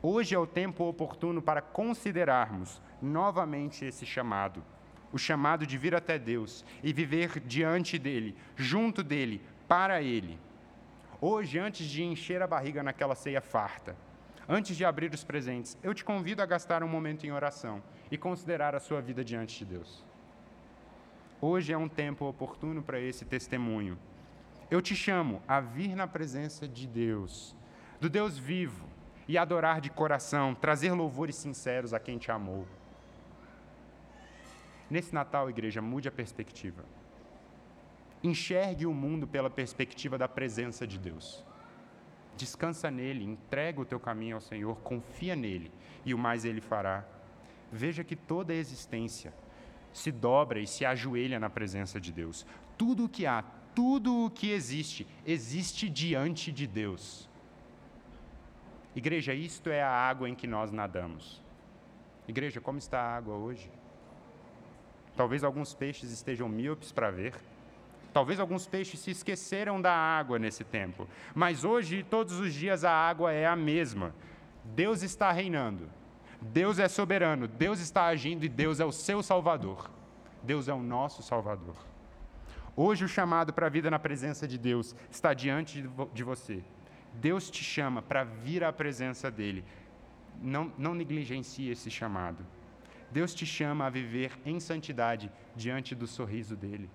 Hoje 0.00 0.34
é 0.34 0.38
o 0.38 0.46
tempo 0.46 0.84
oportuno 0.84 1.42
para 1.42 1.60
considerarmos 1.60 2.80
novamente 3.02 3.84
esse 3.84 4.06
chamado, 4.06 4.62
o 5.12 5.18
chamado 5.18 5.66
de 5.66 5.76
vir 5.76 5.94
até 5.94 6.18
Deus 6.18 6.64
e 6.82 6.92
viver 6.92 7.40
diante 7.40 7.98
dele, 7.98 8.34
junto 8.56 9.02
dele, 9.02 9.42
para 9.68 10.00
ele. 10.00 10.38
Hoje, 11.20 11.58
antes 11.58 11.86
de 11.86 12.02
encher 12.02 12.40
a 12.40 12.46
barriga 12.46 12.82
naquela 12.82 13.14
ceia 13.14 13.42
farta, 13.42 13.94
Antes 14.52 14.76
de 14.76 14.84
abrir 14.84 15.14
os 15.14 15.22
presentes, 15.22 15.78
eu 15.80 15.94
te 15.94 16.04
convido 16.04 16.42
a 16.42 16.46
gastar 16.46 16.82
um 16.82 16.88
momento 16.88 17.24
em 17.24 17.30
oração 17.30 17.80
e 18.10 18.18
considerar 18.18 18.74
a 18.74 18.80
sua 18.80 19.00
vida 19.00 19.24
diante 19.24 19.58
de 19.58 19.64
Deus. 19.64 20.04
Hoje 21.40 21.72
é 21.72 21.78
um 21.78 21.88
tempo 21.88 22.26
oportuno 22.26 22.82
para 22.82 23.00
esse 23.00 23.24
testemunho. 23.24 23.98
Eu 24.70 24.82
te 24.82 24.94
chamo 24.94 25.42
a 25.48 25.60
vir 25.60 25.96
na 25.96 26.06
presença 26.06 26.68
de 26.68 26.86
Deus, 26.86 27.56
do 28.00 28.10
Deus 28.10 28.38
vivo, 28.38 28.86
e 29.26 29.38
adorar 29.38 29.80
de 29.80 29.90
coração, 29.90 30.54
trazer 30.54 30.92
louvores 30.92 31.36
sinceros 31.36 31.94
a 31.94 32.00
quem 32.00 32.18
te 32.18 32.32
amou. 32.32 32.66
Nesse 34.90 35.14
Natal, 35.14 35.48
igreja, 35.48 35.80
mude 35.80 36.08
a 36.08 36.12
perspectiva. 36.12 36.84
Enxergue 38.24 38.86
o 38.86 38.92
mundo 38.92 39.26
pela 39.26 39.48
perspectiva 39.48 40.18
da 40.18 40.26
presença 40.26 40.84
de 40.84 40.98
Deus. 40.98 41.44
Descansa 42.36 42.90
nele, 42.90 43.24
entrega 43.24 43.80
o 43.80 43.84
teu 43.84 44.00
caminho 44.00 44.34
ao 44.34 44.40
Senhor, 44.40 44.76
confia 44.80 45.36
nele 45.36 45.70
e 46.04 46.12
o 46.12 46.18
mais 46.18 46.44
ele 46.44 46.60
fará. 46.60 47.04
Veja 47.72 48.04
que 48.04 48.16
toda 48.16 48.52
a 48.52 48.56
existência 48.56 49.32
se 49.92 50.10
dobra 50.10 50.60
e 50.60 50.66
se 50.66 50.84
ajoelha 50.84 51.38
na 51.38 51.50
presença 51.50 52.00
de 52.00 52.12
Deus. 52.12 52.46
Tudo 52.76 53.04
o 53.04 53.08
que 53.08 53.26
há, 53.26 53.42
tudo 53.74 54.24
o 54.24 54.30
que 54.30 54.50
existe, 54.50 55.06
existe 55.26 55.88
diante 55.88 56.50
de 56.50 56.66
Deus. 56.66 57.28
Igreja, 58.94 59.32
isto 59.32 59.70
é 59.70 59.82
a 59.82 59.90
água 59.90 60.28
em 60.28 60.34
que 60.34 60.46
nós 60.46 60.72
nadamos. 60.72 61.42
Igreja, 62.26 62.60
como 62.60 62.78
está 62.78 63.00
a 63.00 63.16
água 63.16 63.34
hoje? 63.34 63.70
Talvez 65.16 65.44
alguns 65.44 65.74
peixes 65.74 66.10
estejam 66.10 66.48
míopes 66.48 66.92
para 66.92 67.10
ver, 67.10 67.34
Talvez 68.12 68.40
alguns 68.40 68.66
peixes 68.66 69.00
se 69.00 69.10
esqueceram 69.12 69.80
da 69.80 69.92
água 69.92 70.38
nesse 70.38 70.64
tempo, 70.64 71.08
mas 71.34 71.64
hoje, 71.64 72.02
todos 72.02 72.40
os 72.40 72.52
dias, 72.52 72.84
a 72.84 72.90
água 72.90 73.32
é 73.32 73.46
a 73.46 73.54
mesma. 73.54 74.14
Deus 74.64 75.02
está 75.02 75.30
reinando, 75.30 75.88
Deus 76.40 76.78
é 76.78 76.88
soberano, 76.88 77.46
Deus 77.46 77.80
está 77.80 78.06
agindo 78.06 78.44
e 78.44 78.48
Deus 78.48 78.80
é 78.80 78.84
o 78.84 78.92
seu 78.92 79.22
Salvador. 79.22 79.90
Deus 80.42 80.68
é 80.68 80.72
o 80.72 80.82
nosso 80.82 81.22
Salvador. 81.22 81.76
Hoje, 82.74 83.04
o 83.04 83.08
chamado 83.08 83.52
para 83.52 83.66
a 83.66 83.70
vida 83.70 83.90
na 83.90 83.98
presença 83.98 84.48
de 84.48 84.56
Deus 84.56 84.94
está 85.10 85.34
diante 85.34 85.86
de 86.14 86.24
você. 86.24 86.62
Deus 87.14 87.50
te 87.50 87.62
chama 87.62 88.00
para 88.00 88.24
vir 88.24 88.64
à 88.64 88.72
presença 88.72 89.30
dEle. 89.30 89.64
Não, 90.40 90.72
não 90.78 90.94
negligencie 90.94 91.70
esse 91.70 91.90
chamado. 91.90 92.46
Deus 93.10 93.34
te 93.34 93.44
chama 93.44 93.86
a 93.86 93.90
viver 93.90 94.32
em 94.46 94.58
santidade 94.60 95.30
diante 95.54 95.94
do 95.94 96.06
sorriso 96.06 96.56
dEle 96.56 96.88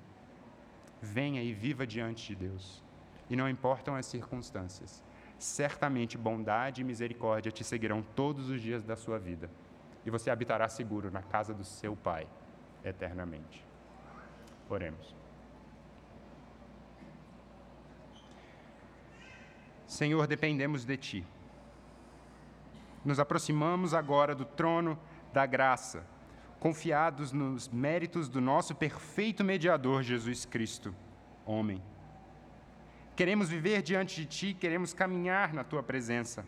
venha 1.05 1.41
e 1.41 1.53
viva 1.53 1.85
diante 1.85 2.27
de 2.27 2.47
Deus. 2.47 2.83
E 3.29 3.35
não 3.35 3.49
importam 3.49 3.95
as 3.95 4.05
circunstâncias, 4.05 5.03
certamente 5.37 6.17
bondade 6.17 6.81
e 6.81 6.83
misericórdia 6.83 7.51
te 7.51 7.63
seguirão 7.63 8.01
todos 8.15 8.49
os 8.49 8.61
dias 8.61 8.83
da 8.83 8.95
sua 8.95 9.19
vida, 9.19 9.49
e 10.05 10.09
você 10.09 10.29
habitará 10.29 10.67
seguro 10.67 11.11
na 11.11 11.21
casa 11.21 11.53
do 11.53 11.63
seu 11.63 11.95
Pai 11.95 12.27
eternamente. 12.83 13.65
Oremos. 14.69 15.15
Senhor, 19.87 20.27
dependemos 20.27 20.83
de 20.83 20.97
Ti. 20.97 21.27
Nos 23.03 23.19
aproximamos 23.19 23.93
agora 23.93 24.33
do 24.33 24.45
trono 24.45 24.97
da 25.31 25.45
graça 25.45 26.05
confiados 26.65 27.31
nos 27.31 27.69
méritos 27.69 28.27
do 28.27 28.41
nosso 28.41 28.73
perfeito 28.73 29.43
mediador 29.43 30.01
Jesus 30.01 30.45
Cristo, 30.45 30.95
homem. 31.45 31.79
Queremos 33.15 33.49
viver 33.49 33.81
diante 33.81 34.21
de 34.21 34.25
Ti, 34.25 34.53
queremos 34.53 34.93
caminhar 34.93 35.53
na 35.53 35.63
Tua 35.63 35.81
presença. 35.81 36.45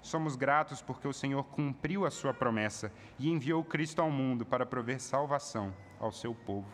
Somos 0.00 0.36
gratos 0.36 0.80
porque 0.80 1.08
o 1.08 1.12
Senhor 1.12 1.42
cumpriu 1.42 2.06
a 2.06 2.10
Sua 2.10 2.32
promessa 2.32 2.92
e 3.18 3.28
enviou 3.28 3.64
Cristo 3.64 4.00
ao 4.00 4.08
mundo 4.08 4.46
para 4.46 4.64
prover 4.64 5.00
salvação 5.00 5.74
ao 5.98 6.12
Seu 6.12 6.32
povo. 6.32 6.68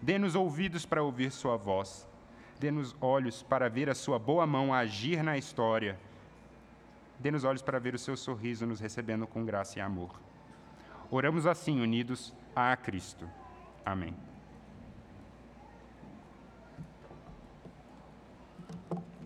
Dê-nos 0.00 0.34
ouvidos 0.34 0.86
para 0.86 1.02
ouvir 1.02 1.30
Sua 1.30 1.58
voz, 1.58 2.08
dê-nos 2.58 2.96
olhos 3.02 3.42
para 3.42 3.68
ver 3.68 3.90
a 3.90 3.94
Sua 3.94 4.18
boa 4.18 4.46
mão 4.46 4.72
agir 4.72 5.22
na 5.22 5.36
história, 5.36 5.98
dê-nos 7.18 7.44
olhos 7.44 7.60
para 7.60 7.78
ver 7.78 7.94
o 7.94 7.98
Seu 7.98 8.16
sorriso 8.16 8.66
nos 8.66 8.80
recebendo 8.80 9.26
com 9.26 9.44
graça 9.44 9.78
e 9.78 9.82
amor. 9.82 10.18
Oramos 11.10 11.44
assim, 11.44 11.82
unidos 11.82 12.32
a 12.56 12.74
Cristo. 12.74 13.28
Amém. 13.84 14.29